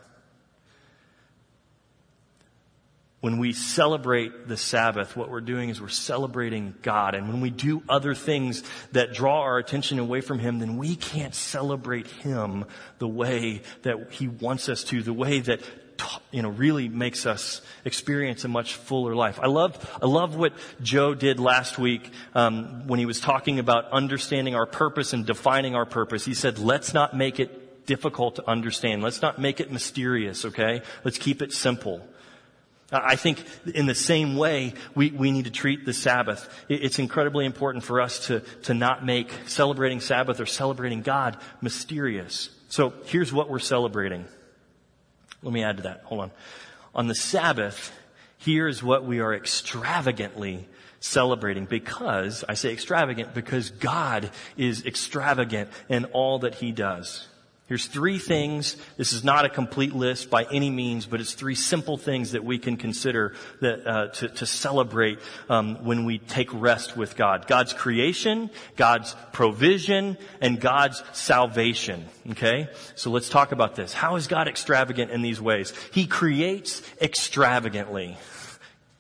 When 3.26 3.40
we 3.40 3.54
celebrate 3.54 4.48
the 4.48 4.56
Sabbath, 4.56 5.18
what 5.18 5.32
we're 5.32 5.42
doing 5.42 5.70
is 5.70 5.82
we're 5.82 5.88
celebrating 5.88 6.76
God. 6.84 7.16
And 7.16 7.28
when 7.28 7.42
we 7.42 7.50
do 7.50 7.82
other 7.90 8.14
things 8.14 8.62
that 8.92 9.16
draw 9.16 9.42
our 9.42 9.58
attention 9.58 9.98
away 9.98 10.22
from 10.22 10.38
Him, 10.38 10.60
then 10.60 10.78
we 10.78 10.96
can't 10.96 11.34
celebrate 11.34 12.06
Him 12.06 12.66
the 13.00 13.08
way 13.08 13.64
that 13.82 14.12
He 14.12 14.28
wants 14.28 14.70
us 14.70 14.84
to, 14.84 15.02
the 15.02 15.12
way 15.12 15.40
that 15.40 15.62
you 16.30 16.44
know, 16.44 16.50
really 16.50 16.88
makes 16.88 17.26
us 17.26 17.62
experience 17.84 18.46
a 18.46 18.48
much 18.48 18.76
fuller 18.76 19.16
life. 19.16 19.40
I 19.42 19.48
love, 19.48 19.98
I 20.00 20.06
love 20.06 20.36
what 20.36 20.54
Joe 20.84 21.16
did 21.16 21.40
last 21.40 21.80
week 21.80 22.12
um, 22.36 22.86
when 22.86 23.00
he 23.00 23.08
was 23.08 23.20
talking 23.20 23.58
about 23.58 23.90
understanding 23.92 24.54
our 24.54 24.68
purpose 24.68 25.14
and 25.14 25.26
defining 25.26 25.74
our 25.74 25.88
purpose. 25.88 26.26
He 26.26 26.36
said, 26.36 26.60
"Let's 26.60 26.94
not 26.94 27.18
make 27.18 27.40
it 27.40 27.88
difficult 27.88 28.36
to 28.36 28.48
understand. 28.48 29.02
Let's 29.02 29.24
not 29.24 29.40
make 29.40 29.60
it 29.60 29.72
mysterious. 29.72 30.46
Okay, 30.46 30.84
let's 31.04 31.18
keep 31.18 31.42
it 31.42 31.54
simple." 31.54 32.08
Uh, 32.96 33.02
I 33.04 33.18
think 33.18 33.44
in 33.74 33.88
the 33.88 33.96
same 33.96 34.38
way, 34.38 34.74
we, 34.96 35.12
we 35.12 35.32
need 35.32 35.46
to 35.46 35.52
treat 35.52 35.86
the 35.86 35.94
Sabbath. 35.94 36.48
It's 36.70 36.98
incredibly 36.98 37.46
important 37.46 37.84
for 37.84 38.00
us 38.00 38.28
to, 38.28 38.40
to 38.64 38.74
not 38.74 39.06
make 39.06 39.30
celebrating 39.48 40.00
Sabbath 40.00 40.40
or 40.40 40.46
celebrating 40.46 41.02
God 41.02 41.38
mysterious. 41.62 42.50
So 42.70 42.94
here's 43.06 43.34
what 43.34 43.50
we're 43.50 43.60
celebrating. 43.60 44.24
Let 45.44 45.54
me 45.54 45.64
add 45.64 45.78
to 45.78 45.84
that. 45.84 46.04
Hold 46.06 46.22
on. 46.22 46.32
On 46.94 47.08
the 47.08 47.16
Sabbath, 47.16 47.92
here's 48.38 48.82
what 48.82 49.04
we 49.04 49.20
are 49.20 49.34
extravagantly 49.34 50.66
celebrating 51.02 51.66
because, 51.66 52.46
I 52.48 52.54
say 52.54 52.72
extravagant 52.72 53.34
because 53.34 53.72
God 53.72 54.30
is 54.56 54.86
extravagant 54.86 55.70
in 55.90 56.06
all 56.06 56.40
that 56.40 56.56
He 56.56 56.72
does. 56.72 57.28
Here's 57.68 57.88
three 57.88 58.20
things. 58.20 58.78
This 58.96 59.12
is 59.12 59.24
not 59.24 59.44
a 59.44 59.50
complete 59.50 59.96
list 59.96 60.30
by 60.30 60.44
any 60.52 60.70
means, 60.70 61.08
but 61.08 61.20
it's 61.20 61.34
three 61.34 61.56
simple 61.56 61.98
things 61.98 62.34
that 62.34 62.44
we 62.44 62.60
can 62.60 62.78
consider 62.78 63.34
that, 63.60 63.88
uh, 63.88 64.08
to, 64.10 64.28
to, 64.28 64.46
celebrate 64.46 65.18
um, 65.50 65.84
when 65.84 66.06
we 66.06 66.20
take 66.20 66.54
rest 66.54 66.96
with 66.96 67.16
God. 67.16 67.48
God's 67.48 67.74
creation, 67.74 68.52
God's 68.76 69.16
provision, 69.32 70.16
and 70.42 70.62
God's 70.62 71.02
salvation. 71.14 72.06
Okay, 72.30 72.70
so 72.94 73.10
let's 73.10 73.30
talk 73.30 73.52
about 73.52 73.76
this. 73.76 73.94
How 73.94 74.16
is 74.16 74.28
God 74.28 74.48
extravagant 74.48 75.10
in 75.10 75.24
these 75.24 75.42
ways? 75.42 75.74
He 75.92 76.06
creates 76.06 76.84
extravagantly. 77.02 78.16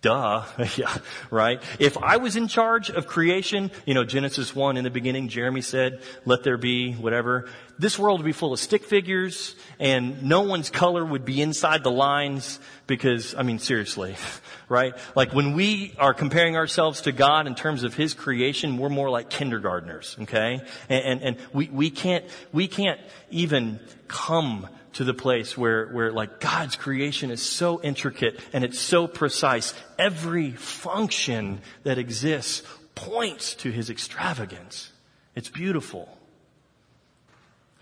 Duh. 0.05 0.43
yeah, 0.77 0.95
right? 1.31 1.63
If 1.79 1.97
I 1.97 2.17
was 2.17 2.35
in 2.35 2.47
charge 2.47 2.91
of 2.91 3.07
creation, 3.07 3.71
you 3.87 3.95
know, 3.95 4.03
Genesis 4.03 4.55
1 4.55 4.77
in 4.77 4.83
the 4.83 4.91
beginning, 4.91 5.29
Jeremy 5.29 5.61
said, 5.61 5.99
let 6.25 6.43
there 6.43 6.57
be, 6.57 6.93
whatever. 6.93 7.49
This 7.79 7.97
world 7.97 8.19
would 8.19 8.25
be 8.25 8.31
full 8.31 8.53
of 8.53 8.59
stick 8.59 8.83
figures 8.83 9.55
and 9.79 10.21
no 10.21 10.41
one's 10.41 10.69
color 10.69 11.03
would 11.03 11.25
be 11.25 11.41
inside 11.41 11.83
the 11.83 11.89
lines 11.89 12.59
because, 12.85 13.33
I 13.33 13.41
mean, 13.41 13.57
seriously, 13.57 14.15
right? 14.69 14.93
Like 15.15 15.33
when 15.33 15.53
we 15.53 15.95
are 15.97 16.13
comparing 16.13 16.55
ourselves 16.55 17.01
to 17.01 17.11
God 17.11 17.47
in 17.47 17.55
terms 17.55 17.81
of 17.81 17.95
His 17.95 18.13
creation, 18.13 18.77
we're 18.77 18.89
more 18.89 19.09
like 19.09 19.31
kindergartners, 19.31 20.17
okay? 20.21 20.61
And, 20.87 21.03
and, 21.03 21.21
and 21.23 21.37
we, 21.51 21.67
we 21.69 21.89
can't, 21.89 22.25
we 22.53 22.67
can't 22.67 23.01
even 23.31 23.79
come 24.07 24.69
to 24.95 25.03
the 25.03 25.13
place 25.13 25.57
where, 25.57 25.87
where 25.87 26.11
like 26.11 26.39
God's 26.39 26.77
creation 26.77 27.29
is 27.29 27.41
so 27.41 27.81
intricate 27.81 28.39
and 28.53 28.63
it's 28.63 28.79
so 28.79 29.07
precise. 29.07 29.73
Every 29.99 30.51
function 30.51 31.59
that 31.83 31.97
exists 31.97 32.63
points 32.95 33.55
to 33.55 33.71
his 33.71 33.89
extravagance. 33.89 34.91
It's 35.35 35.49
beautiful. 35.49 36.17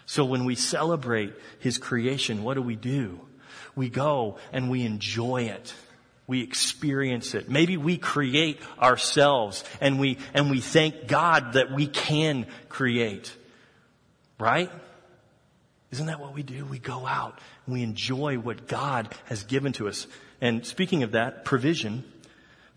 So 0.07 0.25
when 0.25 0.43
we 0.43 0.55
celebrate 0.55 1.33
his 1.59 1.77
creation, 1.77 2.43
what 2.43 2.55
do 2.55 2.63
we 2.63 2.75
do? 2.75 3.21
We 3.75 3.89
go 3.89 4.37
and 4.51 4.71
we 4.71 4.83
enjoy 4.83 5.43
it. 5.43 5.73
We 6.25 6.41
experience 6.41 7.35
it. 7.35 7.47
Maybe 7.47 7.77
we 7.77 7.97
create 7.97 8.59
ourselves 8.81 9.63
and 9.79 9.99
we, 9.99 10.17
and 10.33 10.49
we 10.49 10.61
thank 10.61 11.05
God 11.05 11.53
that 11.53 11.71
we 11.71 11.85
can 11.85 12.47
create. 12.69 13.31
Right? 14.39 14.71
Isn't 15.93 16.07
that 16.07 16.19
what 16.19 16.33
we 16.33 16.41
do? 16.41 16.65
We 16.65 16.79
go 16.79 17.05
out 17.05 17.37
and 17.67 17.73
we 17.75 17.83
enjoy 17.83 18.39
what 18.39 18.67
God 18.67 19.13
has 19.25 19.43
given 19.43 19.73
to 19.73 19.87
us. 19.87 20.07
And 20.41 20.65
speaking 20.65 21.03
of 21.03 21.11
that, 21.11 21.45
provision, 21.45 22.03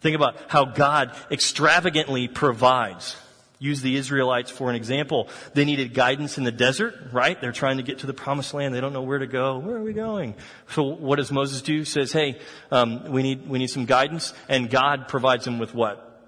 think 0.02 0.14
about 0.14 0.36
how 0.48 0.66
God 0.66 1.16
extravagantly 1.30 2.28
provides. 2.28 3.16
Use 3.58 3.80
the 3.80 3.96
Israelites 3.96 4.50
for 4.50 4.68
an 4.68 4.76
example. 4.76 5.30
They 5.54 5.64
needed 5.64 5.94
guidance 5.94 6.36
in 6.36 6.44
the 6.44 6.52
desert, 6.52 6.94
right? 7.10 7.40
They're 7.40 7.52
trying 7.52 7.78
to 7.78 7.82
get 7.82 8.00
to 8.00 8.06
the 8.06 8.12
promised 8.12 8.52
land. 8.52 8.74
They 8.74 8.82
don't 8.82 8.92
know 8.92 9.00
where 9.00 9.20
to 9.20 9.26
go. 9.26 9.60
Where 9.60 9.76
are 9.76 9.82
we 9.82 9.94
going? 9.94 10.34
So 10.72 10.82
what 10.82 11.16
does 11.16 11.32
Moses 11.32 11.62
do? 11.62 11.86
Says, 11.86 12.12
hey, 12.12 12.38
um, 12.70 13.10
we 13.12 13.22
need, 13.22 13.48
we 13.48 13.58
need 13.58 13.68
some 13.68 13.86
guidance. 13.86 14.34
And 14.46 14.68
God 14.68 15.08
provides 15.08 15.46
them 15.46 15.58
with 15.58 15.74
what? 15.74 16.20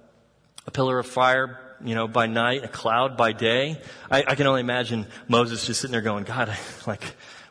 A 0.66 0.70
pillar 0.70 0.98
of 0.98 1.06
fire 1.06 1.67
you 1.84 1.94
know, 1.94 2.08
by 2.08 2.26
night, 2.26 2.64
a 2.64 2.68
cloud 2.68 3.16
by 3.16 3.32
day. 3.32 3.80
I, 4.10 4.24
I 4.26 4.34
can 4.34 4.46
only 4.46 4.60
imagine 4.60 5.06
Moses 5.28 5.66
just 5.66 5.80
sitting 5.80 5.92
there 5.92 6.00
going, 6.00 6.24
God, 6.24 6.56
like, 6.86 7.02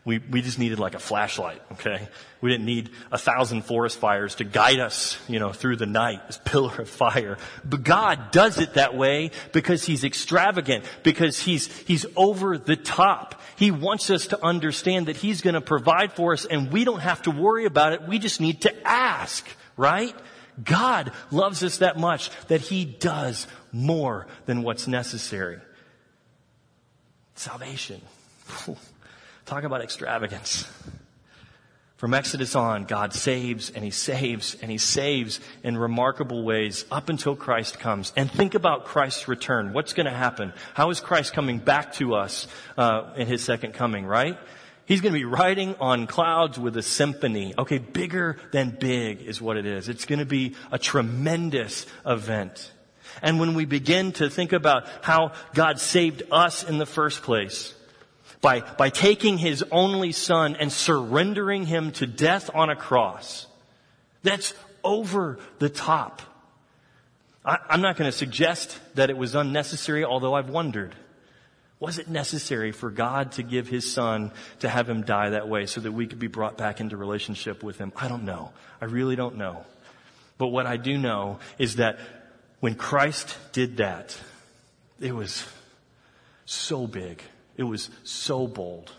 we, 0.07 0.19
we 0.19 0.41
just 0.41 0.57
needed 0.57 0.79
like 0.79 0.95
a 0.95 0.99
flashlight, 0.99 1.61
okay? 1.73 2.07
We 2.39 2.49
didn't 2.49 2.65
need 2.65 2.91
a 3.11 3.17
thousand 3.17 3.63
forest 3.63 3.99
fires 3.99 4.35
to 4.35 4.45
guide 4.45 4.79
us, 4.79 5.17
you 5.27 5.37
know, 5.37 5.51
through 5.51 5.75
the 5.75 5.85
night, 5.85 6.25
this 6.27 6.39
pillar 6.45 6.73
of 6.79 6.89
fire. 6.89 7.37
But 7.65 7.83
God 7.83 8.31
does 8.31 8.57
it 8.57 8.75
that 8.75 8.95
way 8.95 9.31
because 9.51 9.83
He's 9.83 10.05
extravagant, 10.05 10.85
because 11.03 11.37
He's, 11.37 11.67
He's 11.79 12.05
over 12.15 12.57
the 12.57 12.77
top. 12.77 13.41
He 13.57 13.69
wants 13.69 14.09
us 14.09 14.27
to 14.27 14.41
understand 14.41 15.07
that 15.07 15.17
He's 15.17 15.41
gonna 15.41 15.59
provide 15.59 16.13
for 16.13 16.31
us 16.31 16.45
and 16.45 16.71
we 16.71 16.85
don't 16.85 17.01
have 17.01 17.23
to 17.23 17.31
worry 17.31 17.65
about 17.65 17.91
it. 17.91 18.03
We 18.03 18.17
just 18.17 18.39
need 18.39 18.61
to 18.61 18.87
ask, 18.87 19.45
right? 19.75 20.15
God 20.63 21.11
loves 21.31 21.63
us 21.63 21.79
that 21.79 21.97
much 21.97 22.29
that 22.47 22.61
He 22.61 22.85
does 22.85 23.47
more 23.71 24.27
than 24.45 24.63
what's 24.63 24.87
necessary. 24.87 25.59
Salvation. 27.35 28.01
Talk 29.45 29.63
about 29.63 29.81
extravagance. 29.81 30.67
From 31.97 32.13
Exodus 32.13 32.55
on, 32.55 32.83
God 32.85 33.11
saves 33.13 33.71
and 33.71 33.83
He 33.83 33.89
saves 33.89 34.55
and 34.61 34.69
He 34.69 34.77
saves 34.77 35.39
in 35.63 35.77
remarkable 35.77 36.43
ways 36.43 36.85
up 36.91 37.09
until 37.09 37.35
Christ 37.35 37.79
comes. 37.79 38.13
And 38.15 38.29
think 38.29 38.53
about 38.53 38.85
Christ's 38.85 39.27
return. 39.27 39.73
What's 39.73 39.93
going 39.93 40.05
to 40.05 40.11
happen? 40.11 40.53
How 40.75 40.91
is 40.91 40.99
Christ 40.99 41.33
coming 41.33 41.57
back 41.57 41.93
to 41.93 42.13
us 42.13 42.47
uh, 42.77 43.13
in 43.15 43.25
His 43.25 43.43
second 43.43 43.73
coming, 43.73 44.05
right? 44.05 44.37
He's 44.87 45.01
going 45.01 45.13
to 45.13 45.19
be 45.19 45.25
riding 45.25 45.75
on 45.81 46.07
clouds 46.07 46.57
with 46.57 46.77
a 46.77 46.81
symphony. 46.81 47.53
Okay, 47.57 47.77
bigger 47.77 48.37
than 48.51 48.69
big 48.69 49.21
is 49.21 49.41
what 49.41 49.57
it 49.57 49.65
is. 49.65 49.89
It's 49.89 50.05
going 50.05 50.19
to 50.19 50.25
be 50.25 50.55
a 50.71 50.79
tremendous 50.79 51.85
event. 52.05 52.71
And 53.21 53.37
when 53.37 53.53
we 53.53 53.65
begin 53.65 54.13
to 54.13 54.29
think 54.29 54.53
about 54.53 54.87
how 55.01 55.33
God 55.53 55.81
saved 55.81 56.23
us 56.31 56.63
in 56.63 56.77
the 56.77 56.85
first 56.85 57.21
place, 57.21 57.75
by, 58.39 58.61
by 58.61 58.89
taking 58.89 59.37
his 59.37 59.63
only 59.71 60.13
son 60.13 60.55
and 60.55 60.71
surrendering 60.71 61.65
him 61.65 61.91
to 61.93 62.07
death 62.07 62.49
on 62.53 62.69
a 62.69 62.75
cross. 62.75 63.47
That's 64.23 64.53
over 64.83 65.39
the 65.59 65.69
top. 65.69 66.21
I, 67.43 67.57
I'm 67.69 67.81
not 67.81 67.97
going 67.97 68.09
to 68.09 68.17
suggest 68.17 68.77
that 68.95 69.09
it 69.09 69.17
was 69.17 69.35
unnecessary, 69.35 70.05
although 70.05 70.33
I've 70.33 70.49
wondered. 70.49 70.95
Was 71.79 71.99
it 71.99 72.07
necessary 72.07 72.71
for 72.71 72.89
God 72.89 73.33
to 73.33 73.43
give 73.43 73.67
his 73.67 73.91
son 73.91 74.31
to 74.59 74.69
have 74.69 74.89
him 74.89 75.03
die 75.03 75.29
that 75.29 75.47
way 75.47 75.67
so 75.67 75.79
that 75.81 75.91
we 75.91 76.07
could 76.07 76.17
be 76.17 76.27
brought 76.27 76.57
back 76.57 76.79
into 76.79 76.97
relationship 76.97 77.61
with 77.61 77.77
him? 77.77 77.93
I 77.95 78.07
don't 78.07 78.23
know. 78.23 78.51
I 78.81 78.85
really 78.85 79.15
don't 79.15 79.35
know. 79.35 79.63
But 80.39 80.47
what 80.47 80.65
I 80.65 80.77
do 80.77 80.97
know 80.97 81.39
is 81.59 81.75
that 81.75 81.99
when 82.59 82.75
Christ 82.75 83.37
did 83.51 83.77
that, 83.77 84.19
it 84.99 85.13
was 85.13 85.45
so 86.45 86.87
big. 86.87 87.21
It 87.55 87.63
was 87.63 87.89
so 88.03 88.47
bold. 88.47 88.91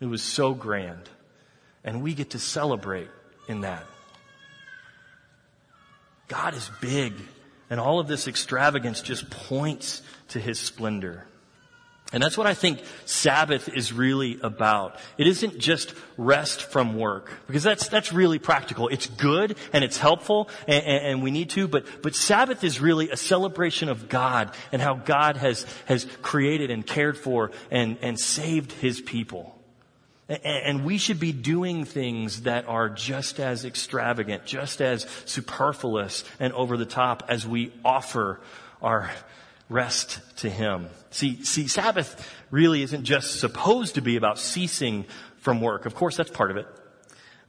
It 0.00 0.06
was 0.06 0.22
so 0.22 0.54
grand. 0.54 1.08
And 1.84 2.02
we 2.02 2.14
get 2.14 2.30
to 2.30 2.38
celebrate 2.40 3.08
in 3.48 3.60
that. 3.60 3.84
God 6.26 6.54
is 6.54 6.68
big. 6.80 7.12
And 7.70 7.78
all 7.78 8.00
of 8.00 8.08
this 8.08 8.26
extravagance 8.26 9.02
just 9.02 9.30
points 9.30 10.02
to 10.28 10.40
his 10.40 10.58
splendor. 10.58 11.26
And 12.12 12.22
that's 12.22 12.36
what 12.36 12.46
I 12.46 12.54
think 12.54 12.82
Sabbath 13.06 13.68
is 13.68 13.92
really 13.92 14.38
about. 14.42 14.96
It 15.16 15.26
isn't 15.26 15.58
just 15.58 15.94
rest 16.18 16.62
from 16.62 16.96
work, 16.96 17.32
because 17.46 17.62
that's, 17.62 17.88
that's 17.88 18.12
really 18.12 18.38
practical. 18.38 18.88
It's 18.88 19.06
good 19.06 19.56
and 19.72 19.82
it's 19.82 19.96
helpful 19.96 20.50
and, 20.68 20.84
and, 20.84 21.06
and, 21.06 21.22
we 21.22 21.30
need 21.30 21.50
to, 21.50 21.66
but, 21.68 21.86
but 22.02 22.14
Sabbath 22.14 22.64
is 22.64 22.80
really 22.80 23.10
a 23.10 23.16
celebration 23.16 23.88
of 23.88 24.08
God 24.08 24.54
and 24.72 24.82
how 24.82 24.94
God 24.94 25.36
has, 25.38 25.64
has 25.86 26.06
created 26.20 26.70
and 26.70 26.86
cared 26.86 27.16
for 27.16 27.50
and, 27.70 27.96
and 28.02 28.18
saved 28.20 28.72
His 28.72 29.00
people. 29.00 29.58
And, 30.28 30.44
and 30.44 30.84
we 30.84 30.98
should 30.98 31.18
be 31.18 31.32
doing 31.32 31.84
things 31.84 32.42
that 32.42 32.68
are 32.68 32.88
just 32.88 33.40
as 33.40 33.64
extravagant, 33.64 34.44
just 34.44 34.82
as 34.82 35.06
superfluous 35.24 36.24
and 36.38 36.52
over 36.52 36.76
the 36.76 36.86
top 36.86 37.24
as 37.28 37.46
we 37.46 37.72
offer 37.84 38.40
our 38.82 39.10
rest 39.72 40.20
to 40.38 40.50
Him. 40.50 40.88
See, 41.10 41.44
see, 41.44 41.68
Sabbath 41.68 42.30
really 42.50 42.82
isn't 42.82 43.04
just 43.04 43.40
supposed 43.40 43.96
to 43.96 44.00
be 44.00 44.16
about 44.16 44.38
ceasing 44.38 45.06
from 45.38 45.60
work. 45.60 45.86
Of 45.86 45.94
course, 45.94 46.16
that's 46.16 46.30
part 46.30 46.50
of 46.50 46.56
it. 46.56 46.66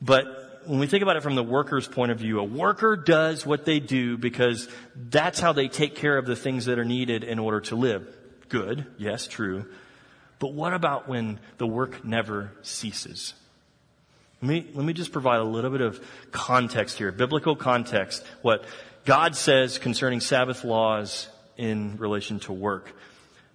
But 0.02 0.26
when 0.66 0.80
we 0.80 0.88
think 0.88 1.04
about 1.04 1.16
it 1.16 1.24
from 1.24 1.36
the 1.36 1.44
worker's 1.44 1.88
point 1.88 2.12
of 2.12 2.20
view, 2.20 2.40
a 2.40 2.44
worker 2.44 2.96
does 2.96 3.46
what 3.46 3.66
they 3.66 3.80
do 3.80 4.18
because 4.18 4.68
that's 4.96 5.40
how 5.40 5.54
they 5.54 5.68
take 5.68 5.96
care 5.96 6.18
of 6.18 6.26
the 6.26 6.36
things 6.36 6.66
that 6.66 6.80
are 6.80 6.86
needed 6.86 7.24
in 7.24 7.40
order 7.40 7.62
to 7.62 7.76
live. 7.76 8.08
Good. 8.50 8.86
Yes, 8.98 9.28
true. 9.28 9.66
But 10.40 10.54
what 10.54 10.74
about 10.74 11.08
when 11.08 11.40
the 11.58 11.68
work 11.68 12.04
never 12.04 12.52
ceases? 12.62 13.34
Let 14.42 14.50
me, 14.50 14.68
let 14.74 14.86
me 14.86 14.94
just 14.94 15.14
provide 15.14 15.40
a 15.40 15.46
little 15.46 15.72
bit 15.72 15.82
of 15.82 16.06
context 16.32 16.98
here, 16.98 17.12
biblical 17.12 17.56
context, 17.56 18.26
what 18.42 18.66
God 19.06 19.36
says 19.36 19.78
concerning 19.78 20.20
Sabbath 20.20 20.66
laws 20.66 21.30
in 21.58 21.98
relation 21.98 22.40
to 22.42 22.54
work. 22.54 22.94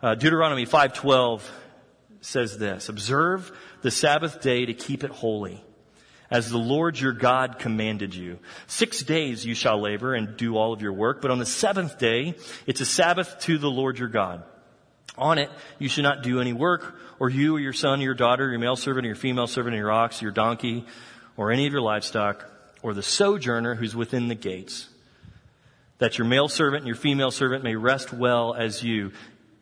Uh, 0.00 0.14
Deuteronomy 0.14 0.64
5:12 0.64 1.42
says 2.20 2.58
this: 2.58 2.88
"Observe 2.88 3.50
the 3.82 3.90
Sabbath 3.90 4.40
day 4.40 4.66
to 4.66 4.74
keep 4.74 5.04
it 5.04 5.10
holy, 5.10 5.64
as 6.30 6.50
the 6.50 6.58
Lord 6.58 6.98
your 6.98 7.12
God 7.12 7.58
commanded 7.58 8.14
you. 8.14 8.38
Six 8.66 9.02
days 9.02 9.44
you 9.44 9.54
shall 9.54 9.80
labor 9.80 10.14
and 10.14 10.36
do 10.36 10.56
all 10.56 10.72
of 10.72 10.82
your 10.82 10.92
work, 10.92 11.22
but 11.22 11.30
on 11.30 11.38
the 11.38 11.46
seventh 11.46 11.98
day 11.98 12.34
it's 12.66 12.80
a 12.80 12.86
Sabbath 12.86 13.38
to 13.40 13.58
the 13.58 13.70
Lord 13.70 13.98
your 13.98 14.08
God. 14.08 14.42
On 15.16 15.38
it 15.38 15.50
you 15.78 15.88
should 15.88 16.04
not 16.04 16.22
do 16.22 16.40
any 16.40 16.52
work, 16.52 16.96
or 17.18 17.28
you 17.28 17.56
or 17.56 17.60
your 17.60 17.72
son 17.72 18.00
or 18.00 18.04
your 18.04 18.14
daughter, 18.14 18.46
or 18.46 18.50
your 18.50 18.60
male 18.60 18.76
servant 18.76 19.04
or 19.04 19.08
your 19.08 19.16
female 19.16 19.46
servant 19.46 19.74
or 19.74 19.78
your 19.78 19.90
ox, 19.90 20.22
or 20.22 20.26
your 20.26 20.32
donkey, 20.32 20.84
or 21.36 21.50
any 21.50 21.66
of 21.66 21.72
your 21.72 21.82
livestock, 21.82 22.48
or 22.82 22.94
the 22.94 23.02
sojourner 23.02 23.74
who's 23.74 23.96
within 23.96 24.28
the 24.28 24.34
gates." 24.34 24.88
That 25.98 26.18
your 26.18 26.26
male 26.26 26.48
servant 26.48 26.82
and 26.82 26.86
your 26.86 26.96
female 26.96 27.30
servant 27.30 27.64
may 27.64 27.76
rest 27.76 28.12
well 28.12 28.54
as 28.54 28.82
you. 28.82 29.12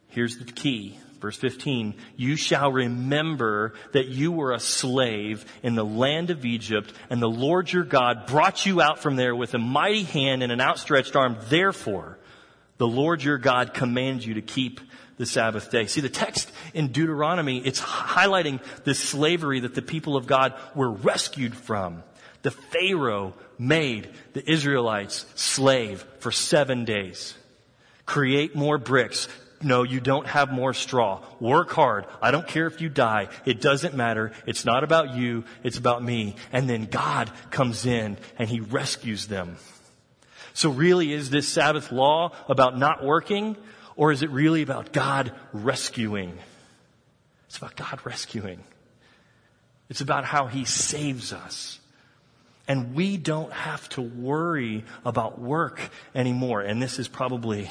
Here's 0.09 0.39
the 0.39 0.45
key. 0.45 0.99
Verse 1.21 1.37
15, 1.39 1.95
you 2.17 2.37
shall 2.37 2.71
remember 2.71 3.73
that 3.93 4.07
you 4.09 4.31
were 4.33 4.53
a 4.53 4.61
slave 4.61 5.45
in 5.63 5.75
the 5.75 5.85
land 5.85 6.29
of 6.31 6.45
Egypt 6.45 6.93
and 7.09 7.23
the 7.23 7.29
Lord 7.29 7.73
your 7.73 7.85
God 7.85 8.27
brought 8.27 8.67
you 8.67 8.83
out 8.83 8.99
from 8.99 9.17
there 9.17 9.35
with 9.35 9.55
a 9.55 9.59
mighty 9.59 10.03
hand 10.03 10.43
and 10.43 10.53
an 10.53 10.61
outstretched 10.61 11.17
arm. 11.17 11.39
Therefore, 11.49 12.19
the 12.77 12.87
Lord 12.87 13.23
your 13.23 13.39
God 13.39 13.73
commands 13.73 14.27
you 14.27 14.35
to 14.35 14.43
keep 14.43 14.81
the 15.17 15.27
Sabbath 15.27 15.71
day. 15.71 15.87
See, 15.87 16.03
the 16.03 16.11
text 16.11 16.53
in 16.75 16.93
Deuteronomy, 16.93 17.59
it's 17.59 17.81
highlighting 17.81 18.61
this 18.85 18.99
slavery 18.99 19.61
that 19.61 19.75
the 19.75 19.83
people 19.83 20.17
of 20.17 20.27
God 20.27 20.55
were 20.75 20.91
rescued 20.91 21.55
from. 21.55 22.03
The 22.43 22.51
Pharaoh 22.51 23.35
made 23.59 24.11
the 24.33 24.49
Israelites 24.51 25.27
slave 25.35 26.05
for 26.21 26.31
seven 26.31 26.85
days. 26.85 27.35
Create 28.05 28.55
more 28.55 28.79
bricks. 28.79 29.29
No, 29.63 29.83
you 29.83 30.01
don't 30.01 30.27
have 30.27 30.53
more 30.53 30.75
straw. 30.75 31.23
Work 31.41 31.73
hard. 31.73 32.05
I 32.21 32.31
don't 32.31 32.47
care 32.47 32.67
if 32.67 32.81
you 32.81 32.89
die. 32.89 33.29
It 33.45 33.61
doesn't 33.61 33.95
matter. 33.95 34.33
It's 34.47 34.65
not 34.65 34.85
about 34.85 35.15
you. 35.15 35.45
It's 35.65 35.79
about 35.79 36.05
me. 36.05 36.37
And 36.53 36.69
then 36.69 36.85
God 36.85 37.31
comes 37.51 37.87
in 37.87 38.19
and 38.39 38.49
he 38.49 38.61
rescues 38.61 39.27
them. 39.27 39.57
So 40.53 40.71
really, 40.71 41.13
is 41.13 41.31
this 41.31 41.49
Sabbath 41.49 41.91
law 41.91 42.33
about 42.49 42.79
not 42.79 43.05
working 43.05 43.57
or 43.97 44.13
is 44.13 44.23
it 44.23 44.31
really 44.31 44.63
about 44.63 44.93
God 44.93 45.33
rescuing? 45.53 46.39
It's 47.47 47.57
about 47.57 47.77
God 47.77 48.01
rescuing. 48.05 48.63
It's 49.89 50.01
about 50.01 50.25
how 50.25 50.47
he 50.47 50.65
saves 50.65 51.33
us. 51.33 51.79
And 52.69 52.95
we 52.95 53.17
don't 53.17 53.53
have 53.53 53.89
to 53.91 54.03
worry 54.03 54.85
about 55.05 55.39
work 55.39 55.81
anymore. 56.15 56.63
And 56.63 56.83
this 56.83 56.99
is 56.99 57.07
probably 57.07 57.71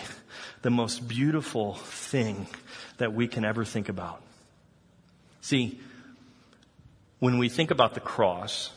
the 0.61 0.69
most 0.69 1.07
beautiful 1.07 1.75
thing 1.75 2.47
that 2.97 3.13
we 3.13 3.27
can 3.27 3.43
ever 3.43 3.65
think 3.65 3.89
about. 3.89 4.21
See, 5.41 5.79
when 7.19 7.37
we 7.37 7.49
think 7.49 7.71
about 7.71 7.93
the 7.93 7.99
cross 7.99 8.71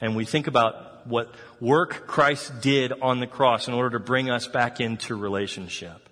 and 0.00 0.16
we 0.16 0.24
think 0.24 0.46
about 0.46 1.06
what 1.06 1.32
work 1.60 2.06
Christ 2.06 2.60
did 2.60 2.92
on 3.00 3.20
the 3.20 3.26
cross 3.26 3.68
in 3.68 3.74
order 3.74 3.98
to 3.98 4.04
bring 4.04 4.30
us 4.30 4.46
back 4.46 4.80
into 4.80 5.14
relationship, 5.14 6.08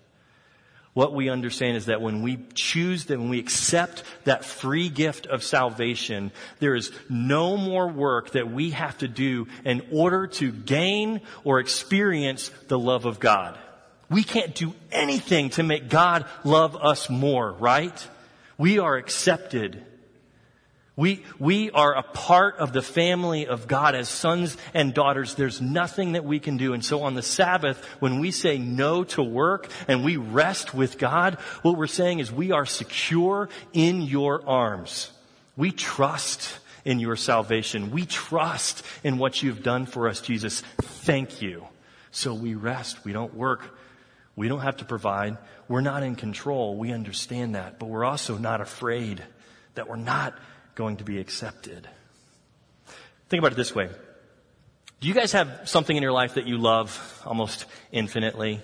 what 0.93 1.13
we 1.13 1.29
understand 1.29 1.77
is 1.77 1.85
that 1.85 2.01
when 2.01 2.21
we 2.21 2.37
choose 2.53 3.05
that, 3.05 3.17
when 3.17 3.29
we 3.29 3.39
accept 3.39 4.03
that 4.25 4.43
free 4.43 4.89
gift 4.89 5.25
of 5.25 5.43
salvation, 5.43 6.31
there 6.59 6.75
is 6.75 6.91
no 7.09 7.55
more 7.55 7.87
work 7.87 8.31
that 8.31 8.51
we 8.51 8.71
have 8.71 8.97
to 8.97 9.07
do 9.07 9.47
in 9.63 9.81
order 9.91 10.27
to 10.27 10.51
gain 10.51 11.21
or 11.45 11.59
experience 11.59 12.49
the 12.67 12.77
love 12.77 13.05
of 13.05 13.19
God. 13.19 13.57
We 14.09 14.23
can't 14.23 14.53
do 14.53 14.73
anything 14.91 15.51
to 15.51 15.63
make 15.63 15.87
God 15.87 16.25
love 16.43 16.75
us 16.75 17.09
more, 17.09 17.53
right? 17.53 18.07
We 18.57 18.79
are 18.79 18.97
accepted 18.97 19.85
we, 21.01 21.23
we 21.39 21.71
are 21.71 21.95
a 21.95 22.03
part 22.03 22.57
of 22.57 22.73
the 22.73 22.83
family 22.83 23.47
of 23.47 23.67
God 23.67 23.95
as 23.95 24.07
sons 24.07 24.55
and 24.71 24.93
daughters. 24.93 25.33
There's 25.33 25.59
nothing 25.59 26.11
that 26.11 26.25
we 26.25 26.39
can 26.39 26.57
do. 26.57 26.73
And 26.73 26.85
so 26.85 27.01
on 27.01 27.15
the 27.15 27.23
Sabbath, 27.23 27.83
when 27.99 28.19
we 28.19 28.29
say 28.29 28.59
no 28.59 29.03
to 29.05 29.23
work 29.23 29.67
and 29.87 30.03
we 30.03 30.17
rest 30.17 30.75
with 30.75 30.99
God, 30.99 31.39
what 31.63 31.75
we're 31.75 31.87
saying 31.87 32.19
is 32.19 32.31
we 32.31 32.51
are 32.51 32.67
secure 32.67 33.49
in 33.73 34.03
your 34.03 34.47
arms. 34.47 35.11
We 35.57 35.71
trust 35.71 36.59
in 36.85 36.99
your 36.99 37.15
salvation. 37.15 37.89
We 37.89 38.05
trust 38.05 38.85
in 39.03 39.17
what 39.17 39.41
you've 39.41 39.63
done 39.63 39.87
for 39.87 40.07
us, 40.07 40.21
Jesus. 40.21 40.61
Thank 40.83 41.41
you. 41.41 41.65
So 42.11 42.35
we 42.35 42.53
rest. 42.53 43.03
We 43.03 43.11
don't 43.11 43.33
work. 43.33 43.75
We 44.35 44.47
don't 44.47 44.61
have 44.61 44.77
to 44.77 44.85
provide. 44.85 45.39
We're 45.67 45.81
not 45.81 46.03
in 46.03 46.15
control. 46.15 46.77
We 46.77 46.91
understand 46.91 47.55
that. 47.55 47.79
But 47.79 47.87
we're 47.87 48.05
also 48.05 48.37
not 48.37 48.61
afraid 48.61 49.23
that 49.73 49.89
we're 49.89 49.95
not 49.95 50.37
going 50.81 50.97
to 50.97 51.03
be 51.03 51.19
accepted. 51.19 51.87
Think 53.29 53.39
about 53.39 53.51
it 53.51 53.55
this 53.55 53.75
way. 53.75 53.87
Do 54.99 55.07
you 55.07 55.13
guys 55.13 55.31
have 55.33 55.69
something 55.69 55.95
in 55.95 56.01
your 56.01 56.11
life 56.11 56.33
that 56.33 56.47
you 56.47 56.57
love 56.57 57.21
almost 57.23 57.65
infinitely? 57.91 58.61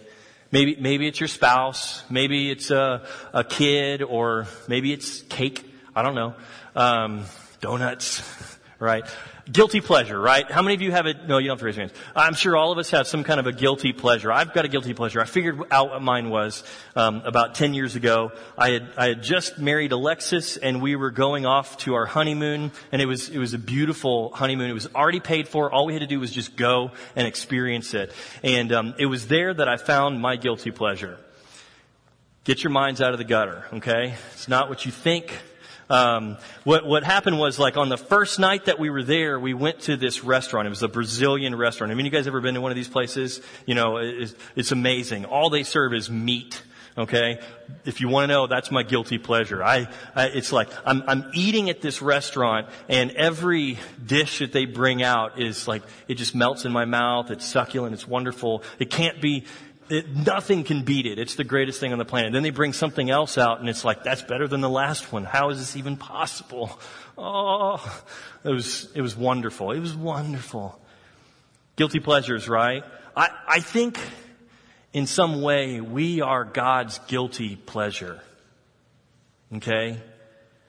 Maybe, 0.51 0.75
maybe 0.79 1.07
it's 1.07 1.19
your 1.19 1.27
spouse, 1.27 2.03
maybe 2.09 2.49
it's 2.49 2.71
a, 2.71 3.05
a 3.33 3.43
kid, 3.43 4.01
or 4.01 4.47
maybe 4.67 4.93
it's 4.93 5.21
cake. 5.21 5.63
I 5.95 6.01
don't 6.01 6.15
know. 6.15 6.33
Um, 6.75 7.25
donuts, 7.61 8.23
right? 8.79 9.05
Guilty 9.49 9.79
pleasure, 9.79 10.19
right? 10.19 10.49
How 10.51 10.61
many 10.61 10.75
of 10.75 10.81
you 10.81 10.91
have 10.91 11.05
it? 11.05 11.25
No, 11.25 11.37
you 11.37 11.47
don't 11.47 11.53
have 11.53 11.59
to 11.59 11.65
raise 11.65 11.77
your 11.77 11.87
hands. 11.87 11.97
I'm 12.15 12.33
sure 12.33 12.57
all 12.57 12.73
of 12.73 12.77
us 12.77 12.89
have 12.91 13.07
some 13.07 13.23
kind 13.23 13.39
of 13.39 13.47
a 13.47 13.53
guilty 13.53 13.93
pleasure. 13.93 14.29
I've 14.29 14.53
got 14.53 14.65
a 14.65 14.67
guilty 14.67 14.93
pleasure. 14.93 15.21
I 15.21 15.25
figured 15.25 15.61
out 15.71 15.91
what 15.91 16.01
mine 16.01 16.29
was 16.29 16.63
um, 16.97 17.21
about 17.23 17.55
10 17.55 17.73
years 17.73 17.95
ago. 17.95 18.33
I 18.57 18.71
had, 18.71 18.89
I 18.97 19.07
had 19.07 19.23
just 19.23 19.57
married 19.57 19.93
Alexis 19.93 20.57
and 20.57 20.81
we 20.81 20.97
were 20.97 21.11
going 21.11 21.45
off 21.45 21.77
to 21.79 21.93
our 21.93 22.05
honeymoon 22.05 22.71
and 22.91 23.01
it 23.01 23.05
was, 23.05 23.29
it 23.29 23.37
was 23.37 23.53
a 23.53 23.57
beautiful 23.57 24.31
honeymoon. 24.31 24.69
It 24.69 24.73
was 24.73 24.87
already 24.93 25.21
paid 25.21 25.47
for. 25.47 25.71
All 25.71 25.85
we 25.85 25.93
had 25.93 26.01
to 26.01 26.07
do 26.07 26.19
was 26.19 26.31
just 26.31 26.57
go 26.57 26.91
and 27.15 27.25
experience 27.25 27.93
it. 27.93 28.11
And 28.43 28.73
um, 28.73 28.95
it 28.99 29.05
was 29.05 29.27
there 29.27 29.53
that 29.53 29.69
I 29.69 29.77
found 29.77 30.19
my 30.19 30.35
guilty 30.35 30.71
pleasure. 30.71 31.17
Get 32.43 32.63
your 32.63 32.71
minds 32.71 33.01
out 33.01 33.13
of 33.13 33.17
the 33.17 33.25
gutter, 33.25 33.65
okay? 33.75 34.15
It's 34.33 34.49
not 34.49 34.67
what 34.67 34.85
you 34.85 34.91
think 34.91 35.33
Um, 35.89 36.37
what 36.63 36.85
what 36.85 37.03
happened 37.03 37.39
was 37.39 37.59
like 37.59 37.77
on 37.77 37.89
the 37.89 37.97
first 37.97 38.39
night 38.39 38.65
that 38.65 38.77
we 38.77 38.89
were 38.89 39.03
there, 39.03 39.39
we 39.39 39.53
went 39.53 39.81
to 39.81 39.95
this 39.95 40.23
restaurant. 40.23 40.65
It 40.65 40.69
was 40.69 40.83
a 40.83 40.87
Brazilian 40.87 41.55
restaurant. 41.55 41.91
I 41.91 41.95
mean, 41.95 42.05
you 42.05 42.11
guys 42.11 42.27
ever 42.27 42.41
been 42.41 42.55
to 42.55 42.61
one 42.61 42.71
of 42.71 42.75
these 42.75 42.89
places? 42.89 43.41
You 43.65 43.75
know, 43.75 43.97
it's, 43.97 44.35
it's 44.55 44.71
amazing. 44.71 45.25
All 45.25 45.49
they 45.49 45.63
serve 45.63 45.93
is 45.93 46.09
meat. 46.09 46.61
Okay, 46.97 47.39
if 47.85 48.01
you 48.01 48.07
want 48.07 48.23
to 48.23 48.27
know, 48.33 48.47
that's 48.47 48.71
my 48.71 48.81
guilty 48.81 49.19
pleasure. 49.19 49.63
I, 49.63 49.87
I 50.15 50.25
it's 50.29 50.51
like 50.51 50.67
I'm 50.83 51.03
I'm 51.07 51.29
eating 51.31 51.69
at 51.69 51.79
this 51.79 52.01
restaurant, 52.01 52.67
and 52.89 53.11
every 53.11 53.77
dish 54.03 54.39
that 54.39 54.51
they 54.51 54.65
bring 54.65 55.03
out 55.03 55.39
is 55.39 55.67
like 55.67 55.83
it 56.07 56.15
just 56.15 56.33
melts 56.33 56.65
in 56.65 56.71
my 56.71 56.85
mouth. 56.85 57.29
It's 57.29 57.45
succulent. 57.45 57.93
It's 57.93 58.07
wonderful. 58.07 58.63
It 58.79 58.89
can't 58.89 59.21
be 59.21 59.45
it, 59.89 60.15
nothing 60.15 60.63
can 60.63 60.83
beat 60.83 61.05
it. 61.05 61.19
It's 61.19 61.35
the 61.35 61.43
greatest 61.43 61.79
thing 61.79 61.91
on 61.91 61.99
the 61.99 62.05
planet. 62.05 62.33
Then 62.33 62.43
they 62.43 62.49
bring 62.49 62.73
something 62.73 63.09
else 63.09 63.37
out 63.37 63.59
and 63.59 63.69
it's 63.69 63.85
like, 63.85 64.03
that's 64.03 64.21
better 64.21 64.47
than 64.47 64.61
the 64.61 64.69
last 64.69 65.11
one. 65.11 65.23
How 65.23 65.49
is 65.49 65.59
this 65.59 65.75
even 65.75 65.97
possible? 65.97 66.79
Oh, 67.19 67.83
it 68.43 68.51
was, 68.51 68.89
it 68.93 69.01
was 69.01 69.15
wonderful. 69.15 69.71
It 69.71 69.79
was 69.79 69.95
wonderful. 69.95 70.79
Guilty 71.75 71.99
pleasures, 71.99 72.47
right? 72.47 72.83
I, 73.15 73.29
I 73.47 73.59
think 73.59 73.99
in 74.93 75.07
some 75.07 75.41
way 75.41 75.81
we 75.81 76.21
are 76.21 76.45
God's 76.45 76.99
guilty 77.07 77.55
pleasure. 77.55 78.21
Okay? 79.55 79.97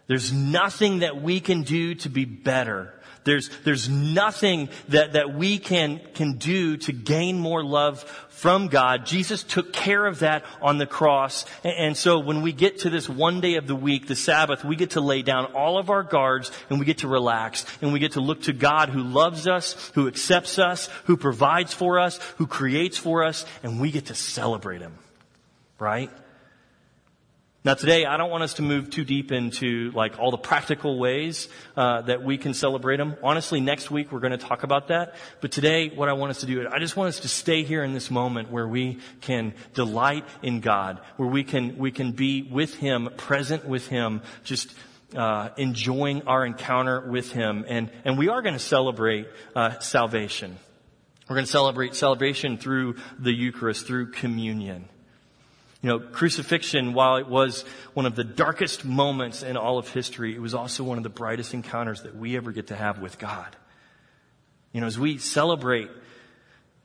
There's 0.06 0.32
nothing 0.32 1.00
that 1.00 1.20
we 1.20 1.40
can 1.40 1.64
do 1.64 1.94
to 1.96 2.08
be 2.08 2.24
better 2.24 2.94
there's, 3.28 3.50
there's 3.64 3.88
nothing 3.88 4.68
that, 4.88 5.12
that 5.12 5.34
we 5.34 5.58
can, 5.58 6.00
can 6.14 6.38
do 6.38 6.76
to 6.78 6.92
gain 6.92 7.38
more 7.38 7.62
love 7.62 8.02
from 8.28 8.68
God. 8.68 9.04
Jesus 9.04 9.42
took 9.42 9.72
care 9.72 10.06
of 10.06 10.20
that 10.20 10.44
on 10.62 10.78
the 10.78 10.86
cross. 10.86 11.44
And, 11.64 11.74
and 11.74 11.96
so 11.96 12.20
when 12.20 12.40
we 12.40 12.52
get 12.52 12.80
to 12.80 12.90
this 12.90 13.08
one 13.08 13.40
day 13.40 13.56
of 13.56 13.66
the 13.66 13.74
week, 13.74 14.06
the 14.06 14.14
Sabbath, 14.16 14.64
we 14.64 14.76
get 14.76 14.90
to 14.90 15.00
lay 15.00 15.22
down 15.22 15.46
all 15.46 15.76
of 15.76 15.90
our 15.90 16.04
guards 16.04 16.52
and 16.70 16.78
we 16.78 16.86
get 16.86 16.98
to 16.98 17.08
relax 17.08 17.66
and 17.82 17.92
we 17.92 17.98
get 17.98 18.12
to 18.12 18.20
look 18.20 18.42
to 18.42 18.52
God 18.52 18.90
who 18.90 19.02
loves 19.02 19.48
us, 19.48 19.90
who 19.94 20.06
accepts 20.06 20.58
us, 20.58 20.88
who 21.04 21.16
provides 21.16 21.74
for 21.74 21.98
us, 21.98 22.18
who 22.36 22.46
creates 22.46 22.96
for 22.96 23.24
us, 23.24 23.44
and 23.62 23.80
we 23.80 23.90
get 23.90 24.06
to 24.06 24.14
celebrate 24.14 24.80
Him. 24.80 24.94
Right? 25.80 26.10
Now 27.64 27.74
today, 27.74 28.06
I 28.06 28.16
don't 28.16 28.30
want 28.30 28.44
us 28.44 28.54
to 28.54 28.62
move 28.62 28.88
too 28.88 29.04
deep 29.04 29.32
into 29.32 29.90
like 29.90 30.20
all 30.20 30.30
the 30.30 30.38
practical 30.38 30.96
ways 30.96 31.48
uh, 31.76 32.02
that 32.02 32.22
we 32.22 32.38
can 32.38 32.54
celebrate 32.54 32.98
them. 32.98 33.16
Honestly, 33.20 33.60
next 33.60 33.90
week 33.90 34.12
we're 34.12 34.20
going 34.20 34.30
to 34.30 34.38
talk 34.38 34.62
about 34.62 34.88
that. 34.88 35.16
But 35.40 35.50
today, 35.50 35.88
what 35.88 36.08
I 36.08 36.12
want 36.12 36.30
us 36.30 36.40
to 36.40 36.46
do, 36.46 36.68
I 36.70 36.78
just 36.78 36.96
want 36.96 37.08
us 37.08 37.20
to 37.20 37.28
stay 37.28 37.64
here 37.64 37.82
in 37.82 37.94
this 37.94 38.12
moment 38.12 38.52
where 38.52 38.68
we 38.68 39.00
can 39.22 39.54
delight 39.74 40.24
in 40.40 40.60
God, 40.60 41.00
where 41.16 41.28
we 41.28 41.42
can 41.42 41.76
we 41.78 41.90
can 41.90 42.12
be 42.12 42.42
with 42.42 42.76
Him, 42.76 43.08
present 43.16 43.66
with 43.66 43.88
Him, 43.88 44.22
just 44.44 44.72
uh, 45.16 45.48
enjoying 45.56 46.22
our 46.28 46.46
encounter 46.46 47.10
with 47.10 47.32
Him, 47.32 47.64
and 47.66 47.90
and 48.04 48.16
we 48.16 48.28
are 48.28 48.40
going 48.40 48.54
to 48.54 48.60
celebrate 48.60 49.26
uh, 49.56 49.80
salvation. 49.80 50.56
We're 51.28 51.34
going 51.34 51.46
to 51.46 51.50
celebrate 51.50 51.96
salvation 51.96 52.56
through 52.56 52.94
the 53.18 53.32
Eucharist, 53.32 53.84
through 53.84 54.12
communion. 54.12 54.88
You 55.80 55.88
know, 55.90 56.00
crucifixion, 56.00 56.92
while 56.92 57.16
it 57.16 57.28
was 57.28 57.62
one 57.94 58.04
of 58.04 58.16
the 58.16 58.24
darkest 58.24 58.84
moments 58.84 59.44
in 59.44 59.56
all 59.56 59.78
of 59.78 59.88
history, 59.88 60.34
it 60.34 60.40
was 60.40 60.54
also 60.54 60.82
one 60.82 60.98
of 60.98 61.04
the 61.04 61.10
brightest 61.10 61.54
encounters 61.54 62.02
that 62.02 62.16
we 62.16 62.36
ever 62.36 62.50
get 62.50 62.68
to 62.68 62.76
have 62.76 62.98
with 62.98 63.18
God. 63.18 63.54
You 64.72 64.80
know, 64.80 64.88
as 64.88 64.98
we 64.98 65.18
celebrate 65.18 65.88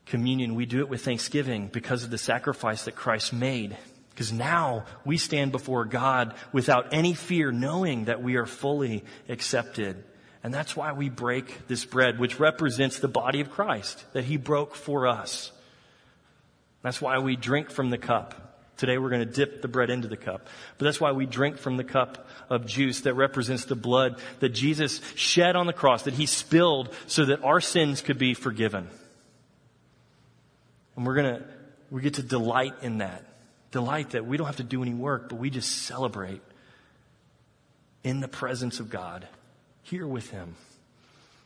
communion, 0.06 0.54
we 0.54 0.68
do 0.68 0.80
it 0.80 0.90
with 0.90 1.04
thanksgiving 1.04 1.68
because 1.68 2.04
of 2.04 2.12
the 2.12 2.20
sacrifice 2.20 2.86
that 2.86 2.96
Christ 2.96 3.34
made. 3.34 3.76
Because 4.12 4.32
now 4.32 4.86
we 5.04 5.18
stand 5.18 5.52
before 5.52 5.86
God 5.86 6.36
without 6.52 6.94
any 6.94 7.16
fear, 7.16 7.52
knowing 7.52 8.06
that 8.06 8.22
we 8.22 8.36
are 8.36 8.46
fully 8.46 9.04
accepted. 9.28 10.04
And 10.44 10.54
that's 10.54 10.76
why 10.76 10.92
we 10.94 11.10
break 11.10 11.68
this 11.68 11.84
bread, 11.84 12.20
which 12.20 12.40
represents 12.40 13.00
the 13.00 13.08
body 13.08 13.42
of 13.42 13.50
Christ 13.50 14.06
that 14.14 14.26
He 14.26 14.38
broke 14.38 14.76
for 14.76 15.08
us. 15.08 15.52
That's 16.84 17.02
why 17.02 17.18
we 17.18 17.36
drink 17.36 17.72
from 17.72 17.90
the 17.90 17.98
cup. 17.98 18.53
Today 18.78 18.98
we're 18.98 19.10
going 19.10 19.26
to 19.28 19.32
dip 19.32 19.62
the 19.62 19.68
bread 19.68 19.90
into 19.90 20.08
the 20.08 20.18
cup. 20.18 20.48
But 20.78 20.86
that's 20.86 21.00
why 21.00 21.12
we 21.12 21.26
drink 21.26 21.58
from 21.58 21.78
the 21.78 21.84
cup 21.84 22.28
of 22.50 22.66
juice 22.66 23.02
that 23.02 23.14
represents 23.14 23.66
the 23.66 23.76
blood 23.76 24.20
that 24.40 24.50
Jesus 24.50 25.00
shed 25.16 25.56
on 25.56 25.68
the 25.68 25.74
cross, 25.74 26.04
that 26.04 26.16
he 26.16 26.26
spilled 26.26 26.94
so 27.08 27.26
that 27.26 27.44
our 27.44 27.62
sins 27.62 28.02
could 28.02 28.18
be 28.18 28.34
forgiven. 28.34 28.90
And 30.96 31.06
we're 31.06 31.16
going 31.16 31.36
to, 31.36 31.44
we 31.92 32.02
get 32.02 32.16
to 32.16 32.24
delight 32.24 32.74
in 32.82 33.00
that. 33.00 33.24
Delight 33.72 34.12
that 34.12 34.26
we 34.26 34.38
don't 34.38 34.48
have 34.48 34.58
to 34.58 34.64
do 34.64 34.82
any 34.82 34.94
work, 34.94 35.30
but 35.30 35.38
we 35.38 35.50
just 35.50 35.72
celebrate 35.84 36.42
in 38.04 38.20
the 38.20 38.28
presence 38.28 38.80
of 38.80 38.90
God, 38.90 39.28
here 39.84 40.06
with 40.06 40.30
him, 40.30 40.56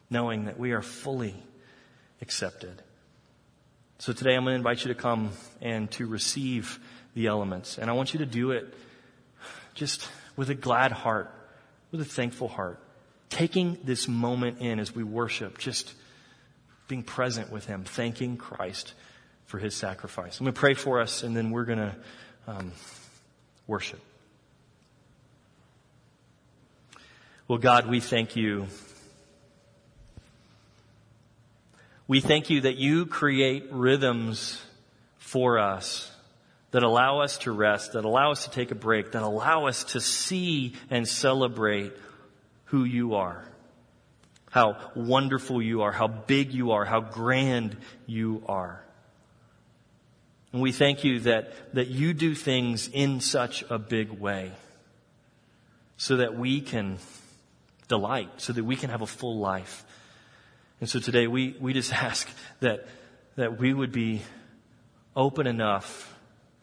knowing 0.10 0.46
that 0.46 0.58
we 0.58 0.72
are 0.72 0.82
fully 0.82 1.36
accepted. 2.22 2.82
So 4.00 4.12
today 4.14 4.36
I'm 4.36 4.44
going 4.44 4.54
to 4.54 4.58
invite 4.58 4.84
you 4.84 4.94
to 4.94 5.00
come 5.00 5.32
and 5.62 5.90
to 5.92 6.06
receive 6.06 6.80
the 7.18 7.26
elements. 7.28 7.80
And 7.80 7.90
I 7.90 7.94
want 7.94 8.14
you 8.14 8.20
to 8.20 8.28
do 8.28 8.52
it 8.52 8.72
just 9.74 10.08
with 10.36 10.52
a 10.52 10.56
glad 10.56 10.92
heart, 10.92 11.34
with 11.92 12.00
a 12.00 12.06
thankful 12.06 12.48
heart, 12.48 12.80
taking 13.30 13.80
this 13.84 14.08
moment 14.08 14.60
in 14.60 14.80
as 14.80 14.94
we 14.94 15.04
worship, 15.04 15.58
just 15.58 15.96
being 16.88 17.02
present 17.02 17.52
with 17.52 17.66
Him, 17.66 17.84
thanking 17.84 18.38
Christ 18.38 18.94
for 19.48 19.58
His 19.58 19.76
sacrifice. 19.76 20.40
I'm 20.40 20.46
going 20.46 20.54
to 20.54 20.60
pray 20.60 20.76
for 20.76 21.02
us, 21.02 21.24
and 21.24 21.36
then 21.36 21.50
we're 21.50 21.66
going 21.66 21.80
to 21.80 21.96
um, 22.48 22.72
worship. 23.66 24.00
Well, 27.48 27.58
God, 27.58 27.90
we 27.90 28.00
thank 28.00 28.36
you. 28.36 28.68
We 32.08 32.22
thank 32.22 32.52
you 32.52 32.62
that 32.62 32.76
you 32.76 33.08
create 33.08 33.70
rhythms 33.72 34.62
for 35.18 35.58
us 35.58 36.12
that 36.78 36.84
allow 36.84 37.22
us 37.22 37.40
to 37.40 37.52
rest, 37.52 37.94
that 37.94 38.06
allow 38.06 38.30
us 38.30 38.44
to 38.44 38.52
take 38.52 38.70
a 38.70 38.76
break, 38.76 39.14
that 39.14 39.24
allow 39.24 39.66
us 39.66 39.84
to 39.84 40.00
see 40.00 40.76
and 40.92 41.08
celebrate 41.08 41.92
who 42.66 42.84
you 42.84 43.16
are. 43.16 43.44
How 44.52 44.78
wonderful 44.94 45.60
you 45.60 45.82
are, 45.82 45.92
how 45.92 46.08
big 46.08 46.54
you 46.54 46.74
are, 46.74 46.86
how 46.86 47.00
grand 47.00 47.76
you 48.06 48.44
are. 48.48 48.84
And 50.54 50.62
we 50.62 50.72
thank 50.72 51.04
you 51.04 51.22
that, 51.22 51.52
that 51.74 51.88
you 51.88 52.14
do 52.14 52.36
things 52.36 52.88
in 52.94 53.22
such 53.22 53.64
a 53.72 53.80
big 53.80 54.12
way 54.12 54.52
so 55.98 56.18
that 56.18 56.38
we 56.38 56.62
can 56.62 57.00
delight, 57.88 58.30
so 58.38 58.54
that 58.54 58.64
we 58.64 58.76
can 58.76 58.92
have 58.92 59.02
a 59.02 59.08
full 59.08 59.40
life. 59.40 59.84
And 60.80 60.88
so 60.88 61.00
today 61.00 61.26
we, 61.26 61.56
we 61.60 61.74
just 61.74 61.92
ask 62.04 62.30
that, 62.60 62.88
that 63.36 63.58
we 63.58 63.74
would 63.74 63.92
be 63.92 64.22
open 65.16 65.48
enough 65.48 66.14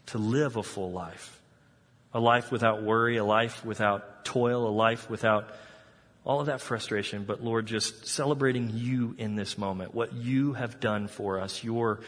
to 0.07 0.19
live 0.19 0.57
a 0.57 0.63
full 0.63 0.93
life. 0.93 1.41
A 2.13 2.21
life 2.21 2.53
without 2.53 2.83
worry, 2.83 3.17
a 3.17 3.25
life 3.25 3.65
without 3.65 4.25
toil, 4.25 4.69
a 4.69 4.71
life 4.71 5.11
without 5.11 5.51
all 6.25 6.41
of 6.41 6.47
that 6.47 6.61
frustration, 6.61 7.25
but 7.25 7.45
Lord, 7.45 7.67
just 7.67 8.07
celebrating 8.07 8.71
you 8.73 9.15
in 9.19 9.35
this 9.35 9.59
moment, 9.59 9.95
what 9.95 10.15
you 10.15 10.55
have 10.55 10.81
done 10.81 11.07
for 11.07 11.39
us, 11.39 11.63
your 11.63 12.01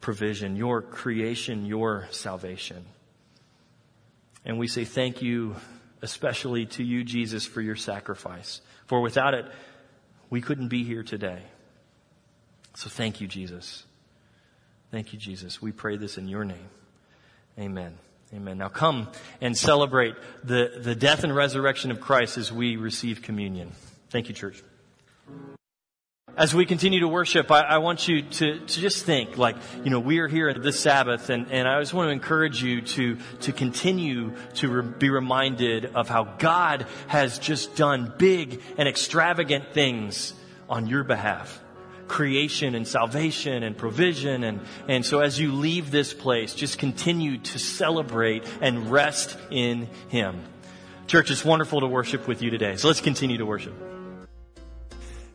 provision, 0.00 0.56
your 0.56 0.82
creation, 0.82 1.64
your 1.64 2.08
salvation. 2.10 2.84
And 4.44 4.58
we 4.58 4.66
say 4.66 4.84
thank 4.84 5.22
you, 5.22 5.54
especially 6.02 6.66
to 6.66 6.82
you, 6.82 7.04
Jesus, 7.04 7.46
for 7.46 7.60
your 7.60 7.76
sacrifice. 7.76 8.60
For 8.86 9.00
without 9.00 9.34
it, 9.34 9.46
we 10.30 10.40
couldn't 10.40 10.68
be 10.68 10.82
here 10.82 11.04
today. 11.04 11.42
So 12.74 12.90
thank 12.90 13.20
you, 13.20 13.28
Jesus. 13.28 13.84
Thank 14.90 15.12
you, 15.12 15.18
Jesus. 15.18 15.62
We 15.62 15.70
pray 15.70 15.96
this 15.96 16.18
in 16.18 16.28
your 16.28 16.44
name. 16.44 16.68
Amen. 17.58 17.94
Amen. 18.32 18.58
Now 18.58 18.68
come 18.68 19.08
and 19.40 19.56
celebrate 19.56 20.16
the, 20.42 20.80
the 20.82 20.96
death 20.96 21.22
and 21.22 21.34
resurrection 21.34 21.92
of 21.92 22.00
Christ 22.00 22.36
as 22.36 22.52
we 22.52 22.76
receive 22.76 23.22
communion. 23.22 23.70
Thank 24.10 24.28
you, 24.28 24.34
church. 24.34 24.62
As 26.36 26.52
we 26.52 26.66
continue 26.66 26.98
to 26.98 27.06
worship, 27.06 27.52
I, 27.52 27.60
I 27.60 27.78
want 27.78 28.08
you 28.08 28.22
to, 28.22 28.58
to 28.58 28.80
just 28.80 29.04
think, 29.04 29.38
like, 29.38 29.54
you 29.84 29.90
know, 29.90 30.00
we 30.00 30.18
are 30.18 30.26
here 30.26 30.48
at 30.48 30.60
this 30.60 30.80
Sabbath, 30.80 31.30
and, 31.30 31.52
and 31.52 31.68
I 31.68 31.78
just 31.78 31.94
want 31.94 32.08
to 32.08 32.12
encourage 32.12 32.60
you 32.60 32.80
to, 32.80 33.18
to 33.42 33.52
continue 33.52 34.32
to 34.54 34.68
re- 34.68 34.94
be 34.98 35.10
reminded 35.10 35.84
of 35.94 36.08
how 36.08 36.24
God 36.24 36.86
has 37.06 37.38
just 37.38 37.76
done 37.76 38.14
big 38.18 38.62
and 38.76 38.88
extravagant 38.88 39.74
things 39.74 40.34
on 40.68 40.88
your 40.88 41.04
behalf 41.04 41.60
creation 42.08 42.74
and 42.74 42.86
salvation 42.86 43.62
and 43.62 43.76
provision. 43.76 44.44
And, 44.44 44.60
and 44.88 45.04
so 45.04 45.20
as 45.20 45.38
you 45.38 45.52
leave 45.52 45.90
this 45.90 46.14
place, 46.14 46.54
just 46.54 46.78
continue 46.78 47.38
to 47.38 47.58
celebrate 47.58 48.44
and 48.60 48.90
rest 48.90 49.36
in 49.50 49.88
Him. 50.08 50.42
Church, 51.06 51.30
it's 51.30 51.44
wonderful 51.44 51.80
to 51.80 51.86
worship 51.86 52.26
with 52.26 52.42
you 52.42 52.50
today. 52.50 52.76
So 52.76 52.88
let's 52.88 53.00
continue 53.00 53.38
to 53.38 53.46
worship. 53.46 53.74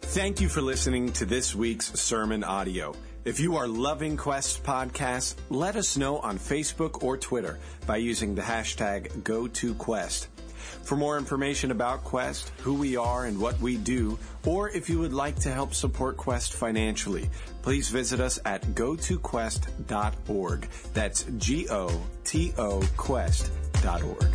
Thank 0.01 0.41
you 0.41 0.49
for 0.49 0.61
listening 0.61 1.11
to 1.13 1.25
this 1.25 1.53
week's 1.53 1.93
sermon 1.99 2.43
audio. 2.43 2.95
If 3.25 3.39
you 3.39 3.57
are 3.57 3.67
loving 3.67 4.17
Quest 4.17 4.63
Podcast, 4.63 5.35
let 5.49 5.75
us 5.75 5.97
know 5.97 6.17
on 6.17 6.39
Facebook 6.39 7.03
or 7.03 7.17
Twitter 7.17 7.59
by 7.85 7.97
using 7.97 8.33
the 8.33 8.41
hashtag 8.41 9.21
GoToQuest. 9.21 10.27
For 10.89 10.95
more 10.95 11.19
information 11.19 11.69
about 11.69 12.03
Quest, 12.03 12.51
who 12.61 12.73
we 12.73 12.97
are 12.97 13.25
and 13.25 13.39
what 13.39 13.59
we 13.61 13.77
do, 13.77 14.17
or 14.43 14.71
if 14.71 14.89
you 14.89 14.97
would 14.97 15.13
like 15.13 15.35
to 15.41 15.51
help 15.51 15.75
support 15.75 16.17
Quest 16.17 16.53
financially, 16.53 17.29
please 17.61 17.89
visit 17.89 18.19
us 18.19 18.39
at 18.43 18.63
gotoquest.org. 18.73 20.67
That's 20.95 21.25
G 21.37 21.67
O 21.69 22.01
T 22.23 22.53
O 22.57 22.81
Quest.org. 22.97 24.33